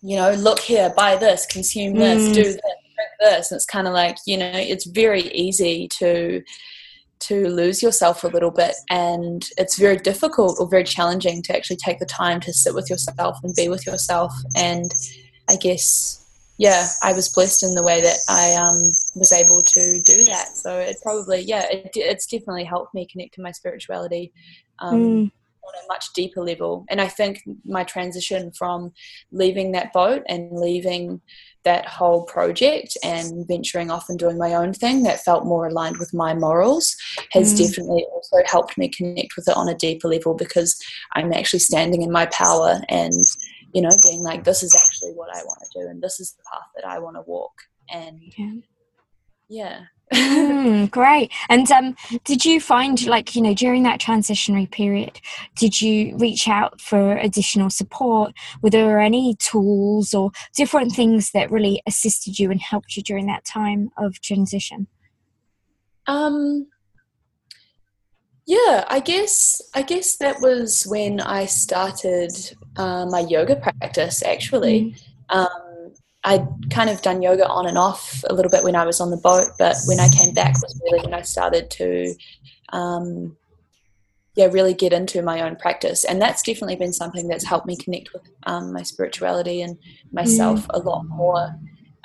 you 0.00 0.16
know, 0.16 0.32
look 0.32 0.58
here, 0.58 0.92
buy 0.96 1.16
this, 1.16 1.46
consume 1.46 1.94
this, 1.94 2.30
mm. 2.30 2.34
do 2.34 2.42
this 2.44 2.81
this 3.20 3.50
and 3.50 3.56
it's 3.56 3.66
kind 3.66 3.86
of 3.86 3.92
like 3.92 4.16
you 4.26 4.36
know 4.36 4.52
it's 4.54 4.86
very 4.86 5.22
easy 5.32 5.88
to 5.88 6.42
to 7.22 7.48
lose 7.48 7.82
yourself 7.82 8.24
a 8.24 8.28
little 8.28 8.50
bit 8.50 8.74
and 8.90 9.48
it's 9.56 9.78
very 9.78 9.96
difficult 9.96 10.56
or 10.58 10.68
very 10.68 10.82
challenging 10.82 11.40
to 11.40 11.56
actually 11.56 11.76
take 11.76 12.00
the 12.00 12.06
time 12.06 12.40
to 12.40 12.52
sit 12.52 12.74
with 12.74 12.90
yourself 12.90 13.38
and 13.44 13.54
be 13.54 13.68
with 13.68 13.86
yourself. 13.86 14.32
And 14.56 14.90
i 15.48 15.56
guess 15.56 16.18
yeah 16.58 16.86
i 17.02 17.12
was 17.12 17.28
blessed 17.32 17.64
in 17.64 17.74
the 17.74 17.82
way 17.82 18.00
that 18.00 18.16
i 18.28 18.54
um, 18.54 18.76
was 19.16 19.32
able 19.32 19.62
to 19.62 20.00
do 20.04 20.24
that. 20.24 20.48
So 20.54 20.78
it 20.78 20.96
probably 21.02 21.40
yeah 21.40 21.66
it, 21.70 21.90
it's 21.94 22.26
definitely 22.26 22.64
helped 22.64 22.94
me 22.94 23.06
connect 23.10 23.34
to 23.34 23.42
my 23.42 23.52
spirituality 23.52 24.32
um, 24.80 24.94
mm. 24.94 25.22
on 25.22 25.84
a 25.84 25.88
much 25.88 26.12
deeper 26.14 26.42
level. 26.42 26.84
And 26.90 27.00
i 27.00 27.08
think 27.08 27.42
my 27.64 27.84
transition 27.84 28.50
from 28.52 28.92
leaving 29.30 29.72
that 29.72 29.92
boat 29.92 30.22
and 30.28 30.50
leaving 30.52 31.20
that 31.64 31.86
whole 31.86 32.24
project 32.24 32.96
and 33.04 33.46
venturing 33.46 33.90
off 33.90 34.08
and 34.08 34.18
doing 34.18 34.38
my 34.38 34.54
own 34.54 34.72
thing 34.72 35.02
that 35.04 35.24
felt 35.24 35.44
more 35.44 35.66
aligned 35.66 35.96
with 35.98 36.12
my 36.12 36.34
morals 36.34 36.96
has 37.30 37.54
mm. 37.54 37.58
definitely 37.58 38.04
also 38.12 38.38
helped 38.46 38.76
me 38.76 38.88
connect 38.88 39.36
with 39.36 39.48
it 39.48 39.56
on 39.56 39.68
a 39.68 39.74
deeper 39.74 40.08
level 40.08 40.34
because 40.34 40.80
I'm 41.12 41.32
actually 41.32 41.60
standing 41.60 42.02
in 42.02 42.10
my 42.10 42.26
power 42.26 42.80
and 42.88 43.12
you 43.72 43.80
know 43.80 43.90
being 44.02 44.22
like 44.22 44.44
this 44.44 44.62
is 44.62 44.74
actually 44.74 45.12
what 45.12 45.34
I 45.34 45.42
want 45.42 45.60
to 45.60 45.80
do 45.80 45.88
and 45.88 46.02
this 46.02 46.20
is 46.20 46.32
the 46.32 46.42
path 46.52 46.68
that 46.76 46.86
I 46.86 46.98
want 46.98 47.16
to 47.16 47.22
walk. 47.22 47.52
And 47.90 48.20
yeah, 48.36 48.52
yeah 49.48 49.80
mm, 50.12 50.90
great. 50.90 51.32
And 51.48 51.70
um, 51.70 51.96
did 52.24 52.44
you 52.44 52.60
find, 52.60 53.04
like, 53.06 53.34
you 53.34 53.42
know, 53.42 53.54
during 53.54 53.82
that 53.84 54.00
transitionary 54.00 54.70
period, 54.70 55.20
did 55.56 55.80
you 55.80 56.16
reach 56.16 56.48
out 56.48 56.80
for 56.80 57.16
additional 57.16 57.70
support? 57.70 58.32
Were 58.62 58.70
there 58.70 59.00
any 59.00 59.34
tools 59.36 60.14
or 60.14 60.30
different 60.56 60.92
things 60.92 61.30
that 61.32 61.50
really 61.50 61.82
assisted 61.86 62.38
you 62.38 62.50
and 62.50 62.60
helped 62.60 62.96
you 62.96 63.02
during 63.02 63.26
that 63.26 63.44
time 63.44 63.90
of 63.96 64.20
transition? 64.20 64.86
Um, 66.06 66.66
yeah, 68.46 68.84
I 68.88 69.00
guess 69.00 69.62
I 69.74 69.82
guess 69.82 70.16
that 70.16 70.40
was 70.40 70.84
when 70.84 71.20
I 71.20 71.46
started 71.46 72.32
uh, 72.76 73.06
my 73.06 73.20
yoga 73.20 73.56
practice. 73.56 74.22
Actually, 74.22 74.96
mm. 75.30 75.36
um, 75.36 75.71
I'd 76.24 76.46
kind 76.70 76.88
of 76.88 77.02
done 77.02 77.20
yoga 77.22 77.48
on 77.48 77.66
and 77.66 77.76
off 77.76 78.22
a 78.30 78.34
little 78.34 78.50
bit 78.50 78.62
when 78.62 78.76
I 78.76 78.86
was 78.86 79.00
on 79.00 79.10
the 79.10 79.16
boat, 79.16 79.48
but 79.58 79.76
when 79.86 79.98
I 79.98 80.08
came 80.08 80.32
back 80.32 80.54
was 80.62 80.80
really 80.84 81.04
when 81.04 81.14
I 81.14 81.22
started 81.22 81.68
to, 81.72 82.14
um, 82.72 83.36
yeah, 84.36 84.46
really 84.46 84.72
get 84.72 84.92
into 84.92 85.20
my 85.20 85.42
own 85.42 85.56
practice, 85.56 86.04
and 86.04 86.22
that's 86.22 86.42
definitely 86.42 86.76
been 86.76 86.92
something 86.92 87.26
that's 87.28 87.44
helped 87.44 87.66
me 87.66 87.76
connect 87.76 88.12
with 88.12 88.22
um, 88.44 88.72
my 88.72 88.82
spirituality 88.82 89.62
and 89.62 89.76
myself 90.12 90.66
mm. 90.68 90.70
a 90.74 90.78
lot 90.78 91.02
more. 91.04 91.58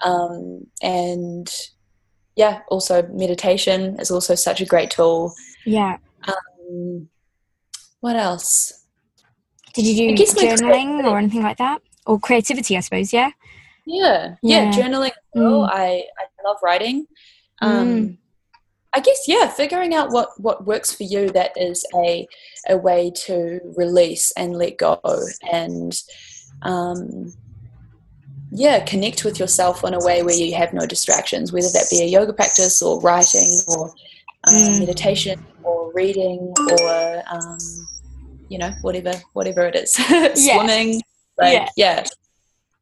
Um, 0.03 0.67
and 0.81 1.49
yeah, 2.35 2.61
also 2.69 3.03
meditation 3.07 3.99
is 3.99 4.11
also 4.11 4.35
such 4.35 4.61
a 4.61 4.65
great 4.65 4.89
tool. 4.89 5.33
Yeah. 5.65 5.97
Um, 6.27 7.07
what 7.99 8.15
else? 8.15 8.85
Did 9.73 9.85
you 9.85 10.15
do 10.15 10.23
journaling 10.23 11.03
or 11.03 11.17
anything 11.17 11.43
like 11.43 11.57
that, 11.57 11.81
or 12.05 12.19
creativity? 12.19 12.75
I 12.75 12.79
suppose. 12.79 13.13
Yeah. 13.13 13.31
Yeah, 13.87 14.35
yeah, 14.43 14.63
yeah 14.63 14.71
journaling. 14.71 15.11
Mm. 15.35 15.69
I 15.71 16.03
I 16.19 16.43
love 16.45 16.57
writing. 16.61 17.07
Um, 17.61 17.87
mm. 17.87 18.17
I 18.93 18.99
guess 18.99 19.23
yeah, 19.27 19.47
figuring 19.47 19.95
out 19.95 20.11
what 20.11 20.29
what 20.39 20.65
works 20.65 20.93
for 20.93 21.03
you 21.03 21.29
that 21.31 21.51
is 21.55 21.85
a 21.95 22.27
a 22.67 22.77
way 22.77 23.11
to 23.25 23.61
release 23.77 24.31
and 24.31 24.57
let 24.57 24.77
go 24.77 24.99
and 25.51 25.99
um, 26.63 27.33
yeah, 28.51 28.83
connect 28.83 29.23
with 29.23 29.39
yourself 29.39 29.83
in 29.83 29.93
a 29.93 30.03
way 30.05 30.21
where 30.23 30.35
you 30.35 30.53
have 30.55 30.73
no 30.73 30.85
distractions, 30.85 31.53
whether 31.53 31.67
that 31.67 31.87
be 31.89 32.01
a 32.01 32.05
yoga 32.05 32.33
practice 32.33 32.81
or 32.81 32.99
writing 33.01 33.49
or 33.67 33.89
um, 34.45 34.53
mm. 34.53 34.79
meditation 34.79 35.45
or 35.63 35.91
reading 35.93 36.53
or 36.57 37.23
um, 37.29 37.57
you 38.49 38.57
know 38.57 38.71
whatever 38.81 39.13
whatever 39.33 39.65
it 39.65 39.75
is, 39.75 39.93
swimming. 40.33 41.01
Like, 41.37 41.53
yeah. 41.53 41.69
yeah, 41.77 42.03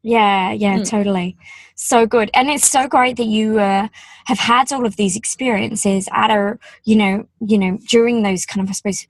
yeah, 0.02 0.52
yeah, 0.52 0.78
mm. 0.78 0.88
totally. 0.88 1.36
So 1.74 2.06
good, 2.06 2.30
and 2.34 2.48
it's 2.48 2.70
so 2.70 2.88
great 2.88 3.16
that 3.16 3.26
you 3.26 3.58
uh, 3.58 3.88
have 4.26 4.38
had 4.38 4.72
all 4.72 4.86
of 4.86 4.96
these 4.96 5.16
experiences 5.16 6.08
at 6.12 6.30
a 6.30 6.58
you 6.84 6.96
know 6.96 7.26
you 7.40 7.58
know 7.58 7.78
during 7.88 8.22
those 8.22 8.46
kind 8.46 8.64
of 8.64 8.70
I 8.70 8.72
suppose 8.72 9.06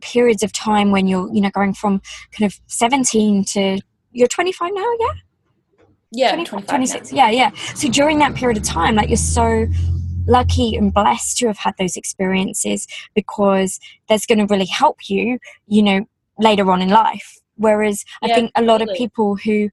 periods 0.00 0.42
of 0.42 0.52
time 0.52 0.90
when 0.90 1.06
you're 1.06 1.32
you 1.32 1.40
know 1.40 1.50
going 1.50 1.72
from 1.72 2.00
kind 2.36 2.50
of 2.50 2.60
17 2.66 3.44
to 3.44 3.78
you're 4.12 4.28
25 4.28 4.70
now 4.72 4.92
yeah 5.00 5.12
yeah 6.12 6.44
26 6.44 7.12
yeah 7.12 7.30
yeah 7.30 7.50
so 7.74 7.88
during 7.88 8.18
that 8.18 8.34
period 8.34 8.56
of 8.56 8.62
time 8.62 8.96
like 8.96 9.08
you're 9.08 9.16
so 9.16 9.66
lucky 10.26 10.76
and 10.76 10.92
blessed 10.92 11.38
to 11.38 11.46
have 11.46 11.58
had 11.58 11.74
those 11.78 11.96
experiences 11.96 12.86
because 13.14 13.80
that's 14.08 14.26
going 14.26 14.38
to 14.38 14.46
really 14.46 14.66
help 14.66 15.08
you 15.08 15.38
you 15.66 15.82
know 15.82 16.04
later 16.38 16.70
on 16.70 16.82
in 16.82 16.88
life 16.88 17.38
whereas 17.56 18.04
yeah, 18.22 18.32
i 18.32 18.34
think 18.34 18.50
a 18.56 18.62
lot 18.62 18.78
totally. 18.78 18.92
of 18.92 18.98
people 18.98 19.36
who 19.36 19.70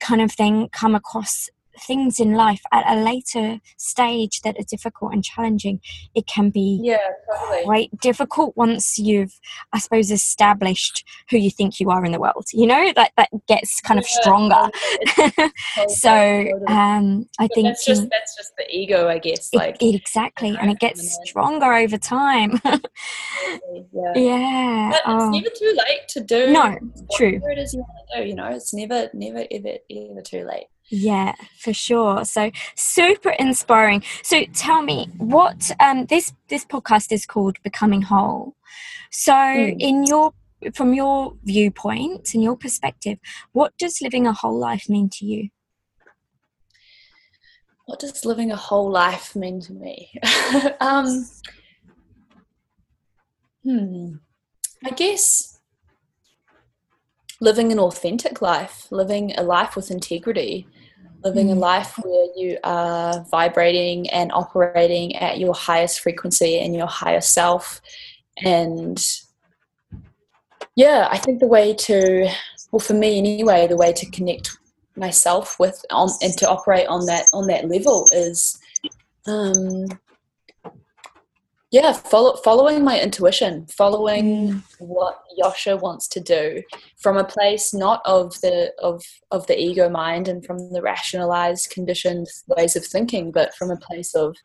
kind 0.00 0.20
of 0.22 0.32
thing 0.32 0.68
come 0.72 0.94
across 0.94 1.48
things 1.86 2.20
in 2.20 2.32
life 2.32 2.62
at 2.72 2.84
a 2.86 3.02
later 3.02 3.60
stage 3.76 4.40
that 4.42 4.58
are 4.58 4.64
difficult 4.64 5.12
and 5.12 5.24
challenging, 5.24 5.80
it 6.14 6.26
can 6.26 6.50
be 6.50 6.80
yeah, 6.82 6.98
totally. 7.32 7.64
quite 7.64 8.00
difficult 8.00 8.56
once 8.56 8.98
you've, 8.98 9.38
I 9.72 9.78
suppose, 9.78 10.10
established 10.10 11.04
who 11.30 11.38
you 11.38 11.50
think 11.50 11.80
you 11.80 11.90
are 11.90 12.04
in 12.04 12.12
the 12.12 12.20
world. 12.20 12.46
You 12.52 12.66
know, 12.66 12.92
that 12.94 13.12
that 13.16 13.28
gets 13.48 13.80
kind 13.80 13.98
yeah, 13.98 14.02
of 14.02 14.06
stronger. 14.06 14.70
Totally. 15.16 15.52
so 15.88 16.64
um, 16.68 17.26
I 17.38 17.46
but 17.46 17.54
think 17.54 17.68
that's 17.68 17.84
just 17.84 18.08
that's 18.10 18.36
just 18.36 18.52
the 18.56 18.66
ego, 18.70 19.08
I 19.08 19.18
guess. 19.18 19.52
Like 19.54 19.82
it, 19.82 19.94
exactly, 19.94 20.56
and 20.60 20.70
it 20.70 20.78
gets 20.78 21.18
stronger 21.24 21.72
over 21.72 21.98
time. 21.98 22.60
yeah, 22.64 24.12
yeah. 24.14 24.90
But 24.92 25.02
oh. 25.06 25.28
it's 25.28 25.44
never 25.44 25.54
too 25.56 25.78
late 25.78 26.08
to 26.08 26.20
do. 26.20 26.52
No, 26.52 26.78
true. 27.12 27.40
It 27.42 27.58
is 27.58 27.74
you 27.74 27.80
want 27.80 28.08
to 28.12 28.22
do. 28.22 28.28
You 28.28 28.34
know, 28.34 28.48
it's 28.48 28.74
never, 28.74 29.08
never, 29.14 29.44
ever, 29.50 29.78
ever 29.90 30.22
too 30.22 30.44
late. 30.44 30.66
Yeah, 30.90 31.34
for 31.56 31.72
sure. 31.72 32.24
So 32.24 32.50
super 32.74 33.30
inspiring. 33.30 34.02
So 34.22 34.44
tell 34.52 34.82
me, 34.82 35.08
what 35.18 35.70
um, 35.80 36.06
this 36.06 36.32
this 36.48 36.64
podcast 36.64 37.12
is 37.12 37.26
called 37.26 37.62
Becoming 37.62 38.02
Whole. 38.02 38.56
So 39.10 39.32
mm. 39.32 39.76
in 39.78 40.04
your 40.04 40.34
from 40.74 40.92
your 40.92 41.34
viewpoint 41.44 42.34
and 42.34 42.42
your 42.42 42.56
perspective, 42.56 43.18
what 43.52 43.72
does 43.78 44.02
living 44.02 44.26
a 44.26 44.32
whole 44.32 44.58
life 44.58 44.88
mean 44.88 45.08
to 45.10 45.24
you? 45.24 45.48
What 47.86 48.00
does 48.00 48.24
living 48.24 48.50
a 48.50 48.56
whole 48.56 48.90
life 48.90 49.34
mean 49.34 49.60
to 49.62 49.72
me? 49.72 50.12
um, 50.80 51.26
hmm. 53.64 54.14
I 54.84 54.90
guess 54.90 55.60
living 57.40 57.72
an 57.72 57.78
authentic 57.78 58.42
life, 58.42 58.86
living 58.90 59.34
a 59.36 59.42
life 59.42 59.74
with 59.76 59.90
integrity, 59.90 60.68
living 61.22 61.48
mm. 61.48 61.52
a 61.52 61.54
life 61.54 61.94
where 62.02 62.26
you 62.36 62.58
are 62.64 63.24
vibrating 63.30 64.08
and 64.10 64.32
operating 64.32 65.16
at 65.16 65.38
your 65.38 65.54
highest 65.54 66.00
frequency 66.00 66.58
and 66.58 66.74
your 66.74 66.86
higher 66.86 67.20
self. 67.20 67.80
And 68.44 68.98
yeah, 70.76 71.08
I 71.10 71.18
think 71.18 71.40
the 71.40 71.46
way 71.46 71.74
to, 71.74 72.30
well, 72.70 72.80
for 72.80 72.94
me 72.94 73.18
anyway, 73.18 73.66
the 73.66 73.76
way 73.76 73.92
to 73.92 74.10
connect 74.10 74.56
myself 74.96 75.58
with 75.58 75.84
on, 75.90 76.10
and 76.22 76.32
to 76.38 76.48
operate 76.48 76.86
on 76.88 77.06
that 77.06 77.26
on 77.32 77.46
that 77.46 77.68
level 77.68 78.06
is 78.12 78.58
um, 79.26 79.86
yeah 81.70 81.92
follow, 81.92 82.36
following 82.36 82.84
my 82.84 83.00
intuition 83.00 83.66
following 83.66 84.24
mm. 84.24 84.62
what 84.78 85.22
Josha 85.40 85.80
wants 85.80 86.08
to 86.08 86.20
do 86.20 86.62
from 86.98 87.16
a 87.16 87.24
place 87.24 87.72
not 87.72 88.02
of 88.04 88.32
the 88.40 88.72
of 88.82 89.02
of 89.30 89.46
the 89.46 89.58
ego 89.58 89.88
mind 89.88 90.28
and 90.28 90.44
from 90.44 90.72
the 90.72 90.82
rationalized 90.82 91.70
conditioned 91.70 92.26
ways 92.48 92.76
of 92.76 92.84
thinking 92.84 93.30
but 93.30 93.54
from 93.54 93.70
a 93.70 93.76
place 93.76 94.14
of 94.14 94.36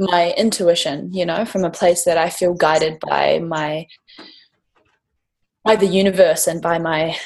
my 0.00 0.34
intuition 0.36 1.12
you 1.12 1.24
know 1.24 1.44
from 1.44 1.64
a 1.64 1.70
place 1.70 2.04
that 2.04 2.18
i 2.18 2.28
feel 2.28 2.54
guided 2.54 2.98
by 3.00 3.38
my 3.38 3.86
by 5.64 5.76
the 5.76 5.86
universe 5.86 6.46
and 6.48 6.60
by 6.60 6.78
my 6.78 7.16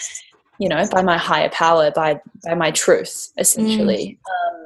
you 0.59 0.69
know 0.69 0.87
by 0.91 1.03
my 1.03 1.17
higher 1.17 1.49
power 1.51 1.91
by 1.91 2.21
by 2.45 2.55
my 2.55 2.71
truth 2.71 3.33
essentially 3.39 4.19
mm. 4.29 4.66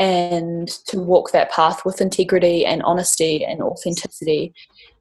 and 0.00 0.66
to 0.86 0.98
walk 0.98 1.30
that 1.30 1.52
path 1.52 1.84
with 1.84 2.00
integrity 2.00 2.64
and 2.64 2.82
honesty 2.82 3.44
and 3.44 3.62
authenticity. 3.62 4.52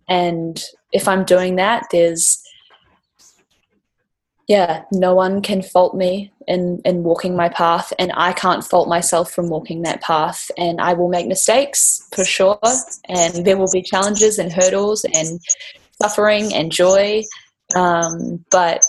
And 0.09 0.61
if 0.91 1.07
I'm 1.07 1.23
doing 1.23 1.55
that, 1.55 1.87
there's 1.91 2.43
yeah, 4.49 4.83
no 4.91 5.13
one 5.13 5.43
can 5.43 5.61
fault 5.61 5.95
me 5.95 6.33
in, 6.47 6.81
in 6.83 7.03
walking 7.03 7.35
my 7.35 7.49
path, 7.49 7.93
and 7.99 8.11
I 8.15 8.33
can't 8.33 8.65
fault 8.65 8.89
myself 8.89 9.31
from 9.31 9.47
walking 9.47 9.83
that 9.83 10.01
path. 10.01 10.49
And 10.57 10.81
I 10.81 10.93
will 10.93 11.07
make 11.07 11.27
mistakes 11.27 12.03
for 12.15 12.25
sure, 12.25 12.59
and 13.07 13.45
there 13.45 13.57
will 13.57 13.71
be 13.71 13.83
challenges 13.83 14.39
and 14.39 14.51
hurdles 14.51 15.05
and 15.13 15.39
suffering 16.01 16.51
and 16.51 16.71
joy. 16.71 17.23
Um, 17.75 18.43
but 18.49 18.81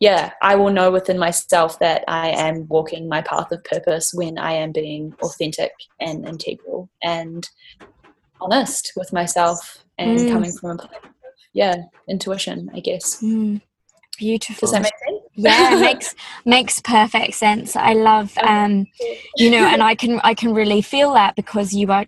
yeah, 0.00 0.32
I 0.40 0.56
will 0.56 0.70
know 0.70 0.90
within 0.90 1.18
myself 1.18 1.78
that 1.78 2.04
I 2.08 2.30
am 2.30 2.66
walking 2.68 3.06
my 3.06 3.20
path 3.20 3.52
of 3.52 3.62
purpose 3.64 4.14
when 4.14 4.38
I 4.38 4.52
am 4.52 4.72
being 4.72 5.14
authentic 5.22 5.72
and 6.00 6.26
integral 6.26 6.88
and 7.02 7.48
honest 8.40 8.92
with 8.96 9.12
myself 9.12 9.84
and 9.98 10.18
mm. 10.18 10.32
coming 10.32 10.52
from 10.52 10.70
a 10.70 10.76
place 10.78 11.00
of, 11.04 11.10
yeah, 11.52 11.76
intuition, 12.08 12.70
I 12.74 12.80
guess. 12.80 13.22
Mm. 13.22 13.60
Beautiful. 14.16 14.66
Does 14.66 14.72
that 14.72 14.82
make 14.82 14.92
sense? 15.06 15.20
yeah, 15.34 15.76
it 15.76 15.80
makes 15.80 16.14
makes 16.44 16.80
perfect 16.80 17.34
sense. 17.34 17.76
I 17.76 17.92
love 17.92 18.36
um 18.42 18.86
you 19.36 19.50
know, 19.50 19.66
and 19.66 19.82
I 19.82 19.94
can 19.94 20.20
I 20.24 20.34
can 20.34 20.54
really 20.54 20.82
feel 20.82 21.14
that 21.14 21.36
because 21.36 21.74
you 21.74 21.90
are 21.92 22.06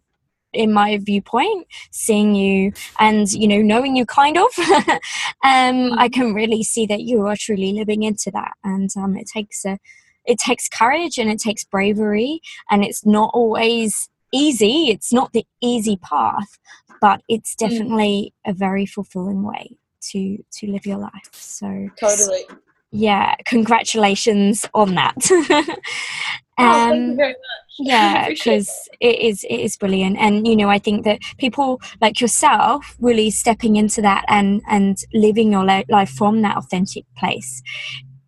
in 0.53 0.73
my 0.73 0.99
viewpoint 0.99 1.67
seeing 1.91 2.35
you 2.35 2.73
and 2.99 3.33
you 3.33 3.49
know 3.49 3.63
knowing 3.63 3.97
you 3.97 4.07
kind 4.07 4.39
of. 4.39 4.51
Um, 5.45 5.99
i 5.99 6.09
can 6.09 6.35
really 6.35 6.63
see 6.63 6.87
that 6.87 7.01
you 7.01 7.27
are 7.27 7.37
truly 7.37 7.73
living 7.73 8.05
into 8.05 8.31
that 8.31 8.53
and 8.63 8.89
um, 8.97 9.17
it 9.17 9.27
takes 9.27 9.65
a 9.65 9.79
it 10.25 10.39
takes 10.39 10.69
courage 10.69 11.19
and 11.19 11.29
it 11.29 11.41
takes 11.41 11.65
bravery 11.65 12.41
and 12.71 12.85
it's 12.85 13.05
not 13.05 13.31
always 13.35 14.09
easy. 14.33 14.89
It's 14.89 15.13
not 15.13 15.33
the 15.33 15.45
easy 15.61 15.97
path 15.97 16.59
but 17.03 17.21
it's 17.29 17.55
mm. 17.55 17.69
definitely 17.69 18.33
mm. 18.47 18.51
a 18.51 18.55
very 18.55 18.87
fulfilling 18.87 19.43
way 19.43 19.77
to 20.11 20.43
to 20.53 20.71
live 20.71 20.87
your 20.87 20.99
life. 20.99 21.29
So 21.33 21.89
totally. 22.01 22.45
yeah 22.91 23.35
congratulations 23.45 24.65
on 24.73 24.95
that 24.95 25.17
oh, 26.63 26.73
thank 26.73 26.97
you 26.97 27.11
um, 27.11 27.17
very 27.17 27.29
much. 27.29 27.37
yeah 27.79 28.29
because 28.29 28.71
it 29.01 29.19
is 29.19 29.45
it 29.45 29.61
is 29.61 29.77
brilliant. 29.77 30.19
And 30.19 30.47
you 30.47 30.57
know 30.57 30.69
i 30.69 30.79
think 30.79 31.05
that 31.05 31.21
people 31.39 31.81
like 32.01 32.21
yourself 32.21 32.97
really 33.01 33.31
stepping 33.31 33.77
into 33.77 34.03
that 34.03 34.25
and 34.29 34.63
and 34.69 34.99
living 35.15 35.53
your 35.53 35.65
life 35.65 36.11
from 36.11 36.43
that 36.43 36.57
authentic 36.57 37.05
place 37.17 37.63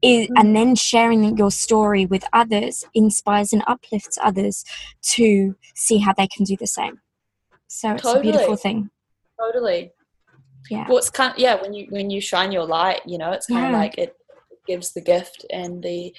is, 0.04 0.26
mm-hmm. 0.26 0.36
and 0.36 0.54
then 0.54 0.74
sharing 0.74 1.36
your 1.36 1.50
story 1.50 2.06
with 2.06 2.24
others 2.32 2.84
inspires 2.94 3.52
and 3.52 3.62
uplifts 3.66 4.18
others 4.22 4.64
to 5.02 5.56
see 5.74 5.98
how 5.98 6.12
they 6.12 6.28
can 6.28 6.44
do 6.44 6.56
the 6.56 6.66
same. 6.66 7.00
So 7.68 7.92
it's 7.92 8.02
totally. 8.02 8.28
a 8.28 8.32
beautiful 8.32 8.56
thing. 8.56 8.90
Totally. 9.40 9.92
Yeah. 10.70 10.86
Well 10.88 10.98
it's 10.98 11.10
kind 11.10 11.32
of, 11.32 11.38
yeah 11.38 11.60
when 11.60 11.74
you 11.74 11.86
when 11.90 12.08
you 12.10 12.20
shine 12.20 12.50
your 12.52 12.64
light 12.64 13.02
you 13.04 13.18
know 13.18 13.32
it's 13.32 13.46
kind 13.46 13.62
yeah. 13.62 13.68
of 13.68 13.72
like 13.74 13.98
it 13.98 14.16
gives 14.66 14.92
the 14.92 15.00
gift 15.02 15.44
and 15.50 15.82
the 15.82 16.14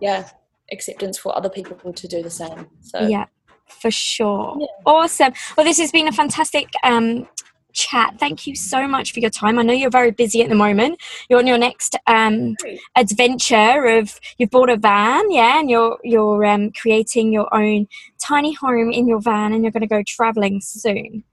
yeah 0.00 0.28
acceptance 0.72 1.18
for 1.18 1.36
other 1.36 1.48
people 1.48 1.92
to 1.92 2.08
do 2.08 2.22
the 2.22 2.30
same. 2.30 2.66
So 2.80 3.06
yeah, 3.06 3.26
for 3.66 3.90
sure. 3.90 4.56
Yeah. 4.58 4.66
Awesome. 4.86 5.32
Well, 5.56 5.64
this 5.64 5.78
has 5.78 5.92
been 5.92 6.08
a 6.08 6.12
fantastic 6.12 6.68
um, 6.82 7.28
chat. 7.72 8.18
Thank 8.18 8.46
you 8.46 8.54
so 8.54 8.86
much 8.86 9.12
for 9.12 9.20
your 9.20 9.30
time. 9.30 9.58
I 9.58 9.62
know 9.62 9.72
you're 9.72 9.90
very 9.90 10.10
busy 10.10 10.42
at 10.42 10.48
the 10.48 10.54
moment. 10.54 11.00
You're 11.28 11.38
on 11.38 11.46
your 11.46 11.58
next 11.58 11.96
um, 12.06 12.56
adventure 12.96 13.86
of 13.86 14.18
you've 14.38 14.50
bought 14.50 14.70
a 14.70 14.76
van, 14.76 15.30
yeah, 15.30 15.60
and 15.60 15.70
you're 15.70 15.98
you're 16.02 16.44
um, 16.44 16.72
creating 16.72 17.32
your 17.32 17.52
own 17.54 17.86
tiny 18.20 18.52
home 18.54 18.90
in 18.90 19.08
your 19.08 19.20
van, 19.20 19.52
and 19.52 19.62
you're 19.62 19.72
going 19.72 19.82
to 19.82 19.86
go 19.86 20.02
traveling 20.06 20.60
soon. 20.60 21.24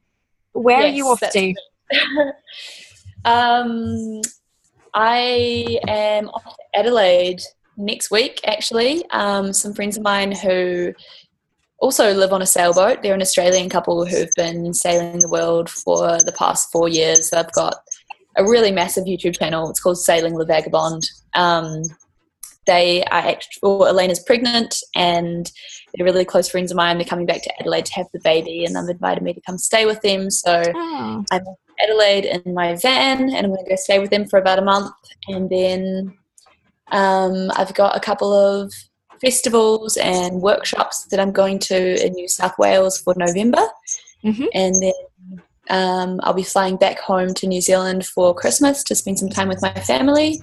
Where 0.54 0.82
yes, 0.82 0.94
are 0.94 0.96
you 0.96 1.08
off 1.08 1.20
to? 1.20 1.54
um, 3.26 4.22
I 4.94 5.80
am 5.88 6.30
off 6.30 6.44
to 6.44 6.80
Adelaide 6.80 7.42
next 7.80 8.12
week, 8.12 8.42
actually. 8.46 9.10
Um, 9.10 9.54
some 9.54 9.74
friends 9.74 9.98
of 9.98 10.04
mine 10.04 10.32
who 10.32 10.94
also 11.80 12.14
live 12.14 12.34
on 12.34 12.42
a 12.42 12.46
sailboat. 12.46 13.02
They're 13.02 13.14
an 13.14 13.22
Australian 13.22 13.70
couple 13.70 14.06
who've 14.06 14.30
been 14.36 14.74
sailing 14.74 15.20
the 15.20 15.30
world 15.30 15.70
for 15.70 16.20
the 16.20 16.36
past 16.38 16.72
four 16.72 16.90
years. 16.90 17.30
They've 17.30 17.52
got 17.54 17.76
a 18.38 18.44
really 18.44 18.72
massive 18.72 19.06
YouTube 19.06 19.40
channel. 19.40 19.70
It's 19.70 19.80
called 19.80 19.98
Sailing 19.98 20.36
La 20.36 20.46
Vagabonde. 20.46 21.10
Um, 21.34 21.84
they 22.66 23.04
are 23.06 23.22
actually, 23.22 23.60
well, 23.64 23.94
Elayna's 23.94 24.20
pregnant 24.20 24.76
and 24.96 25.52
they're 25.94 26.06
really 26.06 26.26
close 26.26 26.50
friends 26.50 26.72
of 26.72 26.78
mine. 26.78 26.98
They're 26.98 27.06
coming 27.06 27.26
back 27.26 27.42
to 27.44 27.60
Adelaide 27.60 27.86
to 27.86 27.94
have 27.96 28.08
the 28.14 28.20
baby 28.24 28.66
and 28.66 28.76
they've 28.76 28.90
invited 28.90 29.24
me 29.24 29.34
to 29.34 29.42
come 29.42 29.58
stay 29.58 29.86
with 29.86 30.02
them. 30.02 30.30
So 30.30 30.64
oh. 30.76 31.26
I'm 31.32 31.42
in 31.42 31.56
Adelaide 31.84 32.26
in 32.26 32.54
my 32.54 32.76
van 32.76 33.22
and 33.22 33.46
I'm 33.46 33.52
going 33.52 33.64
to 33.64 33.70
go 33.70 33.76
stay 33.76 34.00
with 34.00 34.12
them 34.12 34.28
for 34.28 34.38
about 34.38 34.60
a 34.60 34.64
month. 34.64 34.94
And 35.28 35.50
then 35.50 36.19
um, 36.92 37.52
I've 37.56 37.74
got 37.74 37.96
a 37.96 38.00
couple 38.00 38.34
of 38.34 38.74
festivals 39.22 39.98
and 39.98 40.42
workshops 40.42 41.06
that 41.06 41.20
I'm 41.20 41.32
going 41.32 41.60
to 41.60 42.06
in 42.06 42.14
New 42.14 42.28
South 42.28 42.58
Wales 42.58 43.00
for 43.00 43.14
November. 43.18 43.66
Mm-hmm. 44.24 44.46
And 44.54 44.76
then 44.82 44.94
um, 45.70 46.20
I'll 46.24 46.34
be 46.34 46.44
flying 46.44 46.78
back 46.78 47.00
home 47.00 47.34
to 47.36 47.48
New 47.48 47.62
Zealand 47.62 48.06
for 48.06 48.34
Christmas 48.34 48.84
to 48.86 48.96
spend 48.96 49.20
some 49.20 49.30
time 49.30 49.48
with 49.48 49.62
my 49.62 49.74
family. 49.74 50.40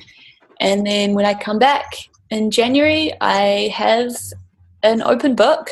And 0.61 0.87
then 0.87 1.15
when 1.15 1.27
I 1.27 1.35
come 1.35 1.59
back 1.59 1.87
in 2.31 2.51
January, 2.51 3.13
I 3.21 3.71
have 3.75 4.15
an 4.83 5.03
open 5.03 5.35
book. 5.35 5.71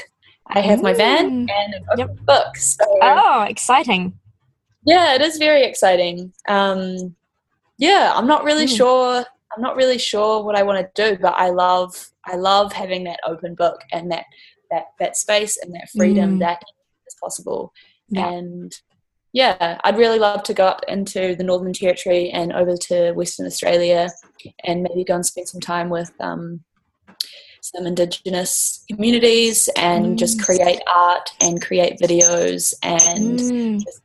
I 0.49 0.61
have 0.61 0.83
my 0.83 0.93
van 0.93 1.27
and 1.27 1.75
an 1.75 1.85
open 1.93 2.17
yep. 2.17 2.27
book. 2.27 2.57
So, 2.57 2.85
oh, 3.01 3.47
exciting! 3.49 4.13
Yeah, 4.85 5.15
it 5.15 5.23
is 5.23 5.39
very 5.39 5.65
exciting. 5.65 6.35
Um, 6.47 7.17
yeah, 7.79 8.13
I'm 8.15 8.27
not 8.27 8.45
really 8.45 8.67
mm. 8.67 8.77
sure. 8.77 9.25
I'm 9.55 9.63
not 9.63 9.77
really 9.77 9.99
sure 9.99 10.43
what 10.43 10.57
I 10.57 10.63
want 10.63 10.79
to 10.79 11.11
do, 11.11 11.19
but 11.21 11.35
I 11.35 11.51
love 11.51 12.11
I 12.27 12.37
love 12.37 12.73
having 12.73 13.05
that 13.05 13.21
open 13.27 13.55
book 13.55 13.81
and 13.93 14.11
that 14.11 14.25
that 14.71 14.87
that 14.99 15.17
space 15.17 15.57
and 15.57 15.75
that 15.75 15.89
freedom 15.97 16.37
mm. 16.37 16.41
that 16.41 16.63
is 17.07 17.17
possible. 17.21 17.73
Yeah. 18.09 18.31
And 18.31 18.75
yeah, 19.33 19.81
I'd 19.83 19.99
really 19.99 20.21
love 20.21 20.45
to 20.45 20.55
go 20.55 20.67
up 20.67 20.83
into 20.87 21.35
the 21.35 21.43
Northern 21.43 21.73
Territory 21.73 22.31
and 22.31 22.53
over 22.53 22.77
to 22.77 23.13
Western 23.13 23.47
Australia 23.47 24.09
and 24.63 24.83
maybe 24.83 25.05
go 25.05 25.17
and 25.17 25.27
spend 25.27 25.49
some 25.49 25.61
time 25.61 25.89
with 25.89 26.13
um, 26.21 26.63
some 27.61 27.85
Indigenous 27.85 28.85
communities 28.89 29.69
and 29.77 30.07
mm. 30.07 30.17
just 30.17 30.41
create 30.41 30.81
art 30.87 31.31
and 31.41 31.61
create 31.61 31.99
videos 31.99 32.75
and 32.85 33.41
mm. 33.41 33.83
just 33.83 34.03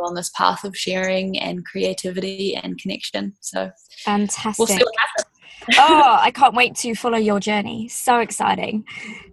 on 0.00 0.14
this 0.14 0.30
path 0.30 0.64
of 0.64 0.76
sharing 0.76 1.38
and 1.38 1.64
creativity 1.64 2.56
and 2.56 2.78
connection. 2.78 3.34
So 3.40 3.70
fantastic. 4.04 4.58
We'll 4.58 4.66
see 4.66 4.84
what 4.84 4.94
happens. 4.98 5.78
oh, 5.78 6.16
I 6.20 6.30
can't 6.30 6.54
wait 6.54 6.76
to 6.76 6.94
follow 6.94 7.18
your 7.18 7.40
journey. 7.40 7.88
So 7.88 8.18
exciting. 8.18 8.84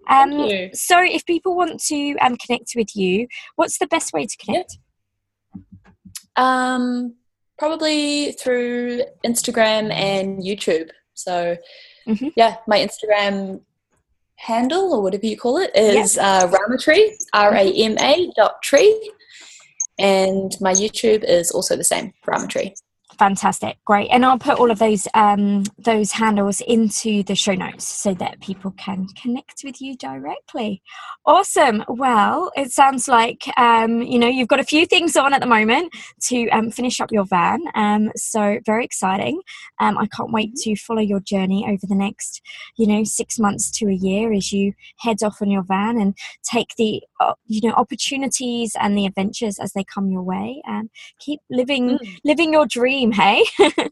Um, 0.09 0.71
so, 0.73 1.01
if 1.03 1.25
people 1.25 1.55
want 1.55 1.79
to 1.83 2.15
um, 2.17 2.35
connect 2.37 2.73
with 2.75 2.95
you, 2.95 3.27
what's 3.55 3.77
the 3.77 3.87
best 3.87 4.11
way 4.11 4.25
to 4.25 4.37
connect? 4.37 4.77
Um, 6.35 7.15
probably 7.59 8.31
through 8.33 9.03
Instagram 9.25 9.91
and 9.91 10.41
YouTube. 10.41 10.89
So, 11.13 11.57
mm-hmm. 12.07 12.29
yeah, 12.35 12.57
my 12.67 12.79
Instagram 12.79 13.61
handle 14.37 14.93
or 14.93 15.03
whatever 15.03 15.25
you 15.25 15.37
call 15.37 15.57
it 15.57 15.69
is 15.75 16.17
uh, 16.17 16.49
Ramatree, 16.49 17.11
R 17.33 17.53
A 17.53 17.71
M 17.71 17.97
A 17.99 18.31
dot 18.35 18.61
tree. 18.63 19.11
And 19.99 20.55
my 20.61 20.71
YouTube 20.71 21.23
is 21.23 21.51
also 21.51 21.75
the 21.75 21.83
same, 21.83 22.13
Ramatree. 22.25 22.73
Fantastic, 23.19 23.79
great, 23.83 24.07
and 24.11 24.25
I'll 24.25 24.39
put 24.39 24.59
all 24.59 24.71
of 24.71 24.79
those 24.79 25.05
um, 25.13 25.63
those 25.77 26.13
handles 26.13 26.61
into 26.61 27.21
the 27.23 27.35
show 27.35 27.53
notes 27.53 27.85
so 27.85 28.13
that 28.13 28.39
people 28.39 28.71
can 28.77 29.07
connect 29.21 29.61
with 29.65 29.81
you 29.81 29.97
directly. 29.97 30.81
Awesome. 31.25 31.83
Well, 31.89 32.49
it 32.55 32.71
sounds 32.71 33.09
like 33.09 33.43
um, 33.57 34.01
you 34.01 34.19
know 34.19 34.29
you've 34.29 34.47
got 34.47 34.61
a 34.61 34.63
few 34.63 34.85
things 34.85 35.17
on 35.17 35.33
at 35.33 35.41
the 35.41 35.47
moment 35.47 35.93
to 36.27 36.47
um, 36.51 36.71
finish 36.71 37.01
up 37.01 37.11
your 37.11 37.25
van. 37.25 37.59
Um, 37.75 38.09
so 38.15 38.59
very 38.65 38.85
exciting. 38.85 39.41
Um, 39.81 39.97
I 39.97 40.07
can't 40.07 40.31
wait 40.31 40.55
to 40.55 40.77
follow 40.77 41.01
your 41.01 41.19
journey 41.19 41.65
over 41.67 41.85
the 41.85 41.95
next 41.95 42.41
you 42.77 42.87
know 42.87 43.03
six 43.03 43.37
months 43.37 43.69
to 43.79 43.89
a 43.89 43.93
year 43.93 44.31
as 44.31 44.53
you 44.53 44.71
head 44.99 45.17
off 45.23 45.41
on 45.41 45.51
your 45.51 45.63
van 45.63 45.99
and 45.99 46.15
take 46.49 46.69
the 46.77 47.03
uh, 47.19 47.33
you 47.47 47.67
know 47.67 47.75
opportunities 47.75 48.77
and 48.79 48.97
the 48.97 49.05
adventures 49.05 49.59
as 49.59 49.73
they 49.73 49.83
come 49.83 50.09
your 50.09 50.23
way. 50.23 50.61
And 50.65 50.89
keep 51.19 51.41
living 51.49 51.97
mm. 51.97 52.17
living 52.23 52.53
your 52.53 52.65
dream 52.65 53.08
team, 53.11 53.21
hey? 53.21 53.43
um, 53.59 53.89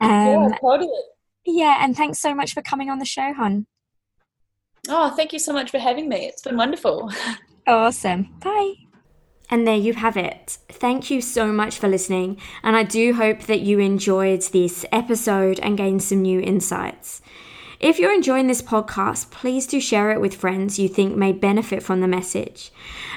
yeah, 0.00 0.48
totally. 0.60 0.90
Yeah, 1.44 1.78
and 1.80 1.96
thanks 1.96 2.18
so 2.18 2.34
much 2.34 2.54
for 2.54 2.62
coming 2.62 2.90
on 2.90 2.98
the 2.98 3.04
show, 3.04 3.32
hon. 3.32 3.66
Oh, 4.88 5.10
thank 5.10 5.32
you 5.32 5.38
so 5.38 5.52
much 5.52 5.70
for 5.70 5.78
having 5.78 6.08
me. 6.08 6.26
It's 6.26 6.42
been 6.42 6.56
wonderful. 6.56 7.10
Awesome. 7.66 8.34
Bye. 8.42 8.74
And 9.50 9.66
there 9.66 9.76
you 9.76 9.92
have 9.94 10.16
it. 10.16 10.58
Thank 10.70 11.10
you 11.10 11.20
so 11.20 11.52
much 11.52 11.78
for 11.78 11.88
listening, 11.88 12.40
and 12.64 12.74
I 12.74 12.82
do 12.82 13.14
hope 13.14 13.42
that 13.42 13.60
you 13.60 13.78
enjoyed 13.78 14.42
this 14.42 14.86
episode 14.90 15.60
and 15.60 15.76
gained 15.76 16.02
some 16.02 16.22
new 16.22 16.40
insights. 16.40 17.20
If 17.80 17.98
you're 17.98 18.12
enjoying 18.12 18.46
this 18.46 18.60
podcast, 18.60 19.30
please 19.30 19.66
do 19.66 19.80
share 19.80 20.10
it 20.10 20.20
with 20.20 20.34
friends 20.34 20.78
you 20.78 20.86
think 20.86 21.16
may 21.16 21.32
benefit 21.32 21.82
from 21.82 22.02
the 22.02 22.06
message. 22.06 22.70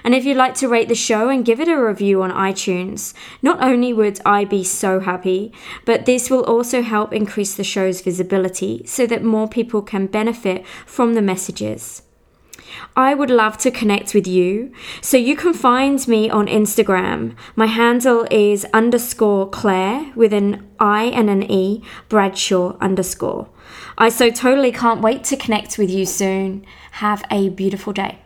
And 0.06 0.16
if 0.16 0.24
you'd 0.24 0.38
like 0.38 0.56
to 0.56 0.70
rate 0.70 0.88
the 0.88 0.96
show 0.96 1.28
and 1.28 1.44
give 1.44 1.60
it 1.60 1.68
a 1.68 1.76
review 1.76 2.22
on 2.24 2.32
iTunes, 2.32 3.14
not 3.42 3.62
only 3.62 3.92
would 3.92 4.22
I 4.26 4.46
be 4.46 4.64
so 4.64 5.02
happy, 5.02 5.52
but 5.84 6.06
this 6.06 6.30
will 6.30 6.46
also 6.46 6.82
help 6.82 7.12
increase 7.12 7.56
the 7.56 7.66
show's 7.66 8.00
visibility 8.00 8.84
so 8.86 9.06
that 9.06 9.22
more 9.22 9.50
people 9.50 9.82
can 9.82 10.08
benefit 10.08 10.66
from 10.86 11.14
the 11.14 11.22
messages. 11.22 12.04
I 12.96 13.14
would 13.14 13.30
love 13.30 13.58
to 13.60 13.72
connect 13.72 14.14
with 14.14 14.28
you. 14.28 14.72
So 15.02 15.18
you 15.18 15.36
can 15.36 15.54
find 15.54 16.08
me 16.08 16.30
on 16.30 16.48
Instagram. 16.48 17.36
My 17.56 17.66
handle 17.66 18.26
is 18.32 18.66
underscore 18.74 19.50
Claire 19.50 20.14
with 20.16 20.32
an 20.32 20.70
I 20.80 21.06
and 21.06 21.30
an 21.30 21.44
E, 21.52 21.84
Bradshaw 22.08 22.78
underscore. 22.80 23.50
I 24.04 24.10
so 24.10 24.30
totally 24.30 24.74
can't 24.74 25.00
wait 25.00 25.24
to 25.26 25.38
connect 25.38 25.78
with 25.78 25.90
you 25.90 26.06
soon. 26.06 26.66
Have 26.92 27.24
a 27.32 27.48
beautiful 27.48 27.94
day. 27.94 28.23